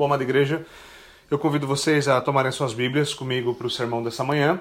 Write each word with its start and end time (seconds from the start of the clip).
Bom, 0.00 0.06
amada 0.06 0.22
igreja, 0.22 0.64
eu 1.30 1.38
convido 1.38 1.66
vocês 1.66 2.08
a 2.08 2.18
tomarem 2.22 2.50
suas 2.50 2.72
Bíblias 2.72 3.12
comigo 3.12 3.54
para 3.54 3.66
o 3.66 3.70
sermão 3.70 4.02
dessa 4.02 4.24
manhã. 4.24 4.58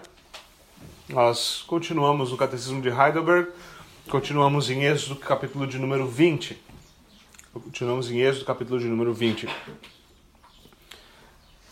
Nós 1.07 1.63
continuamos 1.65 2.31
no 2.31 2.35
Catecismo 2.35 2.81
de 2.81 2.89
Heidelberg, 2.89 3.49
continuamos 4.09 4.69
em 4.69 4.83
Êxodo, 4.83 5.15
capítulo 5.15 5.65
de 5.65 5.79
número 5.79 6.05
20. 6.05 6.61
Continuamos 7.53 8.11
em 8.11 8.19
Êxodo, 8.19 8.43
capítulo 8.43 8.81
de 8.81 8.87
número 8.87 9.13
20. 9.13 9.47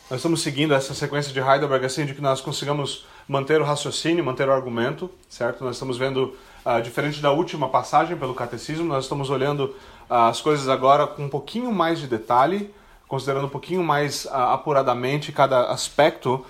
Nós 0.09 0.19
estamos 0.19 0.41
seguindo 0.41 0.73
essa 0.73 0.93
sequência 0.93 1.33
de 1.33 1.41
Heidelberg 1.41 1.85
assim 1.85 2.05
de 2.05 2.13
que 2.13 2.21
nós 2.21 2.39
consigamos 2.39 3.05
manter 3.27 3.59
o 3.59 3.65
raciocínio, 3.65 4.23
manter 4.23 4.47
o 4.47 4.53
argumento, 4.53 5.11
certo? 5.27 5.65
Nós 5.65 5.75
estamos 5.75 5.97
vendo, 5.97 6.37
uh, 6.65 6.81
diferente 6.81 7.21
da 7.21 7.33
última 7.33 7.67
passagem 7.67 8.15
pelo 8.15 8.33
catecismo, 8.33 8.85
nós 8.85 9.03
estamos 9.03 9.29
olhando 9.29 9.75
uh, 10.09 10.29
as 10.29 10.39
coisas 10.39 10.69
agora 10.69 11.05
com 11.05 11.25
um 11.25 11.29
pouquinho 11.29 11.69
mais 11.73 11.99
de 11.99 12.07
detalhe, 12.07 12.73
considerando 13.07 13.45
um 13.45 13.49
pouquinho 13.49 13.83
mais 13.83 14.25
uh, 14.25 14.33
apuradamente 14.33 15.31
cada 15.31 15.71
aspecto 15.71 16.45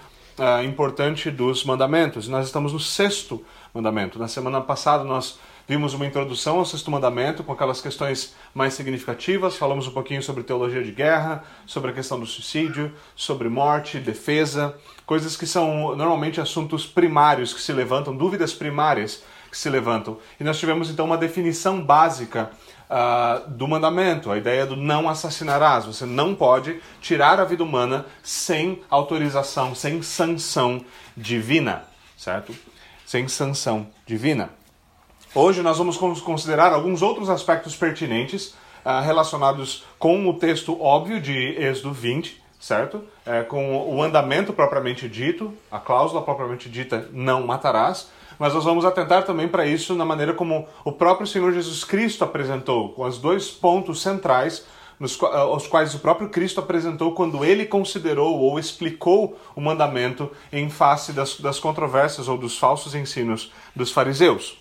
importante 0.63 1.31
dos 1.31 1.63
mandamentos. 1.63 2.27
Nós 2.27 2.45
estamos 2.45 2.71
no 2.71 2.79
sexto 2.79 3.43
mandamento. 3.73 4.19
Na 4.19 4.27
semana 4.27 4.61
passada 4.61 5.03
nós 5.03 5.39
Vimos 5.69 5.93
uma 5.93 6.05
introdução 6.05 6.59
ao 6.59 6.65
sexto 6.65 6.89
mandamento 6.89 7.43
com 7.43 7.51
aquelas 7.51 7.81
questões 7.81 8.33
mais 8.53 8.73
significativas, 8.73 9.57
falamos 9.57 9.85
um 9.85 9.91
pouquinho 9.91 10.23
sobre 10.23 10.41
teologia 10.41 10.81
de 10.81 10.93
guerra, 10.93 11.43
sobre 11.65 11.91
a 11.91 11.93
questão 11.93 12.17
do 12.17 12.25
suicídio, 12.25 12.93
sobre 13.17 13.49
morte, 13.49 13.99
defesa, 13.99 14.77
coisas 15.05 15.35
que 15.35 15.45
são 15.45 15.93
normalmente 15.93 16.39
assuntos 16.39 16.85
primários 16.85 17.53
que 17.53 17.61
se 17.61 17.73
levantam, 17.73 18.15
dúvidas 18.15 18.53
primárias 18.53 19.21
que 19.51 19.57
se 19.57 19.69
levantam. 19.69 20.17
E 20.39 20.43
nós 20.45 20.57
tivemos 20.57 20.89
então 20.89 21.05
uma 21.05 21.17
definição 21.17 21.81
básica 21.81 22.49
uh, 22.89 23.49
do 23.49 23.67
mandamento, 23.67 24.31
a 24.31 24.37
ideia 24.37 24.65
do 24.65 24.75
não 24.75 25.07
assassinarás. 25.09 25.85
Você 25.85 26.05
não 26.05 26.35
pode 26.35 26.81
tirar 27.01 27.39
a 27.39 27.45
vida 27.45 27.63
humana 27.63 28.05
sem 28.23 28.81
autorização, 28.89 29.75
sem 29.75 30.01
sanção 30.01 30.83
divina, 31.15 31.83
certo? 32.17 32.55
Sem 33.05 33.27
sanção 33.27 33.87
divina. 34.05 34.49
Hoje 35.33 35.61
nós 35.61 35.77
vamos 35.77 35.97
considerar 36.21 36.73
alguns 36.73 37.01
outros 37.01 37.29
aspectos 37.29 37.75
pertinentes 37.75 38.55
uh, 38.85 39.01
relacionados 39.03 39.83
com 39.99 40.27
o 40.27 40.33
texto 40.33 40.81
óbvio 40.81 41.21
de 41.21 41.35
Êxodo 41.59 41.93
20, 41.93 42.41
certo? 42.59 43.03
É, 43.25 43.43
com 43.43 43.95
o 43.95 44.01
andamento 44.01 44.51
propriamente 44.51 45.07
dito, 45.07 45.53
a 45.71 45.79
cláusula 45.79 46.21
propriamente 46.21 46.69
dita, 46.69 47.07
não 47.11 47.45
matarás. 47.45 48.09
Mas 48.39 48.53
nós 48.53 48.63
vamos 48.63 48.85
atentar 48.85 49.23
também 49.25 49.47
para 49.47 49.65
isso 49.65 49.95
na 49.95 50.05
maneira 50.05 50.33
como 50.33 50.67
o 50.83 50.91
próprio 50.91 51.27
Senhor 51.27 51.51
Jesus 51.53 51.83
Cristo 51.83 52.23
apresentou, 52.23 52.89
com 52.89 53.03
os 53.03 53.17
dois 53.17 53.49
pontos 53.49 54.01
centrais 54.01 54.65
nos, 54.99 55.19
uh, 55.21 55.55
os 55.55 55.67
quais 55.67 55.93
o 55.93 55.99
próprio 55.99 56.29
Cristo 56.29 56.59
apresentou 56.59 57.13
quando 57.13 57.43
ele 57.45 57.65
considerou 57.65 58.37
ou 58.39 58.59
explicou 58.59 59.39
o 59.55 59.61
mandamento 59.61 60.31
em 60.51 60.69
face 60.69 61.13
das, 61.13 61.39
das 61.39 61.59
controvérsias 61.59 62.27
ou 62.27 62.37
dos 62.37 62.57
falsos 62.57 62.95
ensinos 62.95 63.51
dos 63.75 63.91
fariseus. 63.91 64.57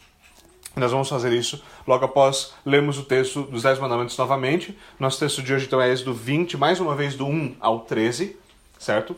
Nós 0.75 0.93
vamos 0.93 1.09
fazer 1.09 1.33
isso 1.33 1.63
logo 1.87 2.05
após 2.05 2.53
lermos 2.65 2.99
o 2.99 3.03
texto 3.03 3.43
dos 3.45 3.63
Dez 3.63 3.79
Mandamentos 3.79 4.17
novamente. 4.19 4.77
Nosso 5.01 5.19
texto 5.19 5.43
de 5.43 5.55
hoje 5.55 5.65
então 5.65 5.81
é 5.81 5.95
do 5.95 6.13
20, 6.13 6.59
mais 6.59 6.81
uma 6.81 6.95
vez 6.95 7.15
do 7.15 7.25
1 7.25 7.57
ao 7.59 7.81
13, 7.81 8.37
certo? 8.79 9.17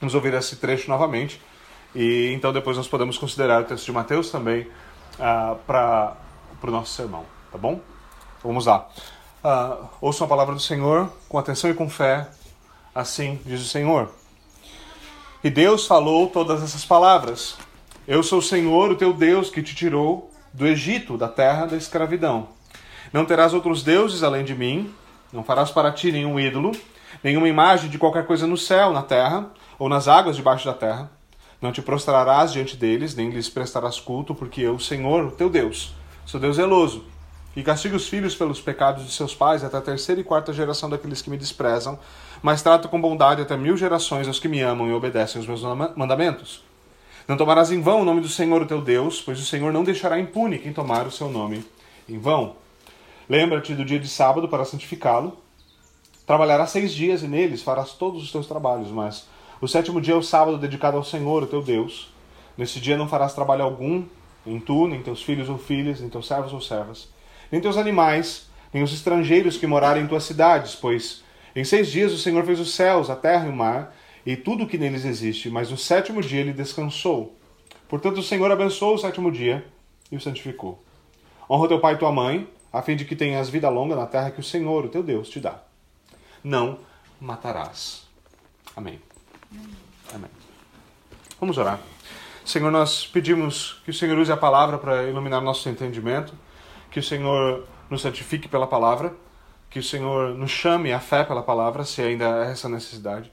Vamos 0.00 0.14
ouvir 0.14 0.34
esse 0.34 0.56
trecho 0.56 0.88
novamente. 0.88 1.40
E 1.94 2.32
então 2.32 2.52
depois 2.52 2.76
nós 2.76 2.88
podemos 2.88 3.18
considerar 3.18 3.62
o 3.62 3.64
texto 3.64 3.84
de 3.84 3.92
Mateus 3.92 4.30
também 4.30 4.62
uh, 5.18 5.56
para 5.66 6.16
o 6.62 6.70
nosso 6.70 6.94
sermão, 6.94 7.24
tá 7.50 7.58
bom? 7.58 7.80
Vamos 8.42 8.66
lá. 8.66 8.88
Uh, 9.44 9.88
ouçam 10.00 10.24
a 10.24 10.28
palavra 10.28 10.54
do 10.54 10.60
Senhor 10.60 11.10
com 11.28 11.38
atenção 11.38 11.70
e 11.70 11.74
com 11.74 11.88
fé. 11.88 12.28
Assim 12.94 13.40
diz 13.44 13.60
o 13.60 13.68
Senhor. 13.68 14.10
E 15.42 15.50
Deus 15.50 15.86
falou 15.86 16.28
todas 16.28 16.62
essas 16.62 16.84
palavras. 16.84 17.56
Eu 18.06 18.22
sou 18.22 18.38
o 18.38 18.42
Senhor, 18.42 18.90
o 18.90 18.96
teu 18.96 19.12
Deus, 19.12 19.50
que 19.50 19.62
te 19.62 19.74
tirou 19.74 20.30
do 20.52 20.66
Egito, 20.66 21.16
da 21.16 21.28
terra 21.28 21.66
da 21.66 21.76
escravidão. 21.76 22.48
Não 23.12 23.24
terás 23.24 23.52
outros 23.52 23.82
deuses 23.82 24.22
além 24.22 24.44
de 24.44 24.54
mim, 24.54 24.92
não 25.32 25.42
farás 25.42 25.70
para 25.70 25.90
ti 25.92 26.12
nenhum 26.12 26.38
ídolo, 26.38 26.72
nenhuma 27.22 27.48
imagem 27.48 27.90
de 27.90 27.98
qualquer 27.98 28.26
coisa 28.26 28.46
no 28.46 28.56
céu, 28.56 28.92
na 28.92 29.02
terra, 29.02 29.50
ou 29.78 29.88
nas 29.88 30.08
águas 30.08 30.36
debaixo 30.36 30.64
da 30.64 30.74
terra. 30.74 31.10
Não 31.62 31.70
te 31.70 31.80
prostrarás 31.80 32.52
diante 32.52 32.76
deles, 32.76 33.14
nem 33.14 33.30
lhes 33.30 33.48
prestarás 33.48 34.00
culto, 34.00 34.34
porque 34.34 34.60
eu, 34.60 34.80
Senhor, 34.80 35.30
teu 35.30 35.48
Deus, 35.48 35.94
sou 36.26 36.40
Deus 36.40 36.56
zeloso, 36.56 37.04
e 37.54 37.62
castigo 37.62 37.94
os 37.94 38.08
filhos 38.08 38.34
pelos 38.34 38.60
pecados 38.60 39.06
de 39.06 39.12
seus 39.12 39.32
pais 39.32 39.62
até 39.62 39.76
a 39.76 39.80
terceira 39.80 40.20
e 40.20 40.24
quarta 40.24 40.52
geração 40.52 40.90
daqueles 40.90 41.22
que 41.22 41.30
me 41.30 41.36
desprezam, 41.36 41.96
mas 42.42 42.62
trato 42.62 42.88
com 42.88 43.00
bondade 43.00 43.40
até 43.40 43.56
mil 43.56 43.76
gerações 43.76 44.26
os 44.26 44.40
que 44.40 44.48
me 44.48 44.60
amam 44.60 44.88
e 44.88 44.92
obedecem 44.92 45.40
os 45.40 45.46
meus 45.46 45.62
mandamentos. 45.94 46.64
Não 47.28 47.36
tomarás 47.36 47.70
em 47.70 47.80
vão 47.80 48.00
o 48.00 48.04
nome 48.04 48.20
do 48.20 48.28
Senhor, 48.28 48.66
teu 48.66 48.82
Deus, 48.82 49.20
pois 49.20 49.38
o 49.38 49.44
Senhor 49.44 49.72
não 49.72 49.84
deixará 49.84 50.18
impune 50.18 50.58
quem 50.58 50.72
tomar 50.72 51.06
o 51.06 51.12
seu 51.12 51.28
nome 51.28 51.64
em 52.08 52.18
vão. 52.18 52.56
Lembra-te 53.28 53.72
do 53.72 53.84
dia 53.84 54.00
de 54.00 54.08
sábado 54.08 54.48
para 54.48 54.64
santificá-lo. 54.64 55.38
Trabalharás 56.26 56.70
seis 56.70 56.92
dias 56.92 57.22
e 57.22 57.28
neles 57.28 57.62
farás 57.62 57.92
todos 57.92 58.20
os 58.20 58.32
teus 58.32 58.48
trabalhos, 58.48 58.88
mas 58.88 59.26
o 59.62 59.68
sétimo 59.68 60.00
dia 60.00 60.14
é 60.14 60.16
o 60.16 60.22
sábado 60.22 60.58
dedicado 60.58 60.96
ao 60.96 61.04
Senhor, 61.04 61.44
o 61.44 61.46
teu 61.46 61.62
Deus. 61.62 62.12
Nesse 62.58 62.80
dia 62.80 62.96
não 62.96 63.06
farás 63.06 63.32
trabalho 63.32 63.62
algum, 63.62 64.04
nem 64.44 64.58
tu, 64.58 64.88
nem 64.88 65.00
teus 65.00 65.22
filhos 65.22 65.48
ou 65.48 65.56
filhas, 65.56 66.00
nem 66.00 66.10
teus 66.10 66.26
servos 66.26 66.52
ou 66.52 66.60
servas, 66.60 67.08
nem 67.50 67.60
teus 67.60 67.76
animais, 67.76 68.50
nem 68.74 68.82
os 68.82 68.92
estrangeiros 68.92 69.56
que 69.56 69.66
morarem 69.68 70.02
em 70.02 70.08
tuas 70.08 70.24
cidades, 70.24 70.74
pois 70.74 71.22
em 71.54 71.62
seis 71.62 71.92
dias 71.92 72.12
o 72.12 72.18
Senhor 72.18 72.44
fez 72.44 72.58
os 72.58 72.74
céus, 72.74 73.08
a 73.08 73.14
terra 73.14 73.46
e 73.46 73.50
o 73.50 73.54
mar, 73.54 73.94
e 74.26 74.36
tudo 74.36 74.64
o 74.64 74.66
que 74.66 74.76
neles 74.76 75.04
existe, 75.04 75.48
mas 75.48 75.70
no 75.70 75.76
sétimo 75.76 76.20
dia 76.20 76.40
ele 76.40 76.52
descansou. 76.52 77.36
Portanto, 77.88 78.18
o 78.18 78.22
Senhor 78.22 78.50
abençoou 78.50 78.94
o 78.94 78.98
sétimo 78.98 79.30
dia 79.30 79.64
e 80.10 80.16
o 80.16 80.20
santificou. 80.20 80.82
Honra 81.48 81.68
teu 81.68 81.78
pai 81.78 81.94
e 81.94 81.98
tua 81.98 82.10
mãe, 82.10 82.48
a 82.72 82.82
fim 82.82 82.96
de 82.96 83.04
que 83.04 83.14
tenhas 83.14 83.48
vida 83.48 83.68
longa 83.68 83.94
na 83.94 84.06
terra 84.06 84.32
que 84.32 84.40
o 84.40 84.44
Senhor, 84.44 84.84
o 84.84 84.88
teu 84.88 85.04
Deus, 85.04 85.28
te 85.28 85.38
dá. 85.38 85.62
Não 86.42 86.78
matarás. 87.20 88.08
Amém. 88.74 89.11
Amém. 90.14 90.30
Vamos 91.40 91.58
orar. 91.58 91.80
Senhor, 92.44 92.70
nós 92.70 93.06
pedimos 93.06 93.80
que 93.84 93.90
o 93.90 93.94
Senhor 93.94 94.18
use 94.18 94.32
a 94.32 94.36
palavra 94.36 94.78
para 94.78 95.04
iluminar 95.04 95.40
nosso 95.40 95.68
entendimento, 95.68 96.34
que 96.90 96.98
o 96.98 97.02
Senhor 97.02 97.66
nos 97.88 98.02
santifique 98.02 98.48
pela 98.48 98.66
palavra, 98.66 99.14
que 99.70 99.78
o 99.78 99.82
Senhor 99.82 100.34
nos 100.34 100.50
chame 100.50 100.92
à 100.92 101.00
fé 101.00 101.24
pela 101.24 101.42
palavra, 101.42 101.84
se 101.84 102.02
ainda 102.02 102.44
é 102.46 102.50
essa 102.50 102.68
necessidade 102.68 103.30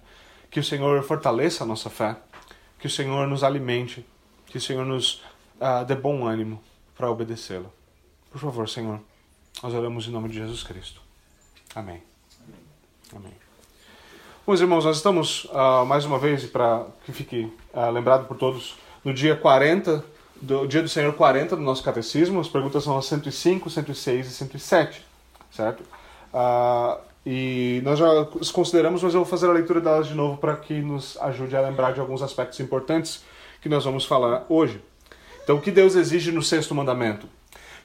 que 0.49 0.59
o 0.59 0.63
Senhor 0.63 1.03
fortaleça 1.03 1.63
a 1.63 1.67
nossa 1.67 1.89
fé, 1.89 2.15
que 2.79 2.87
o 2.87 2.89
Senhor 2.89 3.27
nos 3.27 3.43
alimente, 3.43 4.05
que 4.47 4.57
o 4.57 4.61
Senhor 4.61 4.85
nos 4.85 5.21
uh, 5.59 5.85
dê 5.85 5.95
bom 5.95 6.25
ânimo 6.25 6.61
para 6.95 7.09
obedecê-lo. 7.09 7.71
Por 8.31 8.39
favor, 8.39 8.67
Senhor, 8.67 8.99
nós 9.61 9.73
oramos 9.73 10.07
em 10.07 10.11
nome 10.11 10.29
de 10.29 10.35
Jesus 10.35 10.63
Cristo. 10.63 11.01
Amém. 11.75 12.01
Amém. 13.15 13.48
Meus 14.49 14.61
irmãos, 14.61 14.83
nós 14.83 14.97
estamos 14.97 15.45
uh, 15.45 15.85
mais 15.85 16.05
uma 16.05 16.17
vez, 16.17 16.43
para 16.47 16.87
que 17.05 17.13
fique 17.13 17.53
uh, 17.71 17.91
lembrado 17.91 18.27
por 18.27 18.35
todos, 18.35 18.79
no 19.05 19.13
dia 19.13 19.35
40, 19.35 20.03
do 20.41 20.65
dia 20.65 20.81
do 20.81 20.89
Senhor 20.89 21.13
40 21.13 21.55
do 21.55 21.61
nosso 21.61 21.83
catecismo. 21.83 22.39
As 22.39 22.47
perguntas 22.47 22.83
são 22.83 22.97
as 22.97 23.05
105, 23.05 23.69
106 23.69 24.25
e 24.25 24.31
107, 24.31 25.05
certo? 25.51 25.83
Uh, 26.33 26.99
e 27.23 27.79
nós 27.83 27.99
já 27.99 28.07
as 28.41 28.49
consideramos, 28.49 29.03
mas 29.03 29.13
eu 29.13 29.19
vou 29.19 29.29
fazer 29.29 29.47
a 29.47 29.53
leitura 29.53 29.79
delas 29.79 30.07
de 30.07 30.15
novo 30.15 30.37
para 30.37 30.55
que 30.55 30.81
nos 30.81 31.15
ajude 31.21 31.55
a 31.55 31.61
lembrar 31.61 31.93
de 31.93 31.99
alguns 31.99 32.23
aspectos 32.23 32.59
importantes 32.59 33.23
que 33.61 33.69
nós 33.69 33.85
vamos 33.85 34.03
falar 34.03 34.47
hoje. 34.49 34.81
Então, 35.43 35.57
o 35.57 35.61
que 35.61 35.69
Deus 35.69 35.93
exige 35.93 36.31
no 36.31 36.41
sexto 36.41 36.73
mandamento? 36.73 37.29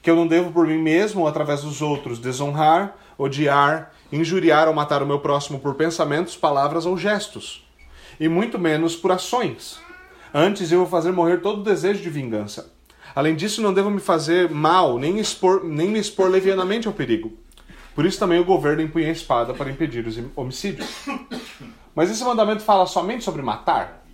Que 0.01 0.09
eu 0.09 0.15
não 0.15 0.25
devo 0.25 0.51
por 0.51 0.65
mim 0.65 0.81
mesmo 0.81 1.21
ou 1.21 1.27
através 1.27 1.61
dos 1.61 1.83
outros 1.83 2.17
desonrar, 2.17 2.97
odiar, 3.19 3.91
injuriar 4.11 4.67
ou 4.67 4.73
matar 4.73 5.01
o 5.01 5.05
meu 5.05 5.19
próximo 5.19 5.59
por 5.59 5.75
pensamentos, 5.75 6.35
palavras 6.35 6.85
ou 6.85 6.97
gestos, 6.97 7.67
e 8.19 8.27
muito 8.27 8.59
menos 8.59 8.95
por 8.95 9.11
ações. 9.11 9.79
Antes 10.33 10.71
eu 10.71 10.79
vou 10.79 10.87
fazer 10.87 11.11
morrer 11.11 11.41
todo 11.41 11.61
o 11.61 11.63
desejo 11.63 12.01
de 12.01 12.09
vingança. 12.09 12.73
Além 13.15 13.35
disso, 13.35 13.61
não 13.61 13.73
devo 13.73 13.89
me 13.89 14.01
fazer 14.01 14.49
mal, 14.49 14.99
nem, 14.99 15.19
expor, 15.19 15.63
nem 15.63 15.89
me 15.89 15.99
expor 15.99 16.29
levianamente 16.29 16.87
ao 16.87 16.93
perigo 16.93 17.45
por 17.95 18.05
isso 18.05 18.19
também 18.19 18.37
o 18.39 18.45
governo 18.45 18.81
empunha 18.81 19.07
a 19.07 19.11
espada 19.11 19.53
para 19.53 19.71
impedir 19.71 20.05
os 20.05 20.19
homicídios. 20.35 20.85
Mas 21.95 22.11
esse 22.11 22.25
mandamento 22.25 22.61
fala 22.61 22.85
somente 22.85 23.23
sobre 23.23 23.41
matar? 23.41 24.05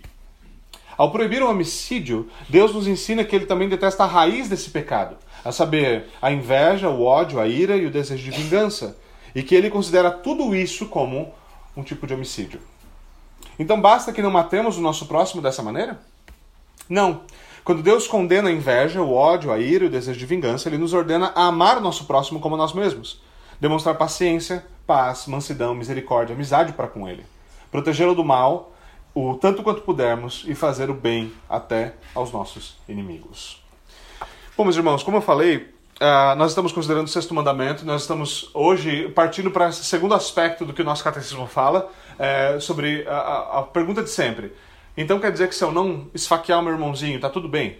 Ao 0.96 1.10
proibir 1.10 1.42
o 1.42 1.50
homicídio, 1.50 2.28
Deus 2.48 2.72
nos 2.72 2.86
ensina 2.86 3.24
que 3.24 3.34
ele 3.34 3.44
também 3.44 3.68
detesta 3.68 4.04
a 4.04 4.06
raiz 4.06 4.48
desse 4.48 4.70
pecado, 4.70 5.16
a 5.44 5.50
saber, 5.50 6.06
a 6.20 6.30
inveja, 6.30 6.88
o 6.88 7.02
ódio, 7.02 7.40
a 7.40 7.48
ira 7.48 7.76
e 7.76 7.84
o 7.84 7.90
desejo 7.90 8.22
de 8.22 8.30
vingança, 8.30 8.96
e 9.34 9.42
que 9.42 9.54
ele 9.54 9.70
considera 9.70 10.10
tudo 10.10 10.54
isso 10.54 10.86
como 10.86 11.32
um 11.76 11.82
tipo 11.82 12.06
de 12.06 12.14
homicídio. 12.14 12.60
Então 13.58 13.80
basta 13.80 14.12
que 14.12 14.22
não 14.22 14.30
matemos 14.30 14.78
o 14.78 14.80
nosso 14.80 15.06
próximo 15.06 15.42
dessa 15.42 15.62
maneira? 15.62 16.00
Não. 16.88 17.22
Quando 17.64 17.82
Deus 17.82 18.08
condena 18.08 18.48
a 18.48 18.52
inveja, 18.52 19.00
o 19.00 19.14
ódio, 19.14 19.52
a 19.52 19.58
ira 19.58 19.84
e 19.84 19.86
o 19.86 19.90
desejo 19.90 20.18
de 20.18 20.26
vingança, 20.26 20.68
ele 20.68 20.78
nos 20.78 20.92
ordena 20.92 21.32
a 21.34 21.46
amar 21.46 21.78
o 21.78 21.80
nosso 21.80 22.04
próximo 22.06 22.40
como 22.40 22.56
nós 22.56 22.72
mesmos. 22.72 23.20
demonstrar 23.62 23.94
paciência, 23.94 24.66
paz, 24.84 25.28
mansidão, 25.28 25.72
misericórdia, 25.72 26.34
amizade 26.34 26.72
para 26.72 26.88
com 26.88 27.08
ele, 27.08 27.24
protegê-lo 27.70 28.12
do 28.12 28.24
mal, 28.24 28.72
o 29.14 29.34
tanto 29.34 29.62
quanto 29.62 29.82
pudermos 29.82 30.44
e 30.48 30.54
fazer 30.56 30.90
o 30.90 30.94
bem 30.94 31.32
até 31.48 31.94
aos 32.12 32.32
nossos 32.32 32.76
inimigos. 32.88 33.62
Bom, 34.56 34.64
meus 34.64 34.74
irmãos, 34.74 35.04
como 35.04 35.18
eu 35.18 35.22
falei, 35.22 35.72
Uh, 36.00 36.34
nós 36.36 36.50
estamos 36.50 36.72
considerando 36.72 37.06
o 37.06 37.10
sexto 37.10 37.34
mandamento, 37.34 37.84
nós 37.84 38.02
estamos 38.02 38.50
hoje 38.54 39.08
partindo 39.10 39.50
para 39.50 39.68
esse 39.68 39.84
segundo 39.84 40.14
aspecto 40.14 40.64
do 40.64 40.72
que 40.72 40.82
o 40.82 40.84
nosso 40.84 41.04
catecismo 41.04 41.46
fala, 41.46 41.90
é, 42.18 42.58
sobre 42.58 43.06
a, 43.06 43.14
a, 43.14 43.58
a, 43.58 43.62
pergunta 43.62 44.02
de 44.02 44.10
sempre. 44.10 44.52
Então 44.96 45.20
quer 45.20 45.30
dizer 45.30 45.48
que 45.48 45.54
se 45.54 45.62
eu 45.62 45.70
não 45.70 46.08
esfaquear 46.12 46.58
o 46.58 46.62
meu 46.62 46.72
irmãozinho, 46.72 47.20
tá 47.20 47.30
tudo 47.30 47.48
bem? 47.48 47.78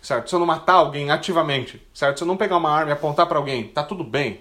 Certo? 0.00 0.28
Se 0.28 0.34
eu 0.34 0.38
não 0.38 0.46
matar 0.46 0.74
alguém 0.74 1.10
ativamente, 1.10 1.80
certo? 1.92 2.18
Se 2.18 2.24
eu 2.24 2.28
não 2.28 2.36
pegar 2.36 2.56
uma 2.56 2.70
arma 2.70 2.90
e 2.90 2.92
apontar 2.92 3.26
para 3.26 3.38
alguém, 3.38 3.64
tá 3.68 3.82
tudo 3.82 4.04
bem? 4.04 4.40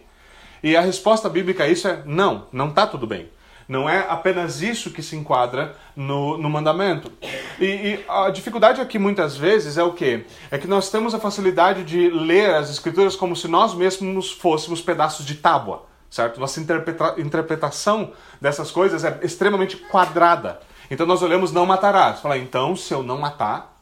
E 0.61 0.75
a 0.75 0.81
resposta 0.81 1.27
bíblica 1.27 1.63
a 1.63 1.67
isso 1.67 1.87
é 1.87 2.03
não, 2.05 2.47
não 2.51 2.69
tá 2.69 2.85
tudo 2.85 3.07
bem. 3.07 3.29
Não 3.67 3.89
é 3.89 4.05
apenas 4.09 4.61
isso 4.61 4.91
que 4.91 5.01
se 5.01 5.15
enquadra 5.15 5.75
no, 5.95 6.37
no 6.37 6.49
mandamento. 6.49 7.11
E, 7.59 7.65
e, 7.65 8.05
a 8.07 8.29
dificuldade 8.29 8.81
aqui 8.81 8.97
muitas 8.97 9.37
vezes 9.37 9.77
é 9.77 9.83
o 9.83 9.93
quê? 9.93 10.25
É 10.49 10.57
que 10.57 10.67
nós 10.67 10.89
temos 10.89 11.13
a 11.13 11.19
facilidade 11.19 11.83
de 11.83 12.09
ler 12.09 12.53
as 12.55 12.69
escrituras 12.69 13.15
como 13.15 13.35
se 13.35 13.47
nós 13.47 13.73
mesmos 13.73 14.31
fôssemos 14.31 14.81
pedaços 14.81 15.25
de 15.25 15.35
tábua, 15.35 15.85
certo? 16.09 16.39
Nossa 16.39 16.59
interpreta 16.59 17.15
interpretação 17.17 18.11
dessas 18.39 18.71
coisas 18.71 19.03
é 19.03 19.19
extremamente 19.23 19.77
quadrada. 19.77 20.59
Então 20.89 21.05
nós 21.05 21.21
olhamos 21.21 21.51
não 21.51 21.65
matarás. 21.65 22.19
Fala, 22.19 22.37
então 22.37 22.75
se 22.75 22.93
eu 22.93 23.01
não 23.01 23.17
matar, 23.17 23.77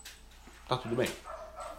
tá 0.68 0.78
tudo 0.78 0.96
bem, 0.96 1.10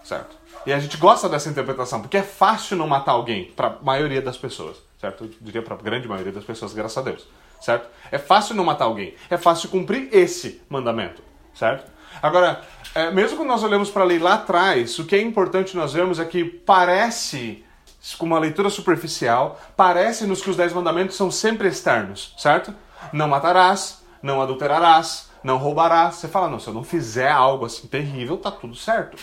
certo? 0.03 0.37
E 0.67 0.73
a 0.73 0.79
gente 0.79 0.97
gosta 0.97 1.29
dessa 1.29 1.49
interpretação, 1.49 2.01
porque 2.01 2.19
é 2.19 2.23
fácil 2.23 2.77
não 2.77 2.87
matar 2.87 3.13
alguém, 3.13 3.47
para 3.53 3.69
a 3.69 3.77
maioria 3.81 4.21
das 4.21 4.37
pessoas, 4.37 4.77
certo? 5.01 5.25
Eu 5.25 5.31
diria 5.41 5.63
para 5.63 5.75
a 5.75 5.79
grande 5.79 6.07
maioria 6.07 6.33
das 6.33 6.45
pessoas, 6.45 6.75
graças 6.75 6.99
a 6.99 7.03
Deus 7.03 7.27
certo? 7.61 7.89
É 8.11 8.19
fácil 8.19 8.55
não 8.55 8.65
matar 8.65 8.87
alguém, 8.87 9.15
é 9.29 9.37
fácil 9.37 9.69
cumprir 9.69 10.09
esse 10.13 10.61
mandamento, 10.69 11.23
certo? 11.55 11.91
Agora, 12.23 12.63
é, 12.95 13.11
mesmo 13.11 13.37
quando 13.37 13.49
nós 13.49 13.63
olhamos 13.63 13.91
para 13.91 14.03
a 14.03 14.07
lei 14.07 14.19
lá 14.19 14.35
atrás, 14.35 14.99
o 14.99 15.05
que 15.05 15.15
é 15.15 15.21
importante 15.21 15.77
nós 15.77 15.93
vermos 15.93 16.19
é 16.19 16.25
que 16.25 16.45
parece, 16.45 17.65
com 18.19 18.27
uma 18.27 18.39
leitura 18.39 18.69
superficial, 18.69 19.61
parece-nos 19.77 20.43
que 20.43 20.51
os 20.51 20.57
dez 20.57 20.73
mandamentos 20.73 21.17
são 21.17 21.31
sempre 21.31 21.69
externos, 21.69 22.35
certo? 22.37 22.75
Não 23.13 23.29
matarás, 23.29 24.03
não 24.23 24.43
adulterarás, 24.43 25.31
não 25.43 25.57
roubarás. 25.57 26.17
Você 26.17 26.29
fala, 26.29 26.49
não, 26.49 26.59
se 26.59 26.69
eu 26.69 26.75
não 26.75 26.85
fizer 26.85 27.31
algo 27.31 27.65
assim 27.65 27.87
terrível, 27.87 28.37
tá 28.37 28.51
tudo 28.51 28.75
certo. 28.75 29.17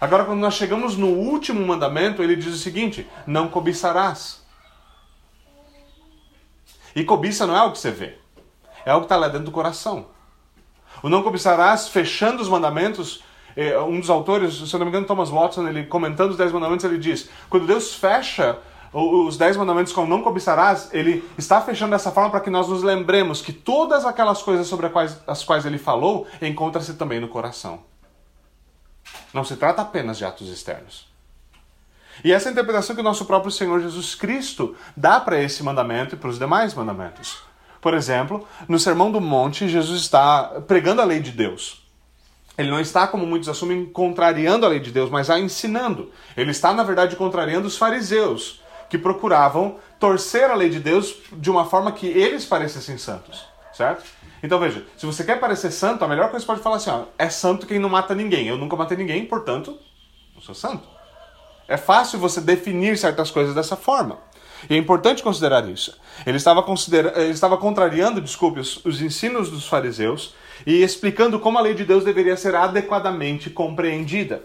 Agora, 0.00 0.24
quando 0.24 0.40
nós 0.40 0.54
chegamos 0.54 0.96
no 0.96 1.08
último 1.08 1.64
mandamento, 1.64 2.22
ele 2.22 2.34
diz 2.34 2.52
o 2.52 2.58
seguinte: 2.58 3.06
não 3.24 3.48
cobiçarás. 3.48 4.41
E 6.94 7.04
cobiça 7.04 7.46
não 7.46 7.56
é 7.56 7.58
algo 7.58 7.72
que 7.72 7.78
você 7.78 7.90
vê, 7.90 8.18
é 8.84 8.90
algo 8.90 9.02
que 9.02 9.06
está 9.06 9.16
lá 9.16 9.28
dentro 9.28 9.46
do 9.46 9.50
coração. 9.50 10.06
O 11.02 11.08
não 11.08 11.22
cobiçarás, 11.22 11.88
fechando 11.88 12.42
os 12.42 12.48
mandamentos, 12.48 13.24
eh, 13.56 13.78
um 13.80 13.98
dos 13.98 14.10
autores, 14.10 14.54
se 14.54 14.74
eu 14.74 14.78
não 14.78 14.86
me 14.86 14.90
engano, 14.90 15.06
Thomas 15.06 15.30
Watson, 15.30 15.66
ele 15.66 15.84
comentando 15.84 16.30
os 16.30 16.36
dez 16.36 16.52
mandamentos, 16.52 16.84
ele 16.84 16.98
diz: 16.98 17.28
quando 17.48 17.66
Deus 17.66 17.94
fecha 17.94 18.58
os 18.92 19.38
dez 19.38 19.56
mandamentos 19.56 19.92
com 19.92 20.06
não 20.06 20.22
cobiçarás, 20.22 20.90
ele 20.92 21.26
está 21.38 21.60
fechando 21.62 21.92
dessa 21.92 22.12
forma 22.12 22.30
para 22.30 22.40
que 22.40 22.50
nós 22.50 22.68
nos 22.68 22.82
lembremos 22.82 23.40
que 23.40 23.52
todas 23.52 24.04
aquelas 24.04 24.42
coisas 24.42 24.66
sobre 24.66 24.86
as 24.86 24.92
quais, 24.92 25.22
as 25.26 25.42
quais 25.42 25.64
ele 25.64 25.78
falou 25.78 26.26
encontram-se 26.42 26.94
também 26.94 27.18
no 27.18 27.28
coração. 27.28 27.80
Não 29.32 29.44
se 29.44 29.56
trata 29.56 29.80
apenas 29.80 30.18
de 30.18 30.24
atos 30.26 30.48
externos. 30.48 31.11
E 32.24 32.32
essa 32.32 32.48
é 32.48 32.50
a 32.50 32.52
interpretação 32.52 32.94
que 32.94 33.00
o 33.00 33.04
nosso 33.04 33.24
próprio 33.24 33.50
Senhor 33.50 33.80
Jesus 33.80 34.14
Cristo 34.14 34.76
dá 34.96 35.20
para 35.20 35.40
esse 35.40 35.62
mandamento 35.62 36.14
e 36.14 36.18
para 36.18 36.28
os 36.28 36.38
demais 36.38 36.74
mandamentos. 36.74 37.38
Por 37.80 37.94
exemplo, 37.94 38.46
no 38.68 38.78
Sermão 38.78 39.10
do 39.10 39.20
Monte, 39.20 39.68
Jesus 39.68 40.02
está 40.02 40.62
pregando 40.66 41.02
a 41.02 41.04
lei 41.04 41.20
de 41.20 41.32
Deus. 41.32 41.82
Ele 42.56 42.70
não 42.70 42.78
está, 42.78 43.06
como 43.06 43.26
muitos 43.26 43.48
assumem, 43.48 43.86
contrariando 43.86 44.66
a 44.66 44.68
lei 44.68 44.78
de 44.78 44.90
Deus, 44.90 45.10
mas 45.10 45.30
a 45.30 45.40
ensinando. 45.40 46.12
Ele 46.36 46.50
está, 46.50 46.72
na 46.72 46.82
verdade, 46.82 47.16
contrariando 47.16 47.66
os 47.66 47.76
fariseus, 47.76 48.60
que 48.88 48.98
procuravam 48.98 49.78
torcer 49.98 50.50
a 50.50 50.54
lei 50.54 50.68
de 50.68 50.78
Deus 50.78 51.16
de 51.32 51.50
uma 51.50 51.64
forma 51.64 51.90
que 51.92 52.06
eles 52.06 52.44
parecessem 52.44 52.98
santos, 52.98 53.44
certo? 53.72 54.04
Então 54.42 54.58
veja, 54.58 54.84
se 54.96 55.06
você 55.06 55.24
quer 55.24 55.40
parecer 55.40 55.70
santo, 55.70 56.04
a 56.04 56.08
melhor 56.08 56.28
coisa 56.28 56.44
que 56.44 56.46
você 56.46 56.46
pode 56.46 56.62
falar 56.62 56.76
assim, 56.76 56.90
ó, 56.90 57.04
é 57.16 57.30
santo 57.30 57.66
quem 57.66 57.78
não 57.78 57.88
mata 57.88 58.14
ninguém. 58.14 58.48
Eu 58.48 58.58
nunca 58.58 58.76
matei 58.76 58.98
ninguém, 58.98 59.24
portanto, 59.24 59.78
não 60.34 60.42
sou 60.42 60.54
santo. 60.54 60.86
É 61.68 61.76
fácil 61.76 62.18
você 62.18 62.40
definir 62.40 62.96
certas 62.98 63.30
coisas 63.30 63.54
dessa 63.54 63.76
forma. 63.76 64.18
E 64.68 64.74
é 64.74 64.76
importante 64.76 65.22
considerar 65.22 65.68
isso. 65.68 65.98
Ele 66.26 66.36
estava, 66.36 66.62
considera... 66.62 67.20
ele 67.20 67.32
estava 67.32 67.56
contrariando, 67.56 68.20
desculpe, 68.20 68.60
os, 68.60 68.84
os 68.84 69.00
ensinos 69.00 69.50
dos 69.50 69.66
fariseus 69.66 70.34
e 70.66 70.82
explicando 70.82 71.40
como 71.40 71.58
a 71.58 71.60
lei 71.60 71.74
de 71.74 71.84
Deus 71.84 72.04
deveria 72.04 72.36
ser 72.36 72.54
adequadamente 72.54 73.50
compreendida. 73.50 74.42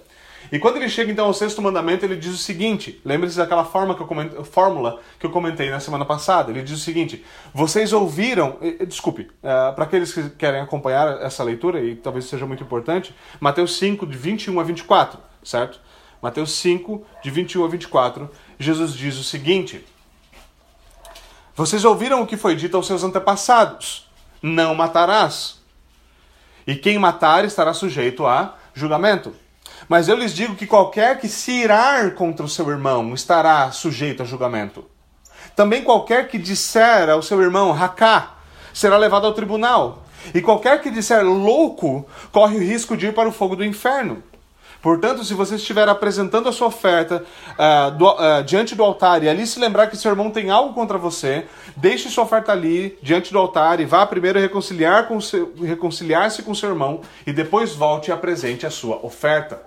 E 0.51 0.59
quando 0.59 0.77
ele 0.77 0.87
chega 0.87 1.11
então 1.11 1.25
ao 1.25 1.33
sexto 1.33 1.61
mandamento, 1.61 2.05
ele 2.05 2.15
diz 2.15 2.33
o 2.33 2.37
seguinte: 2.37 3.01
lembre-se 3.03 3.37
daquela 3.37 3.65
forma 3.65 3.93
que 3.95 4.01
eu 4.01 4.45
fórmula 4.45 4.99
que 5.19 5.25
eu 5.25 5.29
comentei 5.29 5.69
na 5.69 5.79
semana 5.79 6.05
passada. 6.05 6.51
Ele 6.51 6.61
diz 6.61 6.79
o 6.79 6.81
seguinte: 6.81 7.23
vocês 7.53 7.91
ouviram, 7.91 8.57
desculpe, 8.87 9.23
uh, 9.23 9.75
para 9.75 9.83
aqueles 9.83 10.13
que 10.13 10.29
querem 10.31 10.61
acompanhar 10.61 11.21
essa 11.21 11.43
leitura, 11.43 11.81
e 11.81 11.95
talvez 11.95 12.25
seja 12.25 12.45
muito 12.45 12.63
importante, 12.63 13.13
Mateus 13.39 13.77
5, 13.77 14.05
de 14.07 14.17
21 14.17 14.59
a 14.59 14.63
24, 14.63 15.19
certo? 15.43 15.81
Mateus 16.21 16.53
5, 16.53 17.05
de 17.23 17.29
21 17.29 17.65
a 17.65 17.67
24, 17.67 18.29
Jesus 18.59 18.93
diz 18.93 19.17
o 19.17 19.23
seguinte: 19.23 19.85
Vocês 21.55 21.85
ouviram 21.85 22.21
o 22.21 22.27
que 22.27 22.37
foi 22.37 22.55
dito 22.55 22.75
aos 22.75 22.87
seus 22.87 23.03
antepassados: 23.03 24.09
Não 24.41 24.73
matarás. 24.73 25.61
E 26.65 26.75
quem 26.75 26.97
matar 26.97 27.45
estará 27.45 27.73
sujeito 27.73 28.25
a 28.25 28.55
julgamento. 28.73 29.33
Mas 29.87 30.07
eu 30.07 30.17
lhes 30.17 30.33
digo 30.33 30.55
que 30.55 30.67
qualquer 30.67 31.19
que 31.19 31.27
se 31.27 31.51
irar 31.51 32.11
contra 32.15 32.45
o 32.45 32.49
seu 32.49 32.69
irmão 32.69 33.13
estará 33.13 33.71
sujeito 33.71 34.23
a 34.23 34.25
julgamento. 34.25 34.83
Também 35.55 35.83
qualquer 35.83 36.27
que 36.27 36.37
disser 36.37 37.09
ao 37.09 37.21
seu 37.21 37.41
irmão, 37.41 37.71
Raká, 37.71 38.37
será 38.73 38.97
levado 38.97 39.25
ao 39.25 39.33
tribunal. 39.33 40.03
E 40.33 40.41
qualquer 40.41 40.81
que 40.81 40.91
disser 40.91 41.23
louco 41.23 42.05
corre 42.31 42.57
o 42.57 42.59
risco 42.59 42.97
de 42.97 43.07
ir 43.07 43.13
para 43.13 43.29
o 43.29 43.31
fogo 43.31 43.55
do 43.55 43.63
inferno. 43.63 44.21
Portanto, 44.81 45.23
se 45.23 45.33
você 45.33 45.55
estiver 45.55 45.89
apresentando 45.89 46.47
a 46.47 46.51
sua 46.51 46.67
oferta 46.67 47.23
uh, 47.53 47.91
do, 47.91 48.09
uh, 48.09 48.43
diante 48.43 48.75
do 48.75 48.83
altar 48.83 49.23
e 49.23 49.29
ali 49.29 49.45
se 49.47 49.59
lembrar 49.59 49.87
que 49.87 49.97
seu 49.97 50.11
irmão 50.11 50.29
tem 50.29 50.49
algo 50.49 50.73
contra 50.73 50.97
você, 50.97 51.47
deixe 51.75 52.09
sua 52.09 52.23
oferta 52.23 52.51
ali 52.51 52.97
diante 53.01 53.33
do 53.33 53.39
altar 53.39 53.79
e 53.79 53.85
vá 53.85 54.05
primeiro 54.05 54.39
reconciliar 54.39 55.07
com 55.07 55.19
seu, 55.19 55.53
reconciliar-se 55.59 56.43
com 56.43 56.53
seu 56.53 56.69
irmão 56.69 57.01
e 57.25 57.33
depois 57.33 57.73
volte 57.73 58.09
e 58.09 58.11
apresente 58.11 58.65
a 58.65 58.69
sua 58.69 59.03
oferta. 59.03 59.61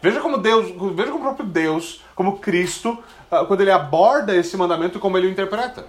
Veja 0.00 0.20
como 0.20 0.38
Deus, 0.38 0.72
veja 0.94 1.10
como 1.10 1.18
o 1.18 1.22
próprio 1.22 1.46
Deus, 1.46 2.02
como 2.14 2.38
Cristo, 2.38 2.98
uh, 3.30 3.44
quando 3.46 3.62
ele 3.62 3.72
aborda 3.72 4.36
esse 4.36 4.56
mandamento, 4.56 5.00
como 5.00 5.18
ele 5.18 5.26
o 5.26 5.30
interpreta. 5.30 5.84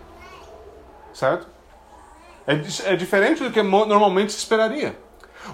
Certo? 1.13 1.47
É, 2.47 2.93
é 2.93 2.95
diferente 2.95 3.43
do 3.43 3.51
que 3.51 3.61
normalmente 3.61 4.31
se 4.31 4.39
esperaria. 4.39 4.97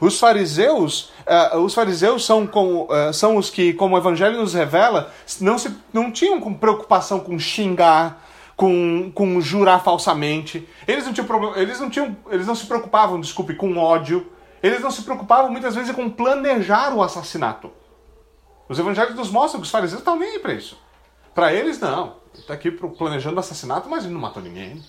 Os 0.01 0.19
fariseus, 0.19 1.11
uh, 1.53 1.59
os 1.59 1.73
fariseus 1.73 2.25
são, 2.25 2.45
com, 2.47 2.83
uh, 2.83 3.13
são 3.13 3.37
os 3.37 3.49
que, 3.49 3.73
como 3.73 3.95
o 3.95 3.97
Evangelho 3.97 4.39
nos 4.39 4.53
revela, 4.53 5.11
não, 5.39 5.57
se, 5.57 5.75
não 5.91 6.11
tinham 6.11 6.41
preocupação 6.53 7.19
com 7.19 7.37
xingar, 7.39 8.23
com, 8.55 9.11
com 9.13 9.41
jurar 9.41 9.83
falsamente. 9.83 10.67
Eles 10.87 11.05
não, 11.05 11.13
tinham, 11.13 11.55
eles, 11.55 11.79
não 11.79 11.89
tinham, 11.89 12.15
eles 12.29 12.47
não 12.47 12.55
se 12.55 12.65
preocupavam, 12.65 13.19
desculpe, 13.19 13.55
com 13.55 13.77
ódio. 13.77 14.31
Eles 14.61 14.81
não 14.81 14.91
se 14.91 15.01
preocupavam 15.01 15.51
muitas 15.51 15.75
vezes 15.75 15.93
com 15.93 16.09
planejar 16.09 16.93
o 16.93 17.01
assassinato. 17.01 17.71
Os 18.69 18.79
evangelhos 18.79 19.15
nos 19.15 19.29
mostram 19.29 19.59
que 19.59 19.65
os 19.65 19.71
fariseus 19.71 19.99
estão 19.99 20.17
nem 20.17 20.31
aí 20.31 20.39
para 20.39 20.53
isso. 20.53 20.77
Para 21.35 21.53
eles, 21.53 21.79
não. 21.79 22.15
Está 22.33 22.53
aqui 22.53 22.71
planejando 22.71 23.39
assassinato, 23.39 23.89
mas 23.89 24.05
ele 24.05 24.13
não 24.13 24.21
matou 24.21 24.41
ninguém. 24.41 24.81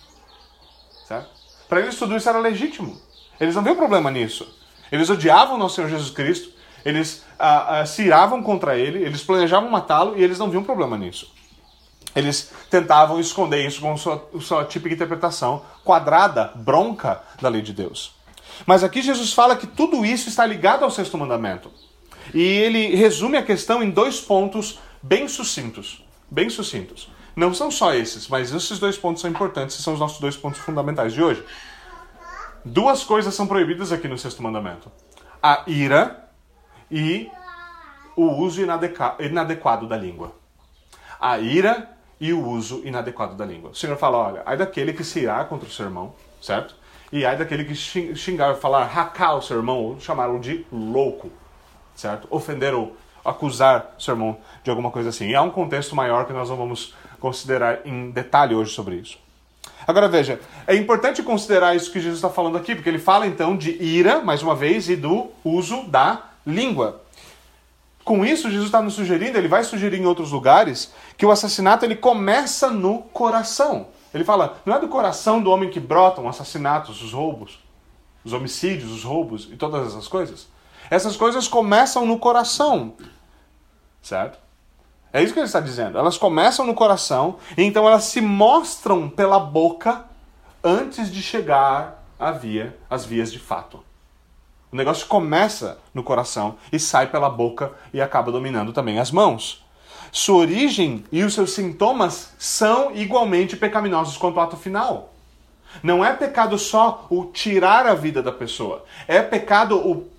Certo? 1.07 1.29
Para 1.69 1.81
eles 1.81 1.99
tudo 1.99 2.17
isso 2.17 2.29
era 2.29 2.39
legítimo. 2.39 3.01
Eles 3.41 3.55
não 3.55 3.63
viam 3.63 3.77
problema 3.77 4.11
nisso. 4.11 4.64
Eles 4.91 5.11
odiavam 5.11 5.59
nosso 5.59 5.77
Senhor 5.77 5.89
Jesus 5.89 6.11
Cristo, 6.11 6.51
eles 6.85 7.25
ah, 7.39 7.81
ah, 7.81 7.87
se 7.87 8.03
iravam 8.03 8.43
contra 8.43 8.79
ele, 8.79 9.03
eles 9.03 9.23
planejavam 9.23 9.71
matá-lo 9.71 10.17
e 10.17 10.23
eles 10.23 10.39
não 10.39 10.51
viam 10.51 10.63
problema 10.63 10.97
nisso. 10.97 11.33
Eles 12.15 12.53
tentavam 12.71 13.19
esconder 13.19 13.67
isso 13.67 13.81
com 13.81 13.97
sua, 13.97 14.31
sua 14.41 14.65
típica 14.65 14.95
interpretação 14.95 15.63
quadrada, 15.85 16.53
bronca 16.55 17.23
da 17.41 17.49
lei 17.49 17.61
de 17.61 17.73
Deus. 17.73 18.15
Mas 18.67 18.85
aqui 18.85 19.03
Jesus 19.03 19.33
fala 19.33 19.57
que 19.57 19.67
tudo 19.67 20.05
isso 20.05 20.29
está 20.29 20.47
ligado 20.47 20.85
ao 20.85 20.91
sexto 20.91 21.19
mandamento. 21.19 21.71
E 22.33 22.41
ele 22.41 22.95
resume 22.95 23.37
a 23.37 23.43
questão 23.43 23.83
em 23.83 23.91
dois 23.91 24.21
pontos 24.21 24.79
bem 25.03 25.27
sucintos. 25.27 26.05
Bem 26.31 26.49
sucintos. 26.49 27.09
Não 27.35 27.53
são 27.53 27.71
só 27.71 27.93
esses, 27.93 28.29
mas 28.29 28.53
esses 28.53 28.79
dois 28.79 28.97
pontos 28.97 29.21
são 29.21 29.29
importantes 29.29 29.77
e 29.79 29.83
são 29.83 29.95
os 29.95 30.01
nossos 30.01 30.21
dois 30.21 30.37
pontos 30.37 30.61
fundamentais 30.61 31.13
de 31.13 31.23
hoje. 31.23 31.45
Duas 32.65 33.05
coisas 33.05 33.35
são 33.35 33.47
proibidas 33.47 33.93
aqui 33.93 34.09
no 34.09 34.17
sexto 34.17 34.43
mandamento: 34.43 34.91
a 35.43 35.65
ira 35.67 36.29
e 36.91 37.31
o 38.17 38.25
uso 38.25 38.63
inadequado 38.63 39.87
da 39.87 39.97
língua. 39.99 40.33
A 41.21 41.39
ira 41.39 41.91
e 42.19 42.33
o 42.33 42.43
uso 42.43 42.81
inadequado 42.85 43.35
da 43.35 43.45
língua. 43.45 43.71
O 43.71 43.75
Senhor 43.75 43.99
fala, 43.99 44.17
olha, 44.17 44.43
ai 44.47 44.57
daquele 44.57 44.95
que 44.95 45.05
se 45.05 45.21
irá 45.21 45.45
contra 45.45 45.69
o 45.69 45.71
seu 45.71 45.85
irmão, 45.85 46.15
certo? 46.41 46.75
E 47.13 47.27
ai 47.27 47.37
daquele 47.37 47.65
que 47.65 47.75
xingar, 47.75 48.55
falar, 48.55 48.85
racar 48.85 49.37
o 49.37 49.43
seu 49.43 49.59
irmão, 49.59 49.79
ou 49.79 50.01
chamá-lo 50.01 50.41
de 50.41 50.67
louco, 50.73 51.31
certo? 51.95 52.27
Ofender 52.31 52.75
ou 52.75 52.97
acusar 53.23 53.95
o 53.99 54.03
seu 54.03 54.15
irmão 54.15 54.39
de 54.63 54.71
alguma 54.71 54.91
coisa 54.91 55.11
assim. 55.11 55.29
E 55.29 55.35
há 55.35 55.43
um 55.43 55.51
contexto 55.51 55.95
maior 55.95 56.27
que 56.27 56.33
nós 56.33 56.49
não 56.49 56.57
vamos 56.57 56.95
considerar 57.21 57.87
em 57.87 58.11
detalhe 58.11 58.55
hoje 58.55 58.73
sobre 58.73 58.97
isso. 58.97 59.24
Agora 59.87 60.09
veja, 60.09 60.41
é 60.67 60.75
importante 60.75 61.23
considerar 61.23 61.77
isso 61.77 61.91
que 61.91 62.01
Jesus 62.01 62.19
está 62.19 62.31
falando 62.31 62.57
aqui, 62.57 62.75
porque 62.75 62.89
ele 62.89 62.99
fala 62.99 63.27
então 63.27 63.57
de 63.57 63.71
ira, 63.83 64.21
mais 64.21 64.43
uma 64.43 64.55
vez, 64.55 64.89
e 64.89 64.97
do 64.97 65.29
uso 65.45 65.85
da 65.85 66.23
língua. 66.47 67.03
Com 68.05 68.25
isso, 68.25 68.51
Jesus 68.51 68.67
está 68.67 68.83
nos 68.83 68.95
sugerindo, 68.95 69.39
ele 69.39 69.49
vai 69.49 69.65
sugerir 69.65 69.99
em 69.99 70.07
outros 70.07 70.31
lugares, 70.31 70.93
que 71.17 71.25
o 71.25 71.31
assassinato 71.31 71.85
ele 71.85 71.97
começa 71.97 72.71
no 72.71 72.99
coração. 72.99 73.89
Ele 74.13 74.25
fala, 74.25 74.59
não 74.65 74.77
é 74.77 74.79
do 74.79 74.89
coração 74.89 75.43
do 75.43 75.51
homem 75.51 75.71
que 75.71 75.81
brotam 75.81 76.29
assassinatos, 76.29 77.03
os 77.03 77.13
roubos, 77.13 77.59
os 78.23 78.33
homicídios, 78.33 78.93
os 78.93 79.03
roubos 79.05 79.49
e 79.51 79.57
todas 79.57 79.89
essas 79.89 80.07
coisas. 80.07 80.47
Essas 80.91 81.17
coisas 81.17 81.49
começam 81.49 82.07
no 82.07 82.19
coração, 82.19 82.95
certo? 84.03 84.39
É 85.15 85.23
isso 85.23 85.33
que 85.33 85.39
ele 85.39 85.47
está 85.47 85.61
dizendo. 85.61 85.97
Elas 85.97 86.19
começam 86.19 86.67
no 86.67 86.75
coração, 86.75 87.37
e 87.57 87.63
então 87.63 87.87
elas 87.87 88.03
se 88.03 88.21
mostram 88.21 89.09
pela 89.09 89.39
boca 89.39 90.05
antes 90.63 91.09
de 91.09 91.23
chegar 91.23 92.05
à 92.19 92.33
via, 92.33 92.77
às 92.91 93.05
vias 93.05 93.31
de 93.31 93.39
fato. 93.39 93.79
O 94.73 94.77
negócio 94.77 95.07
começa 95.07 95.79
no 95.95 96.03
coração 96.03 96.57
e 96.73 96.81
sai 96.81 97.07
pela 97.07 97.31
boca 97.31 97.71
e 97.93 98.01
acaba 98.01 98.33
dominando 98.33 98.73
também 98.73 98.99
as 98.99 99.13
mãos. 99.13 99.65
Sua 100.11 100.39
origem 100.39 101.05
e 101.13 101.23
os 101.23 101.33
seus 101.33 101.53
sintomas 101.53 102.33
são 102.37 102.91
igualmente 102.93 103.57
pecaminosos 103.57 104.17
quanto 104.17 104.41
ao 104.41 104.47
ato 104.47 104.57
final. 104.57 105.15
Não 105.81 106.05
é 106.05 106.13
pecado 106.13 106.59
só 106.59 107.07
o 107.09 107.27
tirar 107.27 107.87
a 107.87 107.95
vida 107.95 108.21
da 108.21 108.33
pessoa, 108.33 108.85
é 109.07 109.23
pecado 109.23 109.77
o, 109.77 110.11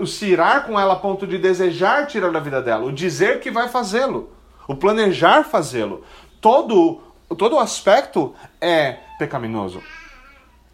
o 0.00 0.06
se 0.08 0.26
irar 0.26 0.66
com 0.66 0.78
ela 0.78 0.94
a 0.94 0.96
ponto 0.96 1.24
de 1.24 1.38
desejar 1.38 2.08
tirar 2.08 2.34
a 2.34 2.40
vida 2.40 2.60
dela, 2.60 2.86
o 2.86 2.92
dizer 2.92 3.38
que 3.38 3.50
vai 3.50 3.68
fazê-lo, 3.68 4.39
o 4.70 4.76
planejar 4.76 5.42
fazê-lo. 5.42 6.04
Todo, 6.40 7.00
todo 7.36 7.58
aspecto 7.58 8.32
é 8.60 8.98
pecaminoso. 9.18 9.82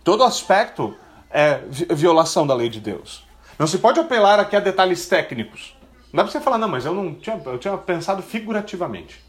Todo 0.04 0.22
aspecto 0.22 0.94
é 1.30 1.62
violação 1.94 2.46
da 2.46 2.54
lei 2.54 2.68
de 2.68 2.78
Deus. 2.78 3.26
Não 3.58 3.66
se 3.66 3.78
pode 3.78 3.98
apelar 3.98 4.38
aqui 4.38 4.54
a 4.54 4.60
detalhes 4.60 5.08
técnicos. 5.08 5.74
Não 6.12 6.18
dá 6.18 6.24
pra 6.24 6.30
você 6.30 6.42
falar, 6.42 6.58
não, 6.58 6.68
mas 6.68 6.84
eu 6.84 6.92
não 6.92 7.14
tinha, 7.14 7.40
eu 7.46 7.56
tinha 7.56 7.74
pensado 7.78 8.22
figurativamente. 8.22 9.24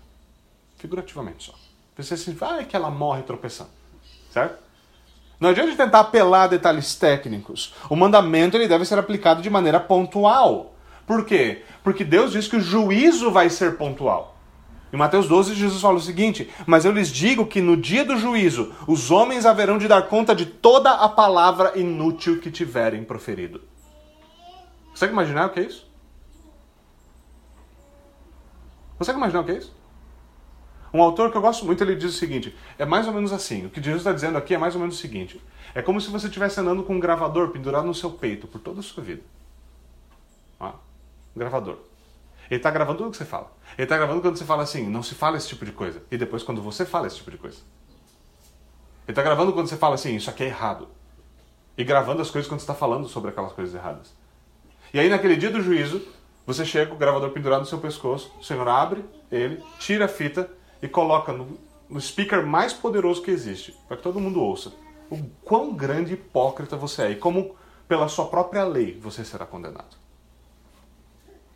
Figurativamente 0.75 1.45
só. 1.45 1.53
Pensei 1.95 2.15
assim, 2.15 2.37
ah, 2.41 2.59
é 2.59 2.65
que 2.65 2.75
ela 2.75 2.91
morre 2.91 3.23
tropeçando. 3.23 3.69
Certo? 4.29 4.57
Não 5.39 5.51
adianta 5.51 5.77
tentar 5.77 6.01
apelar 6.01 6.43
a 6.43 6.47
detalhes 6.47 6.93
técnicos. 6.93 7.73
O 7.89 7.95
mandamento 7.95 8.57
ele 8.57 8.67
deve 8.67 8.83
ser 8.83 8.99
aplicado 8.99 9.41
de 9.41 9.49
maneira 9.49 9.79
pontual. 9.79 10.73
Por 11.05 11.23
quê? 11.23 11.63
Porque 11.81 12.03
Deus 12.03 12.33
diz 12.33 12.49
que 12.49 12.57
o 12.57 12.61
juízo 12.61 13.31
vai 13.31 13.49
ser 13.49 13.77
pontual. 13.77 14.36
Em 14.91 14.97
Mateus 14.97 15.27
12, 15.27 15.53
Jesus 15.53 15.81
fala 15.81 15.97
o 15.97 16.01
seguinte: 16.01 16.49
Mas 16.65 16.85
eu 16.85 16.91
lhes 16.91 17.09
digo 17.09 17.45
que 17.45 17.61
no 17.61 17.75
dia 17.75 18.05
do 18.05 18.17
juízo 18.17 18.73
os 18.87 19.11
homens 19.11 19.45
haverão 19.45 19.77
de 19.77 19.87
dar 19.87 20.03
conta 20.03 20.33
de 20.33 20.45
toda 20.45 20.91
a 20.91 21.09
palavra 21.09 21.77
inútil 21.77 22.39
que 22.39 22.49
tiverem 22.49 23.03
proferido. 23.03 23.61
Consegue 24.89 25.11
imaginar 25.11 25.47
o 25.47 25.49
que 25.49 25.59
é 25.59 25.63
isso? 25.63 25.87
Consegue 28.97 29.17
imaginar 29.17 29.41
o 29.41 29.43
que 29.43 29.51
é 29.51 29.57
isso? 29.57 29.75
Um 30.93 31.01
autor 31.01 31.31
que 31.31 31.37
eu 31.37 31.41
gosto 31.41 31.65
muito, 31.65 31.83
ele 31.83 31.95
diz 31.95 32.15
o 32.15 32.17
seguinte: 32.17 32.55
é 32.79 32.85
mais 32.85 33.07
ou 33.07 33.13
menos 33.13 33.33
assim. 33.33 33.65
O 33.65 33.69
que 33.69 33.81
Jesus 33.81 34.01
está 34.01 34.13
dizendo 34.13 34.37
aqui 34.37 34.55
é 34.55 34.57
mais 34.57 34.73
ou 34.73 34.79
menos 34.79 34.95
o 34.95 34.99
seguinte: 34.99 35.41
é 35.75 35.81
como 35.81 35.99
se 35.99 36.09
você 36.09 36.27
estivesse 36.27 36.59
andando 36.59 36.81
com 36.81 36.95
um 36.95 36.99
gravador 36.99 37.49
pendurado 37.49 37.85
no 37.85 37.93
seu 37.93 38.11
peito 38.11 38.47
por 38.47 38.59
toda 38.59 38.79
a 38.79 38.83
sua 38.83 39.03
vida. 39.03 39.21
Ah, 40.59 40.73
um 41.35 41.39
gravador. 41.39 41.77
Ele 42.49 42.59
está 42.59 42.71
gravando 42.71 42.99
tudo 42.99 43.11
que 43.11 43.17
você 43.17 43.25
fala. 43.25 43.51
Ele 43.77 43.83
está 43.83 43.97
gravando 43.97 44.21
quando 44.21 44.37
você 44.37 44.45
fala 44.45 44.63
assim, 44.63 44.87
não 44.87 45.03
se 45.03 45.15
fala 45.15 45.37
esse 45.37 45.49
tipo 45.49 45.65
de 45.65 45.71
coisa. 45.71 46.01
E 46.09 46.17
depois 46.17 46.43
quando 46.43 46.61
você 46.61 46.85
fala 46.85 47.07
esse 47.07 47.17
tipo 47.17 47.31
de 47.31 47.37
coisa. 47.37 47.57
Ele 49.07 49.11
está 49.11 49.21
gravando 49.21 49.53
quando 49.53 49.67
você 49.67 49.77
fala 49.77 49.95
assim, 49.95 50.15
isso 50.15 50.29
aqui 50.29 50.43
é 50.43 50.47
errado. 50.47 50.87
E 51.77 51.83
gravando 51.83 52.21
as 52.21 52.31
coisas 52.31 52.47
quando 52.49 52.59
você 52.59 52.63
está 52.63 52.73
falando 52.73 53.07
sobre 53.07 53.29
aquelas 53.29 53.53
coisas 53.53 53.75
erradas. 53.75 54.13
E 54.93 54.99
aí, 54.99 55.09
naquele 55.09 55.35
dia 55.35 55.51
do 55.51 55.61
juízo, 55.61 56.01
você 56.45 56.65
chega 56.65 56.87
com 56.87 56.95
o 56.95 56.97
gravador 56.97 57.29
pendurado 57.31 57.59
no 57.59 57.65
seu 57.65 57.77
pescoço, 57.77 58.31
o 58.39 58.43
Senhor 58.43 58.67
abre 58.67 59.03
ele, 59.29 59.61
tira 59.79 60.05
a 60.05 60.07
fita 60.07 60.49
e 60.81 60.87
coloca 60.87 61.33
no, 61.33 61.59
no 61.89 61.99
speaker 61.99 62.45
mais 62.45 62.73
poderoso 62.73 63.21
que 63.21 63.29
existe, 63.29 63.75
para 63.87 63.97
que 63.97 64.03
todo 64.03 64.19
mundo 64.19 64.41
ouça. 64.41 64.71
O 65.09 65.23
quão 65.43 65.75
grande 65.75 66.13
hipócrita 66.13 66.77
você 66.77 67.01
é 67.03 67.11
e 67.11 67.15
como, 67.15 67.55
pela 67.87 68.07
sua 68.07 68.27
própria 68.27 68.63
lei, 68.63 68.97
você 68.99 69.25
será 69.25 69.45
condenado. 69.45 69.97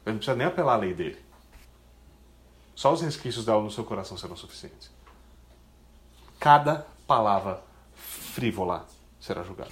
Ele 0.05 0.13
não 0.13 0.17
precisa 0.17 0.36
nem 0.36 0.48
apelar 0.48 0.74
à 0.74 0.77
lei 0.77 0.93
dele. 0.93 1.20
Só 2.75 2.91
os 2.91 3.01
resquícios 3.01 3.46
dela 3.46 3.62
no 3.62 3.70
seu 3.70 3.84
coração 3.84 4.17
serão 4.17 4.36
suficientes. 4.36 4.89
Cada 6.39 6.88
palavra 7.05 7.62
frívola 7.93 8.88
será 9.20 9.43
julgada. 9.43 9.72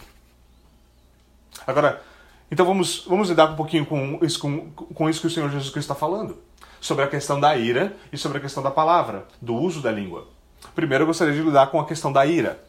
Agora, 1.65 2.03
então 2.51 2.65
vamos, 2.65 3.05
vamos 3.07 3.29
lidar 3.29 3.51
um 3.51 3.55
pouquinho 3.55 3.85
com 3.85 4.19
isso, 4.21 4.39
com, 4.39 4.71
com 4.71 5.09
isso 5.09 5.21
que 5.21 5.27
o 5.27 5.29
Senhor 5.29 5.49
Jesus 5.49 5.71
Cristo 5.71 5.91
está 5.91 5.95
falando. 5.95 6.37
Sobre 6.79 7.03
a 7.03 7.07
questão 7.07 7.39
da 7.39 7.57
ira 7.57 7.95
e 8.11 8.17
sobre 8.17 8.37
a 8.37 8.41
questão 8.41 8.63
da 8.63 8.71
palavra, 8.71 9.27
do 9.41 9.55
uso 9.55 9.81
da 9.81 9.91
língua. 9.91 10.27
Primeiro 10.75 11.03
eu 11.03 11.07
gostaria 11.07 11.33
de 11.33 11.41
lidar 11.41 11.67
com 11.67 11.79
a 11.79 11.85
questão 11.85 12.11
da 12.11 12.25
ira. 12.25 12.63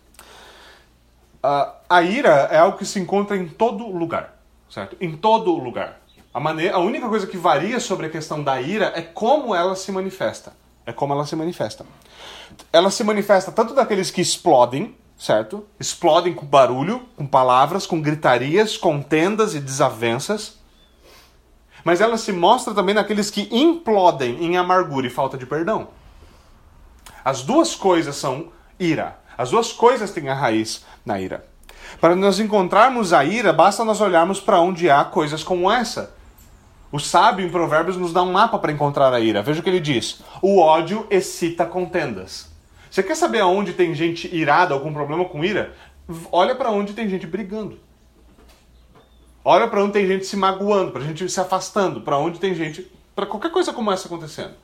Uh, 1.42 1.72
a 1.88 2.02
ira 2.02 2.48
é 2.50 2.58
algo 2.58 2.76
que 2.76 2.84
se 2.84 2.98
encontra 2.98 3.36
em 3.36 3.48
todo 3.48 3.86
lugar, 3.86 4.36
certo? 4.68 4.96
Em 5.00 5.16
todo 5.16 5.52
lugar. 5.52 5.99
A, 6.32 6.38
maneira, 6.38 6.76
a 6.76 6.78
única 6.78 7.08
coisa 7.08 7.26
que 7.26 7.36
varia 7.36 7.80
sobre 7.80 8.06
a 8.06 8.10
questão 8.10 8.42
da 8.42 8.60
ira 8.60 8.92
é 8.94 9.02
como 9.02 9.52
ela 9.52 9.74
se 9.74 9.90
manifesta. 9.90 10.52
É 10.86 10.92
como 10.92 11.12
ela 11.12 11.26
se 11.26 11.34
manifesta. 11.34 11.84
Ela 12.72 12.90
se 12.90 13.02
manifesta 13.02 13.50
tanto 13.50 13.74
daqueles 13.74 14.12
que 14.12 14.20
explodem, 14.20 14.96
certo? 15.18 15.66
Explodem 15.78 16.32
com 16.32 16.46
barulho, 16.46 17.02
com 17.16 17.26
palavras, 17.26 17.84
com 17.84 18.00
gritarias, 18.00 18.76
contendas 18.76 19.56
e 19.56 19.60
desavenças. 19.60 20.58
Mas 21.82 22.00
ela 22.00 22.16
se 22.16 22.32
mostra 22.32 22.74
também 22.74 22.94
naqueles 22.94 23.28
que 23.28 23.48
implodem 23.50 24.44
em 24.44 24.56
amargura 24.56 25.08
e 25.08 25.10
falta 25.10 25.36
de 25.36 25.46
perdão. 25.46 25.88
As 27.24 27.42
duas 27.42 27.74
coisas 27.74 28.14
são 28.14 28.52
ira. 28.78 29.18
As 29.36 29.50
duas 29.50 29.72
coisas 29.72 30.12
têm 30.12 30.28
a 30.28 30.34
raiz 30.34 30.84
na 31.04 31.20
ira. 31.20 31.44
Para 32.00 32.14
nós 32.14 32.38
encontrarmos 32.38 33.12
a 33.12 33.24
ira, 33.24 33.52
basta 33.52 33.84
nós 33.84 34.00
olharmos 34.00 34.38
para 34.38 34.60
onde 34.60 34.88
há 34.88 35.04
coisas 35.04 35.42
como 35.42 35.70
essa. 35.70 36.19
O 36.92 36.98
sábio 36.98 37.46
em 37.46 37.50
Provérbios 37.50 37.96
nos 37.96 38.12
dá 38.12 38.22
um 38.22 38.32
mapa 38.32 38.58
para 38.58 38.72
encontrar 38.72 39.12
a 39.12 39.20
ira. 39.20 39.42
Veja 39.42 39.60
o 39.60 39.62
que 39.62 39.70
ele 39.70 39.80
diz: 39.80 40.20
O 40.42 40.58
ódio 40.58 41.06
excita 41.08 41.64
contendas. 41.64 42.50
Você 42.90 43.02
quer 43.02 43.14
saber 43.14 43.40
aonde 43.40 43.74
tem 43.74 43.94
gente 43.94 44.28
irada 44.34 44.78
com 44.78 44.92
problema 44.92 45.24
com 45.24 45.44
ira? 45.44 45.72
Olha 46.32 46.56
para 46.56 46.72
onde 46.72 46.92
tem 46.92 47.08
gente 47.08 47.26
brigando. 47.26 47.78
Olha 49.44 49.68
para 49.68 49.82
onde 49.82 49.92
tem 49.92 50.06
gente 50.06 50.26
se 50.26 50.36
magoando, 50.36 50.90
para 50.90 51.02
gente 51.02 51.28
se 51.28 51.40
afastando, 51.40 52.00
para 52.00 52.18
onde 52.18 52.40
tem 52.40 52.54
gente, 52.54 52.90
para 53.14 53.24
qualquer 53.24 53.52
coisa 53.52 53.72
como 53.72 53.92
essa 53.92 54.08
acontecendo. 54.08 54.54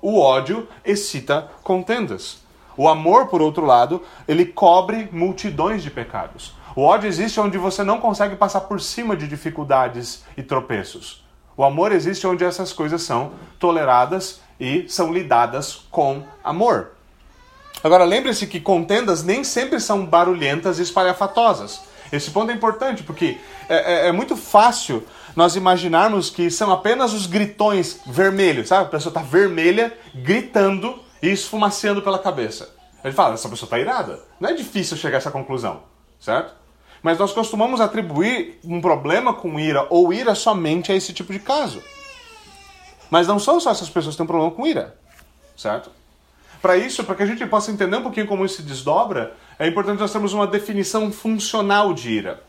O 0.00 0.18
ódio 0.18 0.68
excita 0.84 1.50
contendas. 1.62 2.40
O 2.76 2.88
amor, 2.88 3.26
por 3.26 3.42
outro 3.42 3.66
lado, 3.66 4.02
ele 4.26 4.46
cobre 4.46 5.08
multidões 5.12 5.82
de 5.82 5.90
pecados. 5.90 6.54
O 6.74 6.82
ódio 6.82 7.08
existe 7.08 7.38
onde 7.40 7.58
você 7.58 7.82
não 7.82 8.00
consegue 8.00 8.36
passar 8.36 8.62
por 8.62 8.80
cima 8.80 9.16
de 9.16 9.28
dificuldades 9.28 10.24
e 10.36 10.42
tropeços. 10.42 11.22
O 11.56 11.64
amor 11.64 11.92
existe 11.92 12.26
onde 12.26 12.44
essas 12.44 12.72
coisas 12.72 13.02
são 13.02 13.32
toleradas 13.58 14.40
e 14.58 14.86
são 14.88 15.12
lidadas 15.12 15.86
com 15.90 16.22
amor. 16.42 16.92
Agora, 17.82 18.04
lembre-se 18.04 18.46
que 18.46 18.60
contendas 18.60 19.24
nem 19.24 19.42
sempre 19.42 19.80
são 19.80 20.06
barulhentas 20.06 20.78
e 20.78 20.82
espalhafatosas. 20.82 21.80
Esse 22.12 22.30
ponto 22.30 22.50
é 22.50 22.54
importante 22.54 23.02
porque 23.02 23.38
é, 23.68 24.06
é, 24.06 24.08
é 24.08 24.12
muito 24.12 24.36
fácil 24.36 25.02
nós 25.34 25.56
imaginarmos 25.56 26.30
que 26.30 26.50
são 26.50 26.70
apenas 26.70 27.12
os 27.12 27.26
gritões 27.26 28.00
vermelhos, 28.06 28.68
sabe? 28.68 28.84
A 28.84 28.90
pessoa 28.90 29.10
está 29.10 29.22
vermelha, 29.22 29.96
gritando 30.14 30.98
e 31.22 31.30
esfumaceando 31.30 32.02
pela 32.02 32.18
cabeça. 32.18 32.70
Ele 33.02 33.14
fala, 33.14 33.34
essa 33.34 33.48
pessoa 33.48 33.66
está 33.66 33.78
irada. 33.78 34.20
Não 34.38 34.50
é 34.50 34.52
difícil 34.52 34.96
chegar 34.96 35.16
a 35.16 35.18
essa 35.18 35.30
conclusão, 35.30 35.82
certo? 36.20 36.61
Mas 37.02 37.18
nós 37.18 37.32
costumamos 37.32 37.80
atribuir 37.80 38.58
um 38.64 38.80
problema 38.80 39.34
com 39.34 39.58
ira 39.58 39.86
ou 39.90 40.12
ira 40.12 40.34
somente 40.34 40.92
a 40.92 40.94
esse 40.94 41.12
tipo 41.12 41.32
de 41.32 41.40
caso. 41.40 41.82
Mas 43.10 43.26
não 43.26 43.38
são 43.38 43.60
só 43.60 43.70
essas 43.70 43.90
pessoas 43.90 44.14
que 44.14 44.18
têm 44.18 44.26
problema 44.26 44.52
com 44.52 44.66
ira, 44.66 44.96
certo? 45.56 45.90
Para 46.62 46.76
isso, 46.76 47.02
para 47.02 47.16
que 47.16 47.24
a 47.24 47.26
gente 47.26 47.44
possa 47.46 47.72
entender 47.72 47.96
um 47.96 48.02
pouquinho 48.02 48.26
como 48.26 48.44
isso 48.44 48.56
se 48.56 48.62
desdobra, 48.62 49.34
é 49.58 49.66
importante 49.66 49.98
nós 49.98 50.12
termos 50.12 50.32
uma 50.32 50.46
definição 50.46 51.10
funcional 51.10 51.92
de 51.92 52.10
ira. 52.10 52.40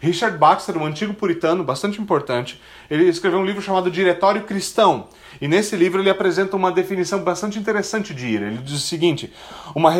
Richard 0.00 0.38
Baxter, 0.38 0.76
um 0.76 0.84
antigo 0.86 1.12
puritano 1.14 1.64
bastante 1.64 2.00
importante, 2.00 2.60
ele 2.88 3.08
escreveu 3.08 3.40
um 3.40 3.44
livro 3.44 3.60
chamado 3.60 3.90
Diretório 3.90 4.44
Cristão. 4.44 5.08
E 5.40 5.48
nesse 5.48 5.76
livro 5.76 6.00
ele 6.00 6.08
apresenta 6.08 6.56
uma 6.56 6.70
definição 6.70 7.22
bastante 7.22 7.58
interessante 7.58 8.14
de 8.14 8.26
ira. 8.26 8.46
Ele 8.46 8.58
diz 8.58 8.74
o 8.74 8.86
seguinte: 8.86 9.32
uma 9.74 9.92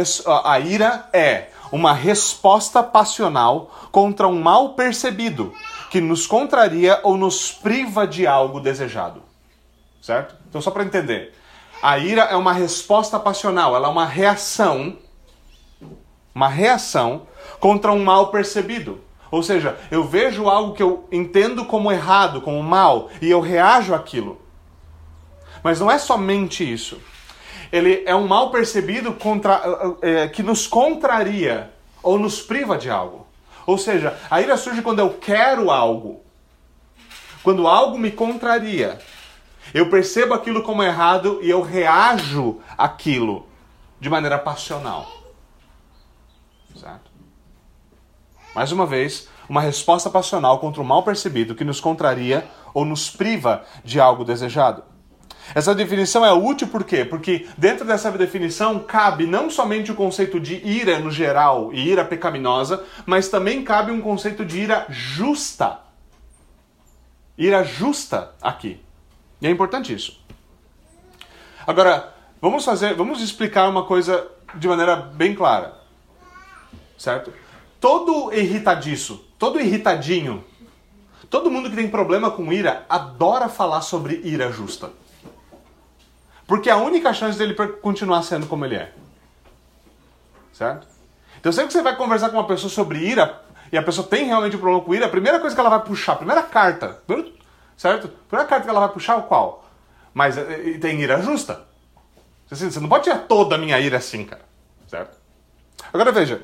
a 0.44 0.60
ira 0.60 1.08
é 1.12 1.48
uma 1.70 1.92
resposta 1.92 2.82
passional 2.82 3.70
contra 3.90 4.28
um 4.28 4.40
mal 4.40 4.70
percebido 4.70 5.54
que 5.90 6.00
nos 6.00 6.26
contraria 6.26 7.00
ou 7.02 7.16
nos 7.16 7.52
priva 7.52 8.06
de 8.06 8.26
algo 8.26 8.60
desejado. 8.60 9.22
Certo? 10.00 10.36
Então, 10.48 10.60
só 10.60 10.70
para 10.70 10.84
entender: 10.84 11.34
a 11.82 11.98
ira 11.98 12.22
é 12.22 12.36
uma 12.36 12.52
resposta 12.52 13.18
passional, 13.18 13.74
ela 13.74 13.88
é 13.88 13.90
uma 13.90 14.06
reação, 14.06 14.96
uma 16.34 16.48
reação 16.48 17.26
contra 17.60 17.92
um 17.92 18.02
mal 18.02 18.30
percebido. 18.30 19.00
Ou 19.30 19.42
seja, 19.42 19.78
eu 19.90 20.04
vejo 20.04 20.48
algo 20.48 20.74
que 20.74 20.82
eu 20.82 21.08
entendo 21.10 21.64
como 21.64 21.90
errado, 21.90 22.40
como 22.40 22.62
mal, 22.62 23.10
e 23.20 23.28
eu 23.28 23.40
reajo 23.40 23.94
àquilo. 23.94 24.40
Mas 25.62 25.80
não 25.80 25.90
é 25.90 25.98
somente 25.98 26.70
isso. 26.70 27.00
Ele 27.72 28.02
é 28.06 28.14
um 28.14 28.26
mal 28.26 28.50
percebido 28.50 29.12
contra, 29.14 29.62
é, 30.02 30.28
que 30.28 30.42
nos 30.42 30.66
contraria 30.66 31.70
ou 32.02 32.18
nos 32.18 32.40
priva 32.40 32.78
de 32.78 32.90
algo. 32.90 33.26
Ou 33.66 33.76
seja, 33.76 34.16
a 34.30 34.40
ira 34.40 34.56
surge 34.56 34.82
quando 34.82 35.00
eu 35.00 35.10
quero 35.14 35.70
algo. 35.70 36.20
Quando 37.42 37.66
algo 37.66 37.98
me 37.98 38.10
contraria. 38.10 38.98
Eu 39.74 39.90
percebo 39.90 40.34
aquilo 40.34 40.62
como 40.62 40.82
errado 40.82 41.40
e 41.42 41.50
eu 41.50 41.60
reajo 41.60 42.60
aquilo 42.78 43.48
de 43.98 44.08
maneira 44.08 44.38
passional. 44.38 45.10
Certo? 46.76 47.10
Mais 48.54 48.70
uma 48.70 48.86
vez, 48.86 49.28
uma 49.48 49.60
resposta 49.60 50.08
passional 50.08 50.58
contra 50.60 50.80
o 50.80 50.84
mal 50.84 51.02
percebido 51.02 51.54
que 51.54 51.64
nos 51.64 51.80
contraria 51.80 52.46
ou 52.72 52.84
nos 52.84 53.10
priva 53.10 53.64
de 53.84 54.00
algo 54.00 54.24
desejado. 54.24 54.82
Essa 55.54 55.74
definição 55.74 56.24
é 56.24 56.32
útil 56.32 56.68
por 56.68 56.84
quê? 56.84 57.04
Porque 57.04 57.46
dentro 57.56 57.84
dessa 57.84 58.10
definição 58.12 58.80
cabe 58.80 59.26
não 59.26 59.48
somente 59.50 59.92
o 59.92 59.94
conceito 59.94 60.40
de 60.40 60.56
ira 60.66 60.98
no 60.98 61.10
geral 61.10 61.72
e 61.72 61.88
ira 61.88 62.04
pecaminosa, 62.04 62.84
mas 63.04 63.28
também 63.28 63.62
cabe 63.62 63.92
um 63.92 64.00
conceito 64.00 64.44
de 64.44 64.60
ira 64.60 64.86
justa. 64.88 65.80
Ira 67.38 67.62
justa 67.62 68.34
aqui. 68.42 68.80
E 69.40 69.46
é 69.46 69.50
importante 69.50 69.92
isso. 69.94 70.20
Agora, 71.66 72.14
vamos 72.40 72.64
fazer, 72.64 72.94
vamos 72.94 73.20
explicar 73.22 73.68
uma 73.68 73.84
coisa 73.84 74.26
de 74.54 74.66
maneira 74.66 74.96
bem 74.96 75.34
clara. 75.34 75.74
Certo? 76.96 77.32
Todo 77.80 78.32
irritadiço, 78.32 79.24
todo 79.38 79.60
irritadinho, 79.60 80.42
todo 81.28 81.50
mundo 81.50 81.68
que 81.68 81.76
tem 81.76 81.88
problema 81.88 82.30
com 82.30 82.52
ira 82.52 82.86
adora 82.88 83.48
falar 83.48 83.82
sobre 83.82 84.20
ira 84.24 84.50
justa. 84.50 84.90
Porque 86.46 86.68
é 86.68 86.72
a 86.72 86.76
única 86.76 87.12
chance 87.12 87.36
dele 87.36 87.54
continuar 87.80 88.22
sendo 88.22 88.46
como 88.46 88.64
ele 88.64 88.76
é. 88.76 88.92
Certo? 90.52 90.86
Então 91.38 91.52
sempre 91.52 91.68
que 91.68 91.72
você 91.74 91.82
vai 91.82 91.96
conversar 91.96 92.30
com 92.30 92.36
uma 92.36 92.46
pessoa 92.46 92.70
sobre 92.70 92.98
ira, 92.98 93.42
e 93.72 93.76
a 93.76 93.82
pessoa 93.82 94.06
tem 94.06 94.26
realmente 94.26 94.56
um 94.56 94.60
problema 94.60 94.84
com 94.84 94.94
ira, 94.94 95.06
a 95.06 95.10
primeira 95.10 95.40
coisa 95.40 95.54
que 95.54 95.60
ela 95.60 95.70
vai 95.70 95.82
puxar, 95.82 96.12
a 96.12 96.16
primeira 96.16 96.42
carta, 96.42 97.02
certo? 97.76 98.06
A 98.06 98.28
primeira 98.28 98.48
carta 98.48 98.64
que 98.64 98.70
ela 98.70 98.80
vai 98.80 98.88
puxar 98.88 99.18
é 99.18 99.22
qual? 99.22 99.68
Mas 100.14 100.38
eh, 100.38 100.78
tem 100.80 101.00
ira 101.00 101.20
justa. 101.20 101.66
Você 102.48 102.80
não 102.80 102.88
pode 102.88 103.04
tirar 103.04 103.18
toda 103.26 103.56
a 103.56 103.58
minha 103.58 103.78
ira 103.80 103.98
assim, 103.98 104.24
cara. 104.24 104.42
Certo? 104.86 105.16
Agora 105.92 106.12
veja. 106.12 106.42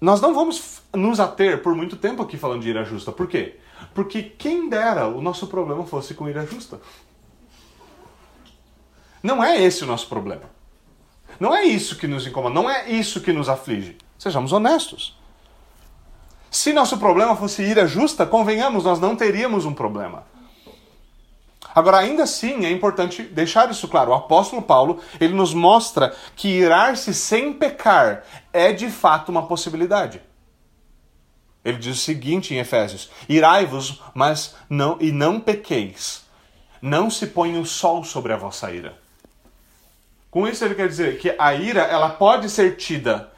Nós 0.00 0.20
não 0.20 0.32
vamos 0.32 0.80
nos 0.94 1.20
ater 1.20 1.62
por 1.62 1.74
muito 1.74 1.96
tempo 1.96 2.22
aqui 2.22 2.36
falando 2.36 2.62
de 2.62 2.70
ira 2.70 2.84
justa. 2.84 3.12
Por 3.12 3.26
quê? 3.26 3.58
Porque 3.94 4.22
quem 4.22 4.68
dera 4.68 5.06
o 5.06 5.20
nosso 5.20 5.46
problema 5.46 5.84
fosse 5.84 6.14
com 6.14 6.28
ira 6.28 6.46
justa. 6.46 6.80
Não 9.22 9.42
é 9.42 9.60
esse 9.60 9.84
o 9.84 9.86
nosso 9.86 10.08
problema. 10.08 10.42
Não 11.38 11.54
é 11.54 11.64
isso 11.64 11.96
que 11.96 12.06
nos 12.06 12.26
incomoda, 12.26 12.54
não 12.54 12.68
é 12.68 12.88
isso 12.90 13.20
que 13.20 13.32
nos 13.32 13.48
aflige. 13.48 13.96
Sejamos 14.18 14.52
honestos. 14.52 15.16
Se 16.50 16.72
nosso 16.72 16.98
problema 16.98 17.36
fosse 17.36 17.62
ira 17.62 17.86
justa, 17.86 18.26
convenhamos, 18.26 18.84
nós 18.84 18.98
não 18.98 19.14
teríamos 19.14 19.64
um 19.64 19.74
problema. 19.74 20.24
Agora, 21.74 21.98
ainda 21.98 22.24
assim, 22.24 22.64
é 22.64 22.70
importante 22.70 23.22
deixar 23.22 23.70
isso 23.70 23.86
claro. 23.86 24.10
O 24.10 24.14
apóstolo 24.14 24.62
Paulo, 24.62 25.00
ele 25.20 25.34
nos 25.34 25.54
mostra 25.54 26.14
que 26.34 26.48
irar-se 26.48 27.14
sem 27.14 27.52
pecar 27.52 28.24
é 28.52 28.72
de 28.72 28.90
fato 28.90 29.28
uma 29.28 29.46
possibilidade. 29.46 30.20
Ele 31.64 31.78
diz 31.78 31.98
o 31.98 32.00
seguinte 32.00 32.54
em 32.54 32.58
Efésios: 32.58 33.10
Irai-vos, 33.28 34.02
mas 34.14 34.56
não 34.68 34.96
e 35.00 35.12
não 35.12 35.38
pequeis. 35.38 36.24
Não 36.80 37.10
se 37.10 37.26
ponha 37.26 37.60
o 37.60 37.66
sol 37.66 38.02
sobre 38.02 38.32
a 38.32 38.36
vossa 38.36 38.72
ira. 38.72 38.98
Com 40.30 40.46
isso 40.46 40.64
ele 40.64 40.74
quer 40.74 40.88
dizer 40.88 41.18
que 41.18 41.34
a 41.38 41.54
ira 41.54 41.82
ela 41.82 42.10
pode 42.10 42.50
ser 42.50 42.76
tida, 42.76 43.32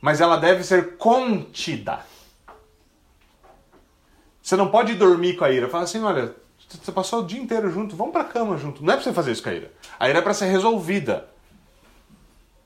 mas 0.00 0.20
ela 0.20 0.36
deve 0.36 0.64
ser 0.64 0.96
contida. 0.96 2.00
Você 4.42 4.56
não 4.56 4.68
pode 4.68 4.94
dormir 4.94 5.36
com 5.36 5.44
a 5.44 5.50
ira. 5.50 5.68
Fala 5.68 5.84
assim, 5.84 6.02
olha, 6.02 6.34
você 6.68 6.90
passou 6.90 7.20
o 7.20 7.26
dia 7.26 7.40
inteiro 7.40 7.70
junto, 7.70 7.94
vamos 7.94 8.12
pra 8.12 8.24
cama 8.24 8.56
junto. 8.56 8.82
Não 8.82 8.92
é 8.92 8.96
pra 8.96 9.04
você 9.04 9.12
fazer 9.12 9.32
isso 9.32 9.42
com 9.42 9.50
a 9.50 9.54
ira. 9.54 9.72
A 9.98 10.08
ira 10.08 10.18
é 10.18 10.22
pra 10.22 10.34
ser 10.34 10.46
resolvida. 10.46 11.28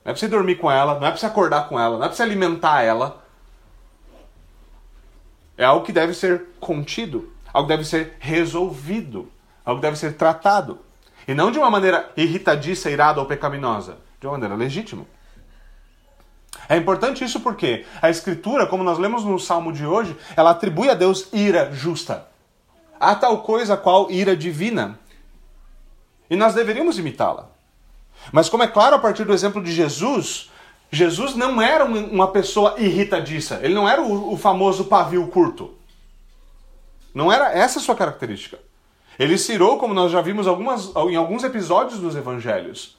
Não 0.03 0.11
é 0.11 0.13
pra 0.13 0.15
você 0.15 0.27
dormir 0.27 0.55
com 0.55 0.71
ela, 0.71 0.99
não 0.99 1.07
é 1.07 1.09
pra 1.09 1.17
você 1.17 1.25
acordar 1.25 1.67
com 1.67 1.79
ela, 1.79 1.97
não 1.97 2.05
é 2.05 2.07
pra 2.07 2.15
você 2.15 2.23
alimentar 2.23 2.81
ela. 2.83 3.23
É 5.57 5.65
algo 5.65 5.85
que 5.85 5.91
deve 5.91 6.13
ser 6.13 6.49
contido, 6.59 7.33
algo 7.51 7.67
que 7.67 7.75
deve 7.75 7.87
ser 7.87 8.15
resolvido, 8.19 9.31
algo 9.63 9.81
que 9.81 9.87
deve 9.87 9.97
ser 9.97 10.15
tratado. 10.15 10.84
E 11.27 11.33
não 11.33 11.51
de 11.51 11.57
uma 11.57 11.69
maneira 11.69 12.11
irritadiça, 12.15 12.89
irada 12.89 13.19
ou 13.19 13.25
pecaminosa, 13.25 13.97
de 14.19 14.27
uma 14.27 14.33
maneira 14.33 14.55
legítima. 14.55 15.05
É 16.67 16.77
importante 16.77 17.23
isso 17.23 17.39
porque 17.39 17.85
a 18.01 18.09
Escritura, 18.09 18.65
como 18.65 18.83
nós 18.83 18.97
lemos 18.97 19.23
no 19.23 19.39
Salmo 19.39 19.71
de 19.71 19.85
hoje, 19.85 20.15
ela 20.35 20.51
atribui 20.51 20.89
a 20.89 20.93
Deus 20.93 21.27
ira 21.33 21.71
justa. 21.71 22.27
Há 22.99 23.15
tal 23.15 23.41
coisa 23.43 23.77
qual 23.77 24.09
ira 24.09 24.35
divina. 24.35 24.99
E 26.29 26.35
nós 26.35 26.53
deveríamos 26.53 26.97
imitá-la. 26.97 27.49
Mas, 28.31 28.49
como 28.49 28.63
é 28.63 28.67
claro 28.67 28.95
a 28.95 28.99
partir 28.99 29.25
do 29.25 29.33
exemplo 29.33 29.61
de 29.61 29.71
Jesus, 29.71 30.49
Jesus 30.91 31.35
não 31.35 31.61
era 31.61 31.85
uma 31.85 32.29
pessoa 32.29 32.75
irritadiça. 32.77 33.59
Ele 33.61 33.73
não 33.73 33.87
era 33.87 34.01
o, 34.01 34.37
famoso 34.37 34.85
pavio 34.85 35.27
curto. 35.27 35.75
Não 37.13 37.31
era 37.31 37.51
essa 37.51 37.79
a 37.79 37.81
sua 37.81 37.95
característica. 37.95 38.59
Ele 39.17 39.37
se 39.37 39.53
irou, 39.53 39.77
como 39.77 39.93
nós 39.93 40.11
já 40.11 40.21
vimos 40.21 40.47
algumas, 40.47 40.93
em 40.95 41.15
alguns 41.15 41.43
episódios 41.43 41.99
dos 41.99 42.15
evangelhos. 42.15 42.97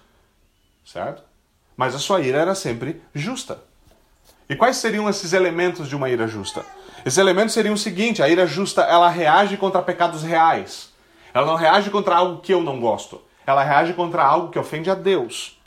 Certo? 0.85 1.23
Mas 1.77 1.95
a 1.95 1.99
sua 1.99 2.21
ira 2.21 2.39
era 2.39 2.55
sempre 2.55 3.03
justa. 3.15 3.63
E 4.49 4.55
quais 4.55 4.77
seriam 4.77 5.09
esses 5.09 5.33
elementos 5.33 5.89
de 5.89 5.97
uma 5.97 6.09
ira 6.09 6.27
justa? 6.27 6.65
Esses 7.05 7.19
elementos 7.19 7.53
seriam 7.53 7.75
o 7.75 7.79
seguinte: 7.79 8.23
a 8.23 8.29
ira 8.29 8.47
justa 8.47 8.83
ela 8.83 9.09
reage 9.09 9.57
contra 9.57 9.83
pecados 9.83 10.23
reais. 10.23 10.91
Ela 11.35 11.47
não 11.47 11.57
reage 11.57 11.91
contra 11.91 12.17
algo 12.17 12.41
que 12.41 12.55
eu 12.55 12.63
não 12.63 12.81
gosto. 12.81 13.21
Ela 13.47 13.63
reage 13.63 13.93
contra 13.93 14.25
algo 14.25 14.51
que 14.51 14.59
ofende 14.59 14.91
a 14.91 14.95
Deus. 14.95 15.61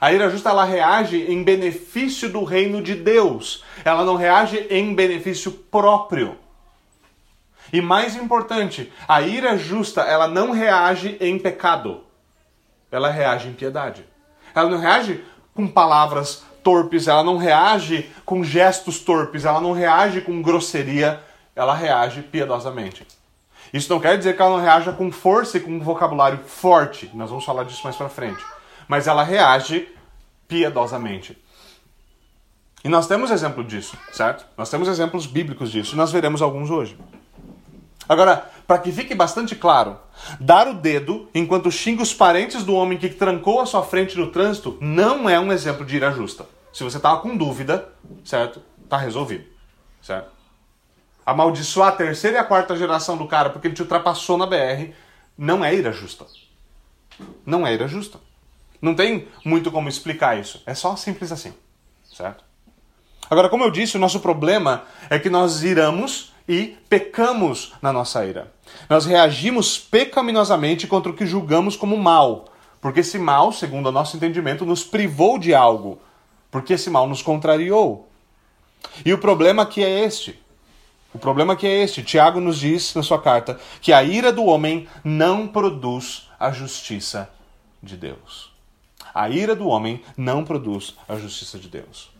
A 0.00 0.12
ira 0.12 0.28
justa 0.28 0.50
ela 0.50 0.64
reage 0.64 1.22
em 1.22 1.42
benefício 1.42 2.28
do 2.28 2.44
reino 2.44 2.82
de 2.82 2.94
Deus. 2.94 3.64
Ela 3.84 4.04
não 4.04 4.16
reage 4.16 4.66
em 4.68 4.94
benefício 4.94 5.50
próprio. 5.50 6.36
E 7.74 7.82
mais 7.82 8.14
importante, 8.14 8.92
a 9.08 9.20
ira 9.20 9.58
justa, 9.58 10.02
ela 10.02 10.28
não 10.28 10.52
reage 10.52 11.16
em 11.20 11.36
pecado. 11.36 12.04
Ela 12.88 13.10
reage 13.10 13.48
em 13.48 13.52
piedade. 13.52 14.04
Ela 14.54 14.70
não 14.70 14.78
reage 14.78 15.24
com 15.52 15.66
palavras 15.66 16.44
torpes, 16.62 17.08
ela 17.08 17.24
não 17.24 17.36
reage 17.36 18.08
com 18.24 18.44
gestos 18.44 19.00
torpes, 19.00 19.44
ela 19.44 19.60
não 19.60 19.72
reage 19.72 20.20
com 20.20 20.40
grosseria, 20.40 21.20
ela 21.56 21.74
reage 21.74 22.22
piedosamente. 22.22 23.04
Isso 23.72 23.92
não 23.92 23.98
quer 23.98 24.16
dizer 24.16 24.36
que 24.36 24.40
ela 24.40 24.56
não 24.56 24.62
reaja 24.62 24.92
com 24.92 25.10
força 25.10 25.56
e 25.56 25.60
com 25.60 25.72
um 25.72 25.80
vocabulário 25.80 26.38
forte. 26.46 27.10
Nós 27.12 27.28
vamos 27.28 27.44
falar 27.44 27.64
disso 27.64 27.82
mais 27.82 27.96
para 27.96 28.08
frente. 28.08 28.44
Mas 28.86 29.08
ela 29.08 29.24
reage 29.24 29.88
piedosamente. 30.46 31.36
E 32.84 32.88
nós 32.88 33.08
temos 33.08 33.32
exemplo 33.32 33.64
disso, 33.64 33.98
certo? 34.12 34.46
Nós 34.56 34.70
temos 34.70 34.86
exemplos 34.86 35.26
bíblicos 35.26 35.72
disso. 35.72 35.96
E 35.96 35.98
nós 35.98 36.12
veremos 36.12 36.40
alguns 36.40 36.70
hoje. 36.70 36.96
Agora, 38.08 38.50
para 38.66 38.78
que 38.78 38.92
fique 38.92 39.14
bastante 39.14 39.54
claro, 39.54 39.98
dar 40.40 40.68
o 40.68 40.74
dedo 40.74 41.28
enquanto 41.34 41.70
xinga 41.70 42.02
os 42.02 42.14
parentes 42.14 42.62
do 42.62 42.74
homem 42.74 42.98
que 42.98 43.08
trancou 43.08 43.60
a 43.60 43.66
sua 43.66 43.82
frente 43.82 44.18
no 44.18 44.30
trânsito 44.30 44.78
não 44.80 45.28
é 45.28 45.38
um 45.38 45.52
exemplo 45.52 45.84
de 45.84 45.96
ira 45.96 46.10
justa. 46.10 46.46
Se 46.72 46.82
você 46.82 46.96
estava 46.96 47.20
com 47.20 47.36
dúvida, 47.36 47.88
certo? 48.24 48.60
Tá 48.88 48.96
resolvido, 48.96 49.44
certo? 50.02 50.30
Amaldiçoar 51.24 51.88
a 51.88 51.96
terceira 51.96 52.36
e 52.36 52.40
a 52.40 52.44
quarta 52.44 52.76
geração 52.76 53.16
do 53.16 53.26
cara 53.26 53.50
porque 53.50 53.68
ele 53.68 53.74
te 53.74 53.82
ultrapassou 53.82 54.36
na 54.36 54.46
BR 54.46 54.92
não 55.36 55.64
é 55.64 55.74
ira 55.74 55.92
justa. 55.92 56.26
Não 57.46 57.66
é 57.66 57.72
ira 57.72 57.88
justa. 57.88 58.18
Não 58.80 58.94
tem 58.94 59.28
muito 59.44 59.70
como 59.70 59.88
explicar 59.88 60.38
isso. 60.38 60.62
É 60.66 60.74
só 60.74 60.94
simples 60.96 61.32
assim, 61.32 61.54
certo? 62.12 62.44
Agora, 63.30 63.48
como 63.48 63.64
eu 63.64 63.70
disse, 63.70 63.96
o 63.96 64.00
nosso 64.00 64.20
problema 64.20 64.84
é 65.08 65.18
que 65.18 65.30
nós 65.30 65.62
iramos 65.62 66.33
e 66.48 66.76
pecamos 66.88 67.72
na 67.80 67.92
nossa 67.92 68.24
ira. 68.24 68.52
Nós 68.88 69.06
reagimos 69.06 69.78
pecaminosamente 69.78 70.86
contra 70.86 71.10
o 71.10 71.14
que 71.14 71.26
julgamos 71.26 71.76
como 71.76 71.96
mal, 71.96 72.46
porque 72.80 73.00
esse 73.00 73.18
mal, 73.18 73.52
segundo 73.52 73.86
o 73.86 73.92
nosso 73.92 74.16
entendimento, 74.16 74.66
nos 74.66 74.84
privou 74.84 75.38
de 75.38 75.54
algo, 75.54 75.98
porque 76.50 76.74
esse 76.74 76.90
mal 76.90 77.08
nos 77.08 77.22
contrariou. 77.22 78.08
E 79.04 79.12
o 79.12 79.18
problema 79.18 79.62
aqui 79.62 79.82
é 79.82 80.04
este. 80.04 80.38
O 81.14 81.18
problema 81.18 81.52
aqui 81.54 81.66
é 81.66 81.82
este. 81.82 82.02
Tiago 82.02 82.40
nos 82.40 82.58
diz 82.58 82.94
na 82.94 83.02
sua 83.02 83.20
carta 83.20 83.58
que 83.80 83.92
a 83.92 84.02
ira 84.02 84.32
do 84.32 84.44
homem 84.44 84.88
não 85.02 85.46
produz 85.46 86.28
a 86.38 86.50
justiça 86.50 87.30
de 87.82 87.96
Deus. 87.96 88.52
A 89.14 89.30
ira 89.30 89.54
do 89.54 89.68
homem 89.68 90.02
não 90.16 90.44
produz 90.44 90.94
a 91.08 91.16
justiça 91.16 91.58
de 91.58 91.68
Deus. 91.68 92.13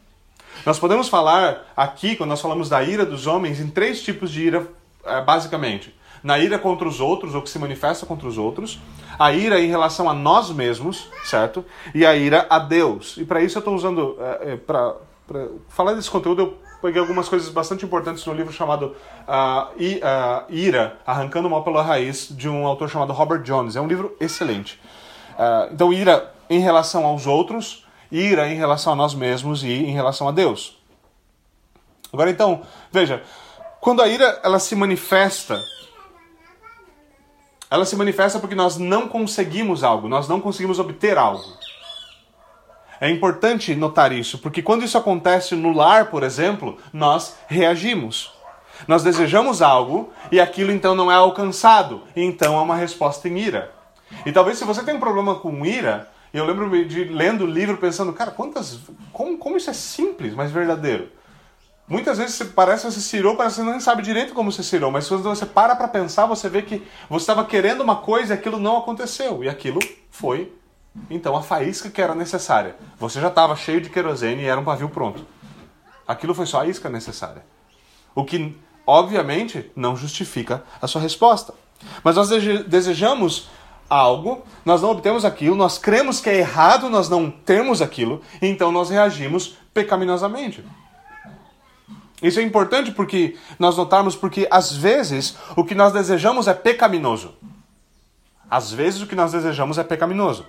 Nós 0.64 0.79
podemos 0.79 1.09
falar 1.09 1.67
aqui, 1.77 2.17
quando 2.17 2.31
nós 2.31 2.40
falamos 2.40 2.69
da 2.69 2.83
ira 2.83 3.05
dos 3.05 3.27
homens, 3.27 3.61
em 3.61 3.69
três 3.69 4.03
tipos 4.03 4.31
de 4.31 4.43
ira, 4.43 4.67
eh, 5.05 5.21
basicamente. 5.21 5.95
Na 6.23 6.38
ira 6.38 6.59
contra 6.59 6.88
os 6.88 7.01
outros, 7.01 7.35
ou 7.35 7.43
que 7.43 7.51
se 7.51 7.59
manifesta 7.59 8.07
contra 8.07 8.27
os 8.27 8.38
outros. 8.38 8.79
A 9.19 9.33
ira 9.33 9.61
em 9.61 9.69
relação 9.69 10.09
a 10.09 10.14
nós 10.14 10.51
mesmos, 10.51 11.09
certo? 11.25 11.64
E 11.95 12.07
a 12.07 12.17
ira 12.17 12.47
a 12.49 12.59
Deus. 12.59 13.17
E 13.19 13.25
para 13.25 13.43
isso 13.43 13.59
eu 13.59 13.61
estou 13.61 13.75
usando, 13.75 14.17
é, 14.19 14.25
eh, 14.25 14.53
eh, 14.55 14.57
para 14.57 14.95
falar 15.69 15.93
desse 15.93 16.11
conteúdo, 16.11 16.43
eu 16.43 16.59
peguei 16.81 17.01
algumas 17.01 17.29
coisas 17.29 17.49
bastante 17.49 17.85
importantes 17.85 18.25
no 18.27 18.35
livro 18.35 18.53
chamado 18.53 18.95
uh, 19.27 19.83
I, 19.83 19.97
uh, 19.97 20.53
Ira, 20.53 20.99
Arrancando 21.07 21.49
o 21.49 21.51
Mal 21.51 21.62
pela 21.62 21.83
Raiz, 21.83 22.29
de 22.31 22.47
um 22.47 22.67
autor 22.67 22.90
chamado 22.90 23.12
Robert 23.12 23.43
Jones. 23.43 23.75
É 23.75 23.81
um 23.81 23.87
livro 23.87 24.14
excelente. 24.21 24.79
Uh, 25.33 25.73
então, 25.73 25.93
ira 25.93 26.31
em 26.51 26.59
relação 26.61 27.07
aos 27.07 27.27
outros, 27.27 27.84
ira 28.14 28.48
em 28.48 28.55
relação 28.55 28.92
a 28.92 28.96
nós 28.96 29.14
mesmos 29.14 29.64
e 29.64 29.70
em 29.70 29.92
relação 29.92 30.29
a 30.29 30.31
Deus. 30.31 30.79
Agora 32.12 32.31
então, 32.31 32.62
veja, 32.92 33.22
quando 33.81 34.00
a 34.00 34.07
ira 34.07 34.40
ela 34.44 34.61
se 34.61 34.77
manifesta, 34.77 35.61
ela 37.68 37.85
se 37.85 37.96
manifesta 37.96 38.38
porque 38.38 38.55
nós 38.55 38.79
não 38.79 39.09
conseguimos 39.09 39.83
algo, 39.83 40.09
nós 40.09 40.29
não 40.29 40.40
conseguimos 40.40 40.79
obter 40.79 41.18
algo. 41.18 41.44
É 43.00 43.11
importante 43.11 43.74
notar 43.74 44.12
isso, 44.12 44.38
porque 44.38 44.62
quando 44.62 44.85
isso 44.85 44.96
acontece 44.96 45.57
no 45.57 45.72
lar, 45.72 46.11
por 46.11 46.22
exemplo, 46.22 46.79
nós 46.92 47.37
reagimos. 47.48 48.33
Nós 48.87 49.03
desejamos 49.03 49.61
algo 49.61 50.12
e 50.31 50.40
aquilo 50.40 50.70
então 50.70 50.94
não 50.94 51.11
é 51.11 51.14
alcançado, 51.14 52.03
e 52.14 52.22
então 52.22 52.57
há 52.57 52.62
uma 52.62 52.77
resposta 52.77 53.29
em 53.29 53.38
ira. 53.38 53.72
E 54.24 54.31
talvez 54.31 54.59
se 54.59 54.64
você 54.64 54.85
tem 54.85 54.94
um 54.94 55.00
problema 55.00 55.35
com 55.35 55.66
ira, 55.66 56.13
eu 56.38 56.44
lembro 56.44 56.85
de 56.87 57.05
lendo 57.05 57.44
o 57.44 57.47
livro 57.47 57.77
pensando, 57.77 58.12
cara, 58.12 58.31
quantas. 58.31 58.81
Como, 59.12 59.38
como 59.38 59.57
isso 59.57 59.70
é 59.70 59.73
simples, 59.73 60.35
mas 60.35 60.51
verdadeiro. 60.51 61.09
Muitas 61.87 62.18
vezes 62.18 62.35
você 62.35 62.47
parece 62.47 62.87
que 62.87 62.92
você 62.92 63.01
cirou, 63.01 63.37
parece 63.37 63.57
que 63.57 63.62
você 63.62 63.70
não 63.70 63.79
sabe 63.79 64.03
direito 64.03 64.33
como 64.33 64.51
você 64.51 64.62
cirou, 64.62 64.90
mas 64.90 65.07
quando 65.07 65.23
você 65.23 65.44
para 65.44 65.77
para 65.77 65.87
pensar, 65.87 66.25
você 66.25 66.49
vê 66.49 66.62
que 66.62 66.83
você 67.11 67.23
estava 67.23 67.44
querendo 67.44 67.83
uma 67.83 67.97
coisa 67.97 68.35
e 68.35 68.38
aquilo 68.38 68.59
não 68.59 68.79
aconteceu. 68.79 69.44
E 69.44 69.49
aquilo 69.49 69.79
foi, 70.11 70.51
então, 71.11 71.37
a 71.37 71.42
faísca 71.42 71.90
que 71.90 72.01
era 72.01 72.14
necessária. 72.14 72.77
Você 72.99 73.20
já 73.20 73.29
estava 73.29 73.55
cheio 73.55 73.81
de 73.81 73.90
querosene 73.90 74.42
e 74.42 74.47
era 74.47 74.61
um 74.61 74.64
pavio 74.64 74.88
pronto. 74.88 75.27
Aquilo 76.07 76.35
foi 76.35 76.47
só 76.47 76.61
a 76.61 76.66
isca 76.66 76.88
necessária. 76.88 77.44
O 78.14 78.25
que, 78.25 78.57
obviamente, 78.87 79.70
não 79.77 79.97
justifica 79.97 80.62
a 80.81 80.87
sua 80.87 81.03
resposta. 81.03 81.55
Mas 82.03 82.16
nós 82.16 82.29
desejamos 82.66 83.49
algo, 83.88 84.42
nós 84.64 84.83
não 84.83 84.90
obtemos 84.90 85.25
aquilo, 85.25 85.55
nós 85.55 85.79
cremos 85.79 86.20
que 86.20 86.31
é 86.31 86.38
errado 86.38 86.88
nós 86.88 87.09
não 87.09 87.31
termos 87.31 87.83
aquilo, 87.83 88.23
então 88.40 88.73
nós 88.73 88.90
reagimos 88.90 89.57
pecaminosamente. 89.73 90.64
Isso 92.23 92.40
é 92.40 92.42
importante 92.42 92.90
porque 92.90 93.37
nós 93.59 93.77
notarmos 93.77 94.16
porque 94.16 94.49
às 94.51 94.75
vezes 94.75 95.37
o 95.57 95.64
que 95.64 95.75
nós 95.75 95.92
desejamos 95.92 96.49
é 96.49 96.55
pecaminoso. 96.55 97.35
Às 98.51 98.73
vezes 98.73 99.03
o 99.03 99.07
que 99.07 99.14
nós 99.14 99.33
desejamos 99.33 99.79
é 99.79 99.85
pecaminoso. 99.85 100.47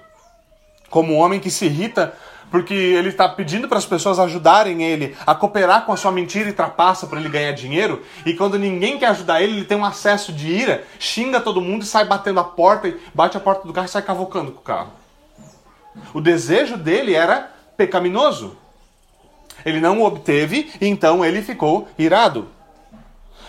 Como 0.90 1.14
um 1.14 1.18
homem 1.18 1.40
que 1.40 1.52
se 1.52 1.66
irrita 1.66 2.16
porque 2.52 2.74
ele 2.74 3.10
está 3.10 3.28
pedindo 3.28 3.68
para 3.68 3.78
as 3.78 3.86
pessoas 3.86 4.20
ajudarem 4.20 4.84
ele 4.84 5.16
a 5.26 5.36
cooperar 5.36 5.86
com 5.86 5.94
a 5.94 5.98
sua 5.98 6.12
mentira 6.12 6.50
e 6.50 6.54
trapaça 6.54 7.08
para 7.08 7.20
ele 7.20 7.30
ganhar 7.30 7.52
dinheiro, 7.52 8.04
e 8.26 8.34
quando 8.34 8.58
ninguém 8.58 8.98
quer 8.98 9.08
ajudar 9.08 9.42
ele, 9.42 9.58
ele 9.58 9.66
tem 9.66 9.78
um 9.78 9.86
acesso 9.86 10.32
de 10.32 10.48
ira, 10.50 10.86
xinga 11.00 11.42
todo 11.42 11.62
mundo 11.62 11.84
e 11.84 11.86
sai 11.86 12.06
batendo 12.06 12.40
a 12.40 12.44
porta, 12.44 12.88
e 12.88 13.00
bate 13.14 13.38
a 13.38 13.40
porta 13.40 13.68
do 13.68 13.74
carro 13.74 13.88
e 13.88 13.90
sai 13.90 14.02
cavocando 14.02 14.52
com 14.52 14.60
o 14.60 14.64
carro. 14.64 14.92
O 16.14 16.22
desejo 16.22 16.78
dele 16.78 17.14
era 17.14 17.52
pecaminoso. 17.78 18.58
Ele 19.66 19.80
não 19.80 20.02
o 20.02 20.06
obteve, 20.06 20.72
então 20.80 21.26
ele 21.26 21.42
ficou 21.42 21.88
irado. 21.98 22.50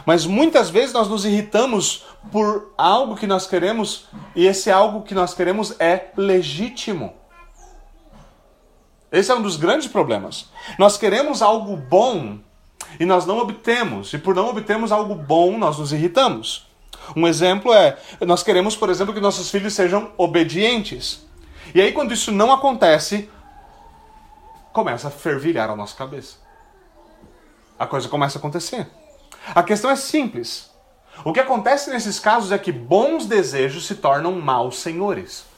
Mas 0.04 0.24
muitas 0.24 0.70
vezes 0.70 0.92
nós 0.92 1.08
nos 1.08 1.24
irritamos 1.24 2.04
por 2.30 2.72
algo 2.78 3.16
que 3.16 3.26
nós 3.26 3.46
queremos, 3.46 4.06
e 4.34 4.46
esse 4.46 4.70
algo 4.70 5.02
que 5.02 5.14
nós 5.14 5.34
queremos 5.34 5.74
é 5.80 6.06
legítimo. 6.16 7.12
Esse 9.16 9.32
é 9.32 9.34
um 9.34 9.40
dos 9.40 9.56
grandes 9.56 9.88
problemas. 9.88 10.50
Nós 10.78 10.98
queremos 10.98 11.40
algo 11.40 11.74
bom 11.74 12.38
e 13.00 13.06
nós 13.06 13.24
não 13.24 13.38
obtemos, 13.38 14.12
e 14.12 14.18
por 14.18 14.34
não 14.34 14.50
obtermos 14.50 14.92
algo 14.92 15.14
bom, 15.14 15.56
nós 15.56 15.78
nos 15.78 15.90
irritamos. 15.90 16.66
Um 17.16 17.26
exemplo 17.26 17.72
é: 17.72 17.96
nós 18.26 18.42
queremos, 18.42 18.76
por 18.76 18.90
exemplo, 18.90 19.14
que 19.14 19.20
nossos 19.20 19.50
filhos 19.50 19.72
sejam 19.72 20.12
obedientes. 20.18 21.26
E 21.74 21.80
aí, 21.80 21.92
quando 21.92 22.12
isso 22.12 22.30
não 22.30 22.52
acontece, 22.52 23.30
começa 24.70 25.08
a 25.08 25.10
fervilhar 25.10 25.70
a 25.70 25.76
nossa 25.76 25.96
cabeça. 25.96 26.36
A 27.78 27.86
coisa 27.86 28.10
começa 28.10 28.36
a 28.36 28.38
acontecer. 28.38 28.86
A 29.54 29.62
questão 29.62 29.90
é 29.90 29.96
simples. 29.96 30.70
O 31.24 31.32
que 31.32 31.40
acontece 31.40 31.88
nesses 31.88 32.20
casos 32.20 32.52
é 32.52 32.58
que 32.58 32.70
bons 32.70 33.24
desejos 33.24 33.86
se 33.86 33.94
tornam 33.94 34.32
maus 34.32 34.78
senhores 34.78 35.55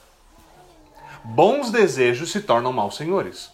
bons 1.28 1.70
desejos 1.70 2.30
se 2.32 2.40
tornam 2.40 2.72
maus 2.72 2.96
senhores. 2.96 3.50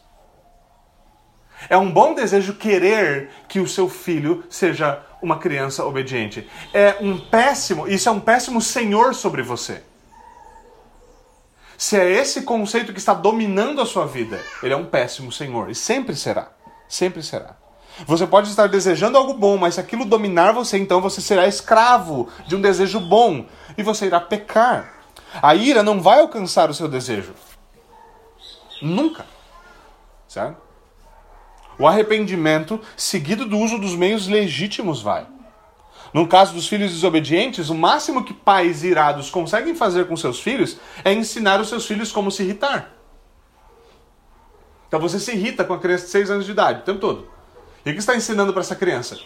É 1.68 1.76
um 1.76 1.90
bom 1.90 2.14
desejo 2.14 2.54
querer 2.54 3.30
que 3.48 3.60
o 3.60 3.68
seu 3.68 3.88
filho 3.88 4.44
seja 4.50 5.00
uma 5.22 5.38
criança 5.38 5.84
obediente. 5.84 6.48
É 6.72 6.96
um 7.00 7.18
péssimo, 7.18 7.88
isso 7.88 8.08
é 8.08 8.12
um 8.12 8.20
péssimo 8.20 8.60
senhor 8.60 9.14
sobre 9.14 9.42
você. 9.42 9.82
Se 11.76 11.98
é 11.98 12.08
esse 12.08 12.42
conceito 12.42 12.92
que 12.92 12.98
está 12.98 13.14
dominando 13.14 13.80
a 13.80 13.86
sua 13.86 14.06
vida, 14.06 14.40
ele 14.62 14.72
é 14.72 14.76
um 14.76 14.86
péssimo 14.86 15.32
senhor 15.32 15.70
e 15.70 15.74
sempre 15.74 16.14
será. 16.14 16.52
Sempre 16.88 17.22
será. 17.22 17.56
Você 18.06 18.26
pode 18.26 18.50
estar 18.50 18.68
desejando 18.68 19.16
algo 19.16 19.34
bom, 19.34 19.56
mas 19.56 19.74
se 19.74 19.80
aquilo 19.80 20.04
dominar 20.04 20.52
você, 20.52 20.76
então 20.78 21.00
você 21.00 21.20
será 21.20 21.46
escravo 21.46 22.28
de 22.46 22.56
um 22.56 22.60
desejo 22.60 23.00
bom 23.00 23.46
e 23.76 23.82
você 23.82 24.06
irá 24.06 24.20
pecar. 24.20 24.94
A 25.42 25.54
ira 25.54 25.82
não 25.82 26.00
vai 26.00 26.20
alcançar 26.20 26.70
o 26.70 26.74
seu 26.74 26.88
desejo. 26.88 27.34
Nunca. 28.82 29.26
Certo? 30.28 30.56
O 31.78 31.86
arrependimento, 31.86 32.80
seguido 32.96 33.46
do 33.46 33.58
uso 33.58 33.78
dos 33.78 33.94
meios 33.94 34.28
legítimos, 34.28 35.02
vai. 35.02 35.26
No 36.12 36.28
caso 36.28 36.54
dos 36.54 36.68
filhos 36.68 36.92
desobedientes, 36.92 37.68
o 37.68 37.74
máximo 37.74 38.24
que 38.24 38.32
pais 38.32 38.84
irados 38.84 39.30
conseguem 39.30 39.74
fazer 39.74 40.06
com 40.06 40.16
seus 40.16 40.38
filhos 40.38 40.76
é 41.04 41.12
ensinar 41.12 41.60
os 41.60 41.68
seus 41.68 41.86
filhos 41.86 42.12
como 42.12 42.30
se 42.30 42.44
irritar. 42.44 42.92
Então 44.86 45.00
você 45.00 45.18
se 45.18 45.32
irrita 45.32 45.64
com 45.64 45.74
a 45.74 45.78
criança 45.80 46.04
de 46.04 46.10
6 46.12 46.30
anos 46.30 46.44
de 46.44 46.52
idade 46.52 46.80
o 46.80 46.84
tempo 46.84 47.00
todo. 47.00 47.28
E 47.84 47.90
o 47.90 47.92
que 47.92 47.98
está 47.98 48.14
ensinando 48.14 48.52
para 48.52 48.62
essa 48.62 48.76
criança? 48.76 49.18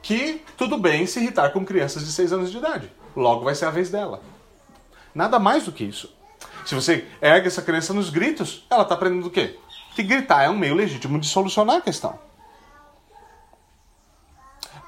Que 0.00 0.42
tudo 0.56 0.78
bem 0.78 1.06
se 1.06 1.20
irritar 1.20 1.50
com 1.50 1.66
crianças 1.66 2.04
de 2.06 2.10
6 2.10 2.32
anos 2.32 2.50
de 2.50 2.56
idade. 2.56 2.90
Logo 3.14 3.44
vai 3.44 3.54
ser 3.54 3.66
a 3.66 3.70
vez 3.70 3.90
dela. 3.90 4.22
Nada 5.14 5.38
mais 5.38 5.64
do 5.64 5.72
que 5.72 5.84
isso. 5.84 6.10
Se 6.64 6.74
você 6.74 7.06
ergue 7.20 7.48
essa 7.48 7.62
criança 7.62 7.92
nos 7.92 8.10
gritos, 8.10 8.64
ela 8.70 8.82
está 8.82 8.94
aprendendo 8.94 9.26
o 9.26 9.30
quê? 9.30 9.58
Que 9.94 10.02
gritar 10.02 10.44
é 10.44 10.50
um 10.50 10.56
meio 10.56 10.74
legítimo 10.74 11.18
de 11.18 11.26
solucionar 11.26 11.76
a 11.76 11.80
questão. 11.80 12.18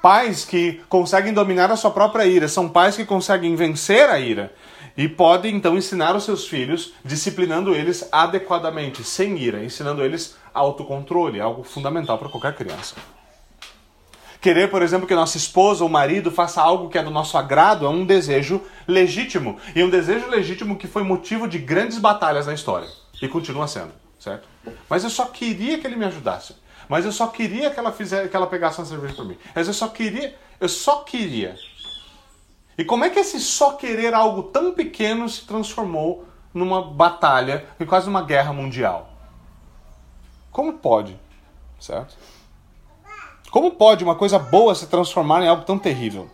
Pais 0.01 0.43
que 0.43 0.81
conseguem 0.89 1.33
dominar 1.33 1.71
a 1.71 1.77
sua 1.77 1.91
própria 1.91 2.25
ira 2.25 2.47
são 2.47 2.67
pais 2.67 2.95
que 2.95 3.05
conseguem 3.05 3.55
vencer 3.55 4.09
a 4.09 4.19
ira 4.19 4.53
e 4.97 5.07
podem 5.07 5.55
então 5.55 5.77
ensinar 5.77 6.15
os 6.15 6.25
seus 6.25 6.47
filhos, 6.47 6.93
disciplinando 7.03 7.73
eles 7.73 8.07
adequadamente, 8.11 9.03
sem 9.03 9.37
ira, 9.37 9.63
ensinando 9.63 10.03
eles 10.03 10.35
autocontrole, 10.53 11.39
algo 11.39 11.63
fundamental 11.63 12.17
para 12.17 12.29
qualquer 12.29 12.53
criança. 12.53 12.95
Querer, 14.43 14.69
por 14.69 14.81
exemplo, 14.81 15.07
que 15.07 15.15
nossa 15.15 15.37
esposa 15.37 15.85
ou 15.85 15.89
marido 15.89 16.29
faça 16.29 16.61
algo 16.61 16.89
que 16.89 16.97
é 16.97 17.01
do 17.01 17.09
nosso 17.09 17.37
agrado 17.37 17.85
é 17.85 17.89
um 17.89 18.05
desejo 18.05 18.61
legítimo. 18.85 19.57
E 19.73 19.81
um 19.81 19.89
desejo 19.89 20.27
legítimo 20.27 20.75
que 20.75 20.85
foi 20.85 21.01
motivo 21.01 21.47
de 21.47 21.57
grandes 21.57 21.97
batalhas 21.97 22.45
na 22.45 22.53
história. 22.53 22.89
E 23.21 23.27
continua 23.29 23.69
sendo, 23.69 23.93
certo? 24.19 24.45
Mas 24.89 25.05
eu 25.05 25.09
só 25.09 25.27
queria 25.27 25.79
que 25.79 25.87
ele 25.87 25.95
me 25.95 26.03
ajudasse. 26.03 26.57
Mas 26.89 27.05
eu 27.05 27.13
só 27.13 27.27
queria 27.27 27.71
que 27.71 27.79
ela 27.79 27.93
fizesse, 27.93 28.27
que 28.27 28.35
ela 28.35 28.45
pegasse 28.45 28.79
uma 28.79 28.85
cerveja 28.85 29.13
para 29.13 29.23
mim. 29.23 29.37
Mas 29.55 29.69
eu 29.69 29.73
só 29.73 29.87
queria, 29.87 30.35
eu 30.59 30.67
só 30.67 31.03
queria. 31.03 31.55
E 32.77 32.83
como 32.83 33.05
é 33.05 33.09
que 33.09 33.19
esse 33.19 33.39
só 33.39 33.71
querer 33.71 34.13
algo 34.13 34.43
tão 34.43 34.73
pequeno 34.73 35.29
se 35.29 35.45
transformou 35.45 36.27
numa 36.53 36.81
batalha 36.81 37.65
e 37.79 37.85
quase 37.85 38.09
uma 38.09 38.23
guerra 38.23 38.51
mundial? 38.51 39.09
Como 40.51 40.73
pode, 40.73 41.17
certo? 41.79 42.17
Como 43.53 43.69
pode 43.69 44.03
uma 44.03 44.15
coisa 44.15 44.39
boa 44.39 44.73
se 44.73 44.87
transformar 44.87 45.43
em 45.43 45.47
algo 45.47 45.63
tão 45.63 45.77
terrível? 45.77 46.27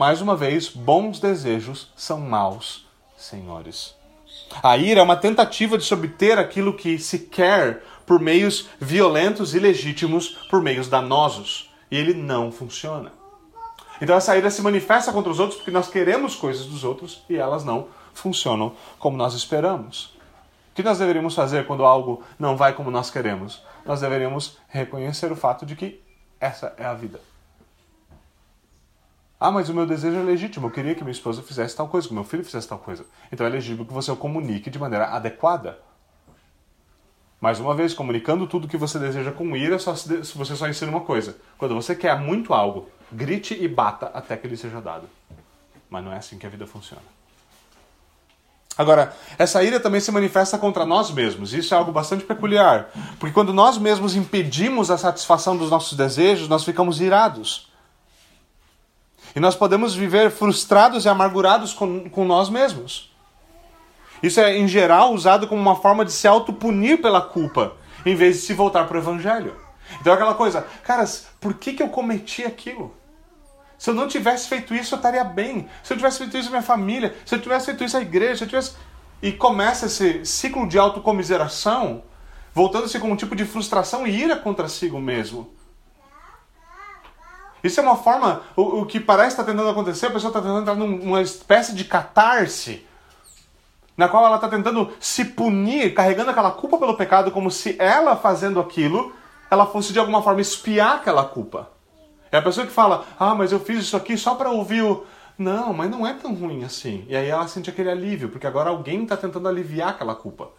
Mais 0.00 0.22
uma 0.22 0.34
vez, 0.34 0.66
bons 0.66 1.20
desejos 1.20 1.92
são 1.94 2.18
maus, 2.18 2.86
senhores. 3.18 3.94
A 4.62 4.78
ira 4.78 5.00
é 5.00 5.02
uma 5.02 5.18
tentativa 5.18 5.76
de 5.76 5.84
se 5.84 5.92
obter 5.92 6.38
aquilo 6.38 6.72
que 6.72 6.98
se 6.98 7.18
quer 7.18 7.82
por 8.06 8.18
meios 8.18 8.66
violentos 8.80 9.54
e 9.54 9.58
legítimos, 9.58 10.30
por 10.48 10.62
meios 10.62 10.88
danosos. 10.88 11.70
E 11.90 11.98
ele 11.98 12.14
não 12.14 12.50
funciona. 12.50 13.12
Então 14.00 14.16
essa 14.16 14.34
ira 14.38 14.50
se 14.50 14.62
manifesta 14.62 15.12
contra 15.12 15.30
os 15.30 15.38
outros 15.38 15.58
porque 15.58 15.70
nós 15.70 15.88
queremos 15.88 16.34
coisas 16.34 16.64
dos 16.64 16.82
outros 16.82 17.22
e 17.28 17.36
elas 17.36 17.62
não 17.62 17.88
funcionam 18.14 18.72
como 18.98 19.18
nós 19.18 19.34
esperamos. 19.34 20.16
O 20.72 20.76
que 20.76 20.82
nós 20.82 20.98
deveríamos 20.98 21.34
fazer 21.34 21.66
quando 21.66 21.84
algo 21.84 22.22
não 22.38 22.56
vai 22.56 22.72
como 22.72 22.90
nós 22.90 23.10
queremos? 23.10 23.62
Nós 23.84 24.00
deveríamos 24.00 24.56
reconhecer 24.66 25.30
o 25.30 25.36
fato 25.36 25.66
de 25.66 25.76
que 25.76 26.05
essa 26.40 26.74
é 26.76 26.84
a 26.84 26.94
vida. 26.94 27.20
Ah, 29.38 29.50
mas 29.50 29.68
o 29.68 29.74
meu 29.74 29.86
desejo 29.86 30.16
é 30.16 30.22
legítimo. 30.22 30.66
Eu 30.66 30.70
queria 30.70 30.94
que 30.94 31.02
minha 31.02 31.12
esposa 31.12 31.42
fizesse 31.42 31.76
tal 31.76 31.88
coisa, 31.88 32.08
que 32.08 32.14
meu 32.14 32.24
filho 32.24 32.44
fizesse 32.44 32.66
tal 32.66 32.78
coisa. 32.78 33.04
Então 33.30 33.46
é 33.46 33.50
legítimo 33.50 33.84
que 33.84 33.92
você 33.92 34.10
o 34.10 34.16
comunique 34.16 34.70
de 34.70 34.78
maneira 34.78 35.06
adequada. 35.08 35.78
Mais 37.38 37.60
uma 37.60 37.74
vez, 37.74 37.92
comunicando 37.92 38.46
tudo 38.46 38.66
que 38.66 38.78
você 38.78 38.98
deseja 38.98 39.30
com 39.30 39.54
ira, 39.54 39.78
só 39.78 39.94
se 39.94 40.22
você 40.34 40.56
só 40.56 40.66
ensina 40.68 40.90
uma 40.90 41.02
coisa. 41.02 41.36
Quando 41.58 41.74
você 41.74 41.94
quer 41.94 42.18
muito 42.18 42.54
algo, 42.54 42.88
grite 43.12 43.54
e 43.54 43.68
bata 43.68 44.06
até 44.06 44.38
que 44.38 44.46
ele 44.46 44.56
seja 44.56 44.80
dado. 44.80 45.06
Mas 45.90 46.02
não 46.02 46.12
é 46.12 46.16
assim 46.16 46.38
que 46.38 46.46
a 46.46 46.50
vida 46.50 46.66
funciona. 46.66 47.02
Agora, 48.78 49.16
essa 49.38 49.62
ira 49.64 49.80
também 49.80 50.00
se 50.00 50.12
manifesta 50.12 50.58
contra 50.58 50.84
nós 50.84 51.10
mesmos. 51.10 51.54
Isso 51.54 51.72
é 51.72 51.76
algo 51.76 51.92
bastante 51.92 52.24
peculiar. 52.24 52.90
Porque 53.18 53.32
quando 53.32 53.54
nós 53.54 53.78
mesmos 53.78 54.14
impedimos 54.14 54.90
a 54.90 54.98
satisfação 54.98 55.56
dos 55.56 55.70
nossos 55.70 55.96
desejos, 55.96 56.48
nós 56.48 56.62
ficamos 56.62 57.00
irados. 57.00 57.70
E 59.34 59.40
nós 59.40 59.54
podemos 59.54 59.94
viver 59.94 60.30
frustrados 60.30 61.04
e 61.04 61.08
amargurados 61.08 61.72
com, 61.72 62.08
com 62.10 62.24
nós 62.24 62.50
mesmos. 62.50 63.14
Isso 64.22 64.40
é, 64.40 64.56
em 64.56 64.66
geral, 64.66 65.12
usado 65.12 65.46
como 65.46 65.60
uma 65.60 65.76
forma 65.76 66.04
de 66.04 66.12
se 66.12 66.26
autopunir 66.26 67.00
pela 67.02 67.20
culpa, 67.20 67.74
em 68.04 68.14
vez 68.14 68.36
de 68.36 68.42
se 68.42 68.54
voltar 68.54 68.86
para 68.86 68.96
o 68.96 69.00
Evangelho. 69.00 69.54
Então, 70.00 70.12
aquela 70.12 70.34
coisa, 70.34 70.66
caras, 70.82 71.28
por 71.38 71.54
que, 71.54 71.74
que 71.74 71.82
eu 71.82 71.88
cometi 71.88 72.44
aquilo? 72.44 72.95
Se 73.78 73.90
eu 73.90 73.94
não 73.94 74.08
tivesse 74.08 74.48
feito 74.48 74.74
isso, 74.74 74.94
eu 74.94 74.96
estaria 74.96 75.24
bem. 75.24 75.68
Se 75.82 75.92
eu 75.92 75.96
tivesse 75.96 76.18
feito 76.18 76.36
isso, 76.36 76.50
minha 76.50 76.62
família. 76.62 77.14
Se 77.24 77.34
eu 77.34 77.40
tivesse 77.40 77.66
feito 77.66 77.84
isso, 77.84 77.96
a 77.96 78.00
igreja. 78.00 78.36
Se 78.36 78.44
eu 78.44 78.48
tivesse... 78.48 78.76
E 79.22 79.32
começa 79.32 79.86
esse 79.86 80.24
ciclo 80.24 80.68
de 80.68 80.78
autocomiseração, 80.78 82.02
voltando-se 82.52 82.98
com 82.98 83.10
um 83.10 83.16
tipo 83.16 83.34
de 83.34 83.44
frustração 83.44 84.06
e 84.06 84.10
ira 84.10 84.36
contra 84.36 84.68
si 84.68 84.90
mesmo. 84.90 85.54
Isso 87.64 87.80
é 87.80 87.82
uma 87.82 87.96
forma, 87.96 88.42
o, 88.54 88.82
o 88.82 88.86
que 88.86 89.00
parece 89.00 89.30
estar 89.30 89.44
tentando 89.44 89.68
acontecer, 89.68 90.06
a 90.06 90.10
pessoa 90.10 90.28
está 90.28 90.40
tentando 90.40 90.60
entrar 90.60 90.74
numa 90.74 91.20
espécie 91.20 91.74
de 91.74 91.84
catarse, 91.84 92.86
na 93.96 94.08
qual 94.08 94.24
ela 94.24 94.36
está 94.36 94.48
tentando 94.48 94.92
se 95.00 95.24
punir, 95.24 95.94
carregando 95.94 96.30
aquela 96.30 96.50
culpa 96.50 96.78
pelo 96.78 96.96
pecado, 96.96 97.30
como 97.30 97.50
se 97.50 97.74
ela 97.78 98.14
fazendo 98.14 98.60
aquilo, 98.60 99.12
ela 99.50 99.66
fosse 99.66 99.92
de 99.92 99.98
alguma 99.98 100.22
forma 100.22 100.40
espiar 100.40 100.96
aquela 100.96 101.24
culpa. 101.24 101.70
É 102.36 102.38
a 102.38 102.42
pessoa 102.42 102.66
que 102.66 102.72
fala, 102.72 103.06
ah, 103.18 103.34
mas 103.34 103.50
eu 103.50 103.58
fiz 103.58 103.78
isso 103.78 103.96
aqui 103.96 104.14
só 104.18 104.34
para 104.34 104.50
ouvir 104.50 104.82
o. 104.82 105.06
Não, 105.38 105.72
mas 105.72 105.90
não 105.90 106.06
é 106.06 106.12
tão 106.12 106.34
ruim 106.34 106.64
assim. 106.64 107.06
E 107.08 107.16
aí 107.16 107.30
ela 107.30 107.48
sente 107.48 107.70
aquele 107.70 107.90
alívio, 107.90 108.28
porque 108.28 108.46
agora 108.46 108.68
alguém 108.68 109.04
está 109.04 109.16
tentando 109.16 109.48
aliviar 109.48 109.88
aquela 109.88 110.14
culpa. 110.14 110.50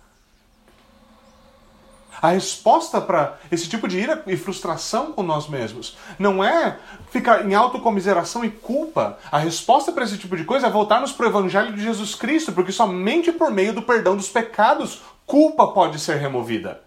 A 2.20 2.30
resposta 2.30 3.00
para 3.00 3.38
esse 3.52 3.70
tipo 3.70 3.88
de 3.88 4.00
ira 4.00 4.24
e 4.26 4.36
frustração 4.36 5.12
com 5.12 5.22
nós 5.22 5.48
mesmos 5.48 5.96
não 6.18 6.44
é 6.44 6.80
ficar 7.12 7.48
em 7.48 7.54
autocomiseração 7.54 8.44
e 8.44 8.50
culpa. 8.50 9.20
A 9.32 9.38
resposta 9.38 9.92
para 9.92 10.04
esse 10.04 10.18
tipo 10.18 10.36
de 10.36 10.46
coisa 10.46 10.66
é 10.66 10.72
voltarmos 10.72 11.12
para 11.12 11.28
o 11.28 11.30
Evangelho 11.30 11.76
de 11.76 11.84
Jesus 11.84 12.16
Cristo, 12.16 12.54
porque 12.54 12.72
somente 12.72 13.32
por 13.32 13.52
meio 13.52 13.72
do 13.72 13.84
perdão 13.84 14.18
dos 14.18 14.30
pecados 14.30 15.04
culpa 15.28 15.68
pode 15.68 16.00
ser 16.00 16.16
removida. 16.16 16.82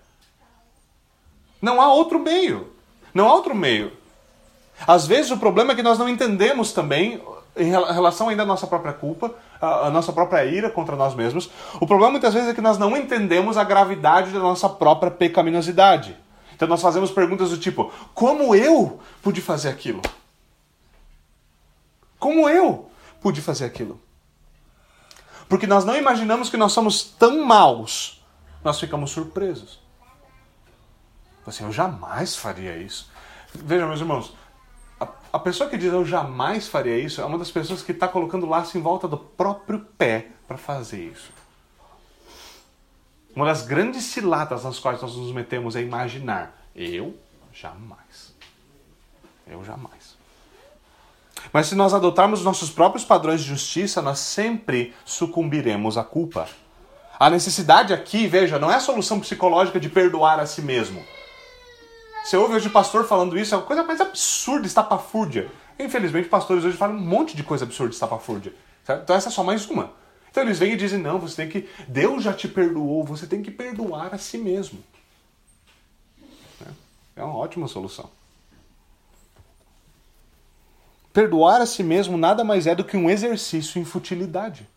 Não 1.63 1.81
há 1.81 1.93
outro 1.93 2.19
meio. 2.19 2.73
Não 3.15 3.29
há 3.29 3.35
outro 3.35 3.55
meio. 3.55 4.00
Às 4.87 5.07
vezes 5.07 5.31
o 5.31 5.37
problema 5.37 5.73
é 5.73 5.77
que 5.77 5.83
nós 5.83 5.99
não 5.99 6.09
entendemos 6.09 6.73
também, 6.73 7.23
em 7.57 7.71
relação 7.71 8.29
ainda 8.29 8.43
à 8.43 8.47
nossa 8.47 8.67
própria 8.67 8.93
culpa, 8.93 9.35
a, 9.61 9.91
nossa 9.91 10.13
própria 10.13 10.45
ira 10.45 10.71
contra 10.71 10.97
nós 10.97 11.15
mesmos. 11.15 11.51
O 11.75 11.87
problema 11.87 12.13
muitas 12.13 12.33
vezes 12.33 12.49
é 12.49 12.55
que 12.55 12.61
nós 12.61 12.79
não 12.79 12.97
entendemos 12.97 13.57
a 13.57 13.65
gravidade 13.65 14.31
da 14.31 14.39
nossa 14.39 14.69
própria 14.69 15.11
pecaminosidade. 15.11 16.17
Então 16.55 16.69
nós 16.69 16.81
fazemos 16.81 17.11
perguntas 17.11 17.51
do 17.51 17.59
tipo: 17.59 17.93
como 18.15 18.55
eu 18.55 19.01
pude 19.23 19.41
fazer 19.41 19.69
aquilo? 19.69 20.01
Como 22.19 22.49
eu 22.49 22.91
pude 23.21 23.41
fazer 23.41 23.65
aquilo? 23.65 24.01
Porque 25.49 25.67
nós 25.67 25.85
não 25.85 25.97
imaginamos 25.97 26.49
que 26.49 26.57
nós 26.57 26.73
somos 26.73 27.03
tão 27.03 27.45
maus, 27.45 28.23
nós 28.63 28.79
ficamos 28.79 29.11
surpresos. 29.11 29.81
Assim, 31.47 31.65
eu 31.65 31.73
jamais 31.73 32.37
faria 32.37 32.77
isso. 32.77 33.11
Vejam, 33.53 33.89
meus 33.89 34.01
irmãos, 34.01 34.33
a 35.33 35.39
pessoa 35.39 35.71
que 35.71 35.79
diz 35.79 35.93
eu 35.93 36.05
jamais 36.05 36.67
faria 36.67 36.99
isso 36.99 37.21
é 37.21 37.25
uma 37.25 37.39
das 37.39 37.51
pessoas 37.51 37.83
que 37.83 37.93
está 37.93 38.09
colocando 38.09 38.49
laço 38.49 38.77
em 38.77 38.81
volta 38.81 39.07
do 39.07 39.17
próprio 39.17 39.81
pé 39.97 40.29
para 40.47 40.57
fazer 40.57 41.05
isso. 41.05 41.31
Uma 43.35 43.47
das 43.47 43.63
grandes 43.63 44.05
ciladas 44.05 44.65
nas 44.65 44.79
quais 44.79 45.01
nós 45.01 45.15
nos 45.15 45.33
metemos 45.33 45.77
é 45.77 45.83
imaginar. 45.83 46.67
Eu 46.75 47.17
jamais. 47.53 48.35
Eu 49.47 49.65
jamais. 49.65 50.17
Mas 51.53 51.69
se 51.69 51.75
nós 51.75 51.95
adotarmos 51.95 52.45
nossos 52.45 52.71
próprios 52.71 53.05
padrões 53.05 53.41
de 53.41 53.49
justiça, 53.49 54.03
nós 54.03 54.19
sempre 54.19 54.95
sucumbiremos 55.05 55.97
à 55.97 56.05
culpa. 56.05 56.49
A 57.19 57.31
necessidade 57.31 57.93
aqui, 57.93 58.27
veja, 58.27 58.59
não 58.59 58.71
é 58.71 58.77
a 58.77 58.81
solução 58.81 59.21
psicológica 59.21 59.79
de 59.79 59.89
perdoar 59.89 60.41
a 60.41 60.47
si 60.47 60.61
mesmo. 60.61 61.05
Você 62.25 62.37
ouve 62.37 62.55
hoje 62.55 62.69
pastor 62.69 63.07
falando 63.07 63.39
isso, 63.39 63.55
é 63.55 63.59
a 63.59 63.63
coisa 63.63 63.83
mais 63.83 64.01
absurda, 64.01 64.67
estapafúrdia. 64.67 65.51
Infelizmente, 65.79 66.29
pastores 66.29 66.65
hoje 66.65 66.77
falam 66.77 66.97
um 66.97 67.01
monte 67.01 67.35
de 67.35 67.43
coisa 67.43 67.65
absurda, 67.65 67.93
estapafúrdia. 67.93 68.55
Certo? 68.85 69.03
Então 69.03 69.17
essa 69.17 69.29
é 69.29 69.33
só 69.33 69.43
mais 69.43 69.69
uma. 69.69 69.93
Então 70.31 70.43
eles 70.43 70.59
vêm 70.59 70.73
e 70.73 70.77
dizem, 70.77 70.99
não, 70.99 71.19
você 71.19 71.37
tem 71.37 71.49
que. 71.49 71.69
Deus 71.89 72.23
já 72.23 72.33
te 72.33 72.47
perdoou, 72.47 73.05
você 73.05 73.27
tem 73.27 73.43
que 73.43 73.51
perdoar 73.51 74.15
a 74.15 74.19
si 74.19 74.39
mesmo. 74.39 74.83
É 77.17 77.25
uma 77.25 77.37
ótima 77.37 77.67
solução. 77.67 78.09
Perdoar 81.13 81.61
a 81.61 81.67
si 81.67 81.83
mesmo 81.83 82.17
nada 82.17 82.45
mais 82.45 82.67
é 82.67 82.75
do 82.75 82.85
que 82.85 82.97
um 82.97 83.11
exercício 83.11 83.81
em 83.81 83.85
futilidade. 83.85 84.69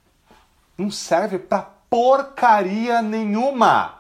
Não 0.77 0.89
serve 0.89 1.37
para 1.37 1.61
porcaria 1.89 3.01
nenhuma. 3.01 3.99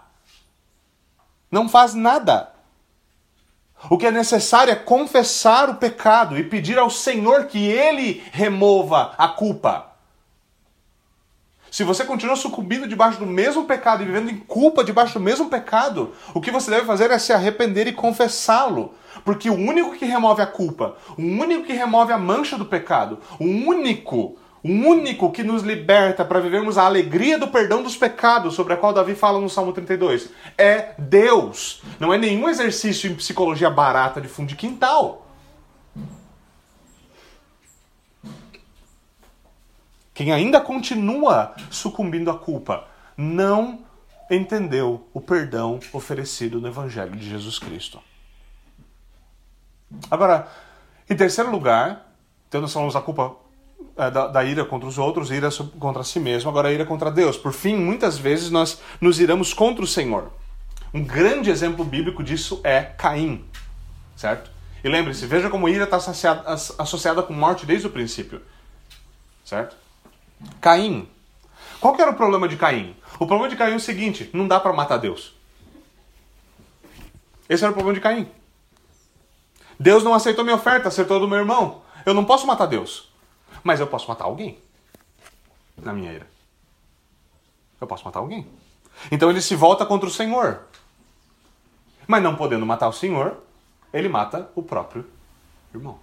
Não 1.51 1.69
faz 1.69 1.93
nada. 1.93 2.52
O 3.89 3.97
que 3.97 4.07
é 4.07 4.11
necessário 4.11 4.71
é 4.71 4.75
confessar 4.75 5.69
o 5.69 5.75
pecado 5.75 6.37
e 6.37 6.43
pedir 6.43 6.77
ao 6.77 6.89
Senhor 6.89 7.45
que 7.45 7.67
Ele 7.67 8.23
remova 8.31 9.13
a 9.17 9.27
culpa. 9.27 9.93
Se 11.73 11.83
você 11.83 12.05
continua 12.05 12.35
sucumbindo 12.35 12.87
debaixo 12.87 13.17
do 13.17 13.25
mesmo 13.25 13.65
pecado 13.65 14.03
e 14.03 14.05
vivendo 14.05 14.29
em 14.29 14.37
culpa 14.37 14.83
debaixo 14.83 15.15
do 15.15 15.19
mesmo 15.19 15.49
pecado, 15.49 16.13
o 16.31 16.39
que 16.39 16.51
você 16.51 16.69
deve 16.69 16.85
fazer 16.85 17.09
é 17.09 17.17
se 17.17 17.33
arrepender 17.33 17.87
e 17.87 17.93
confessá-lo. 17.93 18.93
Porque 19.25 19.49
o 19.49 19.55
único 19.55 19.95
que 19.95 20.05
remove 20.05 20.41
a 20.41 20.45
culpa, 20.45 20.95
o 21.17 21.21
único 21.21 21.63
que 21.63 21.73
remove 21.73 22.13
a 22.13 22.17
mancha 22.17 22.57
do 22.59 22.65
pecado, 22.65 23.19
o 23.39 23.45
único 23.45 24.37
o 24.63 24.69
único 24.69 25.29
que 25.29 25.43
nos 25.43 25.61
liberta 25.61 26.23
para 26.23 26.39
vivermos 26.39 26.77
a 26.77 26.85
alegria 26.85 27.37
do 27.37 27.49
perdão 27.49 27.83
dos 27.83 27.97
pecados, 27.97 28.55
sobre 28.55 28.73
a 28.73 28.77
qual 28.77 28.93
Davi 28.93 29.13
fala 29.13 29.39
no 29.39 29.49
Salmo 29.49 29.73
32, 29.73 30.29
é 30.57 30.93
Deus. 30.97 31.83
Não 31.99 32.13
é 32.13 32.17
nenhum 32.17 32.47
exercício 32.47 33.11
em 33.11 33.15
psicologia 33.15 33.69
barata 33.69 34.21
de 34.21 34.29
fundo 34.29 34.47
de 34.47 34.55
quintal. 34.55 35.27
Quem 40.13 40.31
ainda 40.31 40.61
continua 40.61 41.53
sucumbindo 41.69 42.31
à 42.31 42.37
culpa 42.37 42.87
não 43.17 43.79
entendeu 44.31 45.05
o 45.13 45.19
perdão 45.19 45.79
oferecido 45.91 46.61
no 46.61 46.67
Evangelho 46.69 47.15
de 47.17 47.29
Jesus 47.29 47.59
Cristo. 47.59 47.99
Agora, 50.09 50.47
em 51.09 51.15
terceiro 51.15 51.51
lugar, 51.51 52.13
então 52.47 52.61
nós 52.61 52.71
falamos 52.71 52.95
a 52.95 53.01
culpa 53.01 53.42
é, 53.97 54.09
da, 54.09 54.27
da, 54.27 54.43
ira 54.43 54.65
contra 54.65 54.87
os 54.87 54.97
outros, 54.97 55.29
ira 55.29 55.49
contra 55.79 56.03
si 56.03 56.19
mesmo, 56.19 56.49
agora 56.49 56.71
ira 56.71 56.85
contra 56.85 57.11
Deus. 57.11 57.37
Por 57.37 57.53
fim, 57.53 57.75
muitas 57.75 58.17
vezes 58.17 58.49
nós 58.49 58.81
nos 58.99 59.19
iramos 59.19 59.53
contra 59.53 59.83
o 59.83 59.87
Senhor. 59.87 60.31
Um 60.93 61.03
grande 61.03 61.49
exemplo 61.49 61.85
bíblico 61.85 62.23
disso 62.23 62.59
é 62.63 62.81
Caim, 62.81 63.45
certo? 64.15 64.51
E 64.83 64.89
lembre-se, 64.89 65.25
veja 65.25 65.49
como 65.49 65.69
ira 65.69 65.85
está 65.85 65.97
associada, 65.97 66.43
associada 66.51 67.23
com 67.23 67.33
morte 67.33 67.65
desde 67.65 67.87
o 67.87 67.89
princípio, 67.89 68.41
certo? 69.45 69.75
Caim. 70.59 71.07
Qual 71.79 71.95
que 71.95 72.01
era 72.01 72.11
o 72.11 72.15
problema 72.15 72.47
de 72.47 72.57
Caim? 72.57 72.95
O 73.19 73.27
problema 73.27 73.49
de 73.49 73.55
Caim 73.55 73.73
é 73.73 73.75
o 73.75 73.79
seguinte: 73.79 74.29
não 74.33 74.47
dá 74.47 74.59
para 74.59 74.73
matar 74.73 74.97
Deus. 74.97 75.33
Esse 77.47 77.63
era 77.63 77.71
o 77.71 77.75
problema 77.75 77.93
de 77.93 78.01
Caim. 78.01 78.27
Deus 79.79 80.03
não 80.03 80.13
aceitou 80.13 80.43
minha 80.43 80.55
oferta, 80.55 80.87
acertou 80.87 81.19
do 81.19 81.27
meu 81.27 81.37
irmão. 81.37 81.81
Eu 82.05 82.13
não 82.13 82.25
posso 82.25 82.47
matar 82.47 82.65
Deus. 82.65 83.12
Mas 83.63 83.79
eu 83.79 83.87
posso 83.87 84.07
matar 84.07 84.25
alguém. 84.25 84.59
Na 85.77 85.93
minha 85.93 86.11
ira. 86.11 86.27
Eu 87.79 87.87
posso 87.87 88.05
matar 88.05 88.19
alguém. 88.19 88.47
Então 89.11 89.29
ele 89.29 89.41
se 89.41 89.55
volta 89.55 89.85
contra 89.85 90.07
o 90.07 90.11
Senhor. 90.11 90.61
Mas 92.07 92.21
não 92.21 92.35
podendo 92.35 92.65
matar 92.65 92.89
o 92.89 92.93
Senhor, 92.93 93.37
ele 93.93 94.09
mata 94.09 94.49
o 94.55 94.61
próprio 94.61 95.05
irmão. 95.73 95.97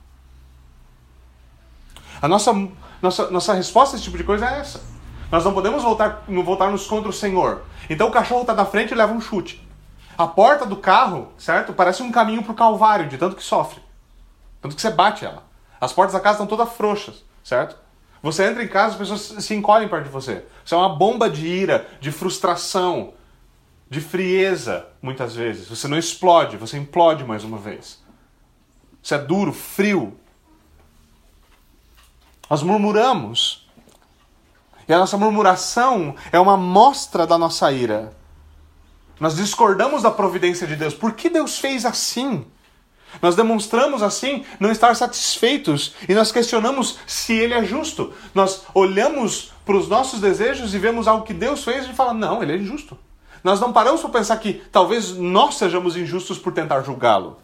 A 2.20 2.28
nossa, 2.28 2.52
nossa, 3.00 3.30
nossa 3.30 3.54
resposta 3.54 3.94
a 3.94 3.96
esse 3.96 4.04
tipo 4.04 4.18
de 4.18 4.24
coisa 4.24 4.48
é 4.48 4.60
essa. 4.60 4.82
Nós 5.30 5.44
não 5.44 5.54
podemos 5.54 5.82
voltar, 5.82 6.24
voltarmos 6.26 6.86
contra 6.86 7.08
o 7.08 7.12
Senhor. 7.12 7.62
Então 7.88 8.08
o 8.08 8.12
cachorro 8.12 8.42
está 8.42 8.54
na 8.54 8.64
frente 8.64 8.92
e 8.92 8.96
leva 8.96 9.12
um 9.12 9.20
chute. 9.20 9.66
A 10.18 10.26
porta 10.26 10.66
do 10.66 10.76
carro, 10.76 11.32
certo? 11.38 11.72
Parece 11.72 12.02
um 12.02 12.12
caminho 12.12 12.42
para 12.42 12.52
o 12.52 12.56
calvário, 12.56 13.08
de 13.08 13.16
tanto 13.16 13.36
que 13.36 13.42
sofre. 13.42 13.80
Tanto 14.60 14.74
que 14.74 14.82
você 14.82 14.90
bate 14.90 15.24
ela. 15.24 15.44
As 15.80 15.92
portas 15.92 16.12
da 16.12 16.20
casa 16.20 16.34
estão 16.34 16.46
todas 16.46 16.74
frouxas, 16.74 17.24
certo? 17.50 17.76
Você 18.22 18.44
entra 18.44 18.62
em 18.62 18.68
casa, 18.68 18.92
as 18.92 18.98
pessoas 18.98 19.44
se 19.44 19.54
encolhem 19.54 19.88
perto 19.88 20.04
de 20.04 20.10
você. 20.10 20.44
Você 20.64 20.74
é 20.74 20.78
uma 20.78 20.94
bomba 20.94 21.28
de 21.28 21.46
ira, 21.46 21.88
de 22.00 22.12
frustração, 22.12 23.14
de 23.88 24.00
frieza, 24.00 24.86
muitas 25.02 25.34
vezes. 25.34 25.68
Você 25.68 25.88
não 25.88 25.98
explode, 25.98 26.56
você 26.56 26.78
implode 26.78 27.24
mais 27.24 27.42
uma 27.42 27.58
vez. 27.58 28.00
Você 29.02 29.16
é 29.16 29.18
duro, 29.18 29.52
frio. 29.52 30.16
Nós 32.48 32.62
murmuramos. 32.62 33.68
E 34.86 34.92
a 34.92 34.98
nossa 34.98 35.16
murmuração 35.16 36.14
é 36.30 36.38
uma 36.38 36.56
mostra 36.56 37.26
da 37.26 37.36
nossa 37.36 37.72
ira. 37.72 38.12
Nós 39.18 39.34
discordamos 39.34 40.02
da 40.02 40.10
providência 40.10 40.66
de 40.66 40.76
Deus. 40.76 40.94
Por 40.94 41.14
que 41.14 41.28
Deus 41.28 41.58
fez 41.58 41.84
assim? 41.84 42.46
Nós 43.20 43.34
demonstramos 43.34 44.02
assim 44.02 44.44
não 44.58 44.70
estar 44.70 44.94
satisfeitos 44.94 45.94
e 46.08 46.14
nós 46.14 46.32
questionamos 46.32 46.98
se 47.06 47.34
ele 47.34 47.54
é 47.54 47.64
justo. 47.64 48.12
Nós 48.34 48.62
olhamos 48.74 49.52
para 49.64 49.76
os 49.76 49.88
nossos 49.88 50.20
desejos 50.20 50.74
e 50.74 50.78
vemos 50.78 51.06
algo 51.06 51.24
que 51.24 51.34
Deus 51.34 51.64
fez 51.64 51.86
e 51.86 51.92
fala: 51.92 52.14
não, 52.14 52.42
ele 52.42 52.52
é 52.52 52.56
injusto. 52.56 52.96
Nós 53.42 53.60
não 53.60 53.72
paramos 53.72 54.00
para 54.00 54.10
pensar 54.10 54.36
que 54.36 54.54
talvez 54.70 55.12
nós 55.12 55.56
sejamos 55.56 55.96
injustos 55.96 56.38
por 56.38 56.52
tentar 56.52 56.82
julgá-lo. 56.82 57.38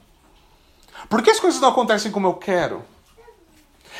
Por 1.09 1.22
que 1.22 1.31
as 1.31 1.40
coisas 1.40 1.61
não 1.61 1.70
acontecem 1.70 2.12
como 2.12 2.26
eu 2.26 2.35
quero? 2.35 2.83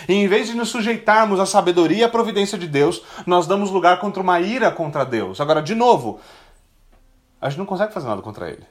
E 0.09 0.13
em 0.13 0.29
vez 0.29 0.49
de 0.49 0.55
nos 0.55 0.69
sujeitarmos 0.69 1.41
à 1.41 1.47
sabedoria 1.47 1.99
e 1.99 2.05
à 2.05 2.09
providência 2.09 2.59
de 2.59 2.67
Deus, 2.67 3.03
nós 3.27 3.47
damos 3.47 3.71
lugar 3.71 3.99
contra 3.99 4.23
uma 4.23 4.41
ira 4.41 4.71
contra 4.71 5.05
Deus. 5.05 5.41
Agora, 5.41 5.63
de 5.63 5.75
novo, 5.75 6.21
a 7.41 7.49
gente 7.49 7.59
não 7.59 7.67
consegue 7.67 7.95
fazer 7.95 8.07
nada 8.07 8.21
contra 8.21 8.51
ele. 8.51 8.65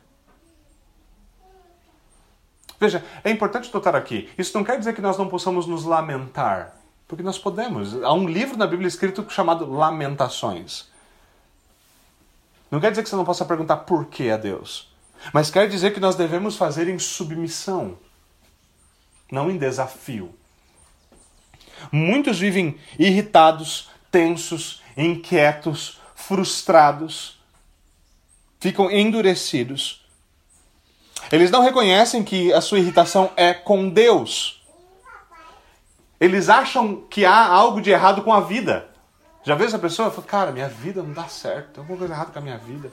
Veja, 2.80 3.04
é 3.24 3.32
importante 3.32 3.74
notar 3.74 3.96
aqui, 3.96 4.30
isso 4.38 4.58
não 4.58 4.64
quer 4.64 4.78
dizer 4.78 4.94
que 4.94 5.02
nós 5.02 5.18
não 5.18 5.28
possamos 5.28 5.66
nos 5.66 5.86
lamentar, 5.86 6.76
porque 7.08 7.24
nós 7.24 7.38
podemos. 7.38 8.02
Há 8.04 8.14
um 8.14 8.28
livro 8.28 8.58
na 8.58 8.68
Bíblia 8.68 8.88
escrito 8.88 9.26
chamado 9.30 9.70
Lamentações. 9.72 10.90
Não 12.70 12.80
quer 12.80 12.90
dizer 12.90 13.04
que 13.04 13.10
você 13.10 13.16
não 13.16 13.24
possa 13.24 13.46
perguntar 13.46 13.78
por 13.78 14.06
que 14.06 14.30
a 14.30 14.38
Deus, 14.38 14.94
mas 15.34 15.50
quer 15.50 15.70
dizer 15.70 15.94
que 15.94 16.00
nós 16.00 16.16
devemos 16.16 16.58
fazer 16.58 16.90
em 16.90 17.00
submissão, 17.00 17.98
não 19.32 19.50
em 19.50 19.58
desafio. 19.58 20.36
Muitos 21.92 22.40
vivem 22.40 22.78
irritados, 23.00 23.90
tensos, 24.12 24.82
inquietos, 24.98 26.02
frustrados, 26.14 27.40
ficam 28.60 28.90
endurecidos 28.92 30.05
eles 31.32 31.52
não 31.52 31.62
reconhecem 31.62 32.24
que 32.24 32.54
a 32.54 32.62
sua 32.62 32.80
irritação 32.80 33.32
é 33.36 33.54
com 33.54 33.90
Deus. 33.90 34.64
Eles 36.20 36.50
acham 36.50 37.04
que 37.10 37.26
há 37.26 37.46
algo 37.46 37.82
de 37.82 37.92
errado 37.92 38.22
com 38.22 38.34
a 38.34 38.42
vida. 38.42 38.88
Já 39.44 39.54
viu 39.56 39.68
essa 39.68 39.78
pessoa? 39.78 40.10
Fala, 40.10 40.28
cara, 40.28 40.52
minha 40.52 40.68
vida 40.68 41.04
não 41.04 41.14
dá 41.14 41.28
certo. 41.28 41.74
Tem 41.74 41.82
alguma 41.82 42.00
coisa 42.00 42.14
errada 42.14 42.32
com 42.32 42.40
a 42.40 42.42
minha 42.42 42.58
vida. 42.58 42.92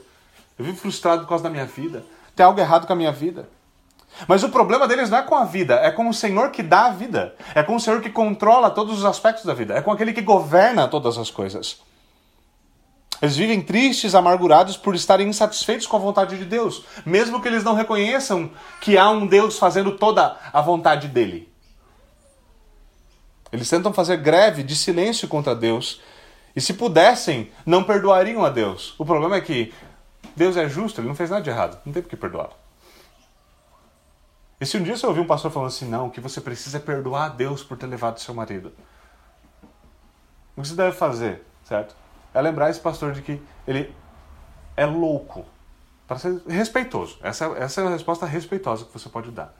Eu 0.57 0.65
vivo 0.65 0.77
frustrado 0.77 1.23
por 1.23 1.29
causa 1.29 1.43
da 1.43 1.49
minha 1.49 1.65
vida. 1.65 2.03
Tem 2.35 2.45
algo 2.45 2.59
errado 2.59 2.85
com 2.85 2.93
a 2.93 2.95
minha 2.95 3.11
vida. 3.11 3.47
Mas 4.27 4.43
o 4.43 4.49
problema 4.49 4.87
deles 4.87 5.09
não 5.09 5.17
é 5.17 5.23
com 5.23 5.35
a 5.35 5.43
vida, 5.43 5.75
é 5.75 5.89
com 5.89 6.07
o 6.07 6.13
Senhor 6.13 6.51
que 6.51 6.61
dá 6.61 6.85
a 6.85 6.91
vida. 6.91 7.33
É 7.55 7.63
com 7.63 7.75
o 7.75 7.79
Senhor 7.79 8.01
que 8.01 8.09
controla 8.09 8.69
todos 8.69 8.99
os 8.99 9.05
aspectos 9.05 9.45
da 9.45 9.53
vida. 9.53 9.73
É 9.73 9.81
com 9.81 9.91
aquele 9.91 10.13
que 10.13 10.21
governa 10.21 10.87
todas 10.87 11.17
as 11.17 11.31
coisas. 11.31 11.81
Eles 13.23 13.37
vivem 13.37 13.61
tristes, 13.61 14.15
amargurados 14.15 14.75
por 14.75 14.93
estarem 14.93 15.29
insatisfeitos 15.29 15.87
com 15.87 15.95
a 15.95 15.99
vontade 15.99 16.37
de 16.37 16.43
Deus, 16.43 16.83
mesmo 17.05 17.41
que 17.41 17.47
eles 17.47 17.63
não 17.63 17.73
reconheçam 17.73 18.51
que 18.81 18.97
há 18.97 19.09
um 19.09 19.25
Deus 19.25 19.57
fazendo 19.57 19.97
toda 19.97 20.37
a 20.51 20.61
vontade 20.61 21.07
dele. 21.07 21.49
Eles 23.49 23.69
tentam 23.69 23.93
fazer 23.93 24.17
greve 24.17 24.61
de 24.61 24.75
silêncio 24.75 25.25
contra 25.29 25.55
Deus 25.55 26.01
e, 26.53 26.59
se 26.59 26.73
pudessem, 26.73 27.49
não 27.65 27.85
perdoariam 27.85 28.43
a 28.43 28.49
Deus. 28.49 28.93
O 28.97 29.05
problema 29.05 29.37
é 29.37 29.41
que 29.41 29.73
Deus 30.35 30.57
é 30.57 30.67
justo, 30.67 30.99
ele 30.99 31.07
não 31.07 31.15
fez 31.15 31.29
nada 31.29 31.41
de 31.41 31.49
errado, 31.49 31.79
não 31.85 31.93
tem 31.93 32.03
por 32.03 32.09
que 32.09 32.17
perdoá-lo. 32.17 32.51
E 34.59 34.65
se 34.65 34.75
um 34.75 34.83
dia 34.83 34.97
você 34.97 35.07
ouvir 35.07 35.21
um 35.21 35.27
pastor 35.27 35.49
falando 35.49 35.69
assim, 35.69 35.87
não, 35.87 36.07
o 36.07 36.11
que 36.11 36.19
você 36.19 36.41
precisa 36.41 36.75
é 36.75 36.81
perdoar 36.81 37.27
a 37.27 37.29
Deus 37.29 37.63
por 37.63 37.77
ter 37.77 37.87
levado 37.87 38.19
seu 38.19 38.33
marido. 38.33 38.73
O 40.57 40.61
que 40.61 40.67
você 40.67 40.75
deve 40.75 40.91
fazer, 40.91 41.41
certo? 41.63 42.02
É 42.33 42.41
lembrar 42.41 42.69
esse 42.69 42.79
pastor 42.79 43.13
de 43.13 43.21
que 43.21 43.41
ele 43.67 43.93
é 44.75 44.85
louco. 44.85 45.45
Para 46.07 46.17
ser 46.17 46.41
respeitoso. 46.47 47.17
Essa, 47.21 47.45
essa 47.57 47.81
é 47.81 47.87
a 47.87 47.89
resposta 47.89 48.25
respeitosa 48.25 48.85
que 48.85 48.93
você 48.93 49.09
pode 49.09 49.31
dar. 49.31 49.53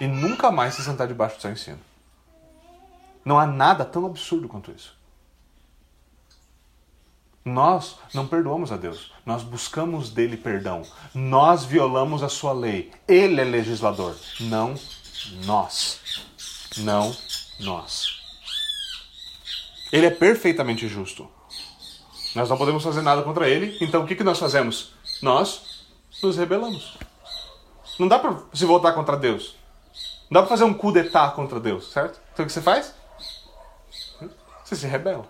E 0.00 0.06
nunca 0.06 0.50
mais 0.50 0.74
se 0.74 0.82
sentar 0.82 1.08
debaixo 1.08 1.36
do 1.36 1.42
seu 1.42 1.50
ensino. 1.50 1.80
Não 3.24 3.38
há 3.38 3.46
nada 3.46 3.84
tão 3.84 4.06
absurdo 4.06 4.48
quanto 4.48 4.70
isso. 4.70 4.96
Nós 7.44 7.98
não 8.14 8.26
perdoamos 8.26 8.70
a 8.70 8.76
Deus, 8.76 9.12
nós 9.24 9.42
buscamos 9.42 10.10
dele 10.10 10.36
perdão. 10.36 10.82
Nós 11.14 11.64
violamos 11.64 12.22
a 12.22 12.28
sua 12.28 12.52
lei. 12.52 12.92
Ele 13.06 13.40
é 13.40 13.44
legislador, 13.44 14.14
não 14.40 14.74
nós. 15.44 16.00
Não 16.78 17.14
nós. 17.60 18.20
Ele 19.90 20.06
é 20.06 20.10
perfeitamente 20.10 20.86
justo. 20.86 21.28
Nós 22.38 22.48
não 22.48 22.56
podemos 22.56 22.84
fazer 22.84 23.02
nada 23.02 23.22
contra 23.22 23.48
ele, 23.48 23.76
então 23.80 24.04
o 24.04 24.06
que, 24.06 24.14
que 24.14 24.22
nós 24.22 24.38
fazemos? 24.38 24.92
Nós 25.20 25.84
nos 26.22 26.36
rebelamos. 26.36 26.96
Não 27.98 28.06
dá 28.06 28.16
para 28.16 28.36
se 28.54 28.64
voltar 28.64 28.92
contra 28.92 29.16
Deus. 29.16 29.56
Não 30.30 30.40
dá 30.40 30.42
para 30.42 30.50
fazer 30.50 30.62
um 30.62 30.72
coup 30.72 30.92
d'etat 30.92 31.34
contra 31.34 31.58
Deus, 31.58 31.90
certo? 31.90 32.20
Então 32.32 32.44
o 32.44 32.46
que 32.46 32.52
você 32.52 32.62
faz? 32.62 32.94
Você 34.64 34.76
se 34.76 34.86
rebela. 34.86 35.26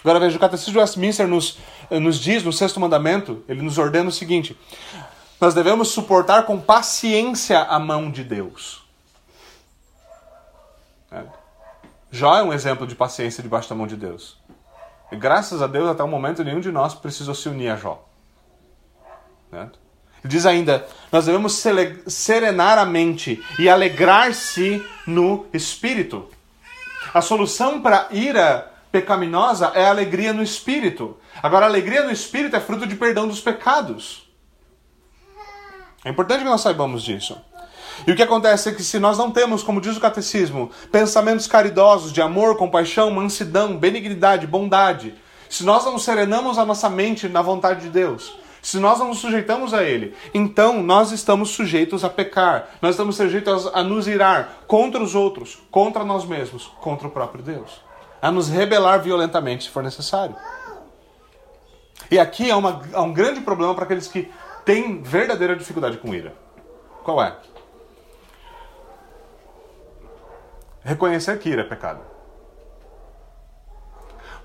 Agora 0.00 0.18
veja, 0.18 0.36
o 0.36 0.40
Catecismo 0.40 0.72
de 0.72 0.78
Westminster 0.80 1.28
nos, 1.28 1.58
nos 1.88 2.18
diz, 2.18 2.42
no 2.42 2.52
sexto 2.52 2.80
mandamento, 2.80 3.44
ele 3.46 3.62
nos 3.62 3.78
ordena 3.78 4.08
o 4.08 4.12
seguinte: 4.12 4.58
nós 5.40 5.54
devemos 5.54 5.90
suportar 5.90 6.46
com 6.46 6.60
paciência 6.60 7.60
a 7.60 7.78
mão 7.78 8.10
de 8.10 8.24
Deus. 8.24 8.82
É. 11.12 11.22
Jó 12.10 12.36
é 12.36 12.42
um 12.42 12.52
exemplo 12.52 12.88
de 12.88 12.96
paciência 12.96 13.40
debaixo 13.40 13.68
da 13.68 13.76
mão 13.76 13.86
de 13.86 13.94
Deus. 13.94 14.39
E 15.12 15.16
graças 15.16 15.60
a 15.60 15.66
Deus, 15.66 15.88
até 15.88 16.02
o 16.02 16.08
momento, 16.08 16.44
nenhum 16.44 16.60
de 16.60 16.70
nós 16.70 16.94
precisou 16.94 17.34
se 17.34 17.48
unir 17.48 17.70
a 17.70 17.76
Jó. 17.76 18.06
Certo? 19.50 19.78
Ele 20.22 20.32
diz 20.32 20.46
ainda: 20.46 20.86
nós 21.10 21.26
devemos 21.26 21.62
serenar 22.06 22.78
a 22.78 22.84
mente 22.84 23.42
e 23.58 23.68
alegrar-se 23.68 24.84
no 25.06 25.46
espírito. 25.52 26.28
A 27.12 27.20
solução 27.20 27.80
para 27.80 28.08
a 28.08 28.14
ira 28.14 28.70
pecaminosa 28.92 29.72
é 29.74 29.86
a 29.86 29.90
alegria 29.90 30.32
no 30.32 30.42
espírito. 30.42 31.18
Agora, 31.42 31.66
a 31.66 31.68
alegria 31.68 32.04
no 32.04 32.10
espírito 32.10 32.54
é 32.54 32.60
fruto 32.60 32.86
de 32.86 32.94
perdão 32.94 33.26
dos 33.26 33.40
pecados. 33.40 34.28
É 36.04 36.10
importante 36.10 36.40
que 36.40 36.48
nós 36.48 36.60
saibamos 36.60 37.02
disso. 37.02 37.40
E 38.06 38.12
o 38.12 38.16
que 38.16 38.22
acontece 38.22 38.68
é 38.68 38.72
que 38.72 38.82
se 38.82 38.98
nós 38.98 39.18
não 39.18 39.30
temos, 39.30 39.62
como 39.62 39.80
diz 39.80 39.96
o 39.96 40.00
catecismo, 40.00 40.70
pensamentos 40.90 41.46
caridosos 41.46 42.12
de 42.12 42.22
amor, 42.22 42.56
compaixão, 42.56 43.10
mansidão, 43.10 43.76
benignidade, 43.76 44.46
bondade, 44.46 45.14
se 45.48 45.64
nós 45.64 45.84
não 45.84 45.98
serenamos 45.98 46.58
a 46.58 46.64
nossa 46.64 46.88
mente 46.88 47.28
na 47.28 47.42
vontade 47.42 47.80
de 47.80 47.88
Deus, 47.88 48.38
se 48.62 48.78
nós 48.78 48.98
não 48.98 49.08
nos 49.08 49.18
sujeitamos 49.18 49.72
a 49.72 49.82
Ele, 49.82 50.14
então 50.34 50.82
nós 50.82 51.12
estamos 51.12 51.50
sujeitos 51.50 52.04
a 52.04 52.10
pecar, 52.10 52.68
nós 52.80 52.92
estamos 52.92 53.16
sujeitos 53.16 53.66
a 53.72 53.82
nos 53.82 54.06
irar 54.06 54.60
contra 54.66 55.02
os 55.02 55.14
outros, 55.14 55.58
contra 55.70 56.04
nós 56.04 56.24
mesmos, 56.24 56.66
contra 56.80 57.08
o 57.08 57.10
próprio 57.10 57.42
Deus, 57.42 57.80
a 58.20 58.30
nos 58.30 58.48
rebelar 58.48 59.02
violentamente 59.02 59.64
se 59.64 59.70
for 59.70 59.82
necessário. 59.82 60.36
E 62.10 62.18
aqui 62.18 62.50
há, 62.50 62.56
uma, 62.56 62.82
há 62.92 63.02
um 63.02 63.12
grande 63.12 63.40
problema 63.40 63.74
para 63.74 63.84
aqueles 63.84 64.08
que 64.08 64.30
têm 64.64 65.02
verdadeira 65.02 65.56
dificuldade 65.56 65.96
com 65.98 66.14
ira. 66.14 66.34
Qual 67.02 67.22
é? 67.22 67.34
Reconhecer 70.82 71.38
que 71.38 71.48
ira 71.48 71.62
é 71.62 71.64
pecado. 71.64 72.00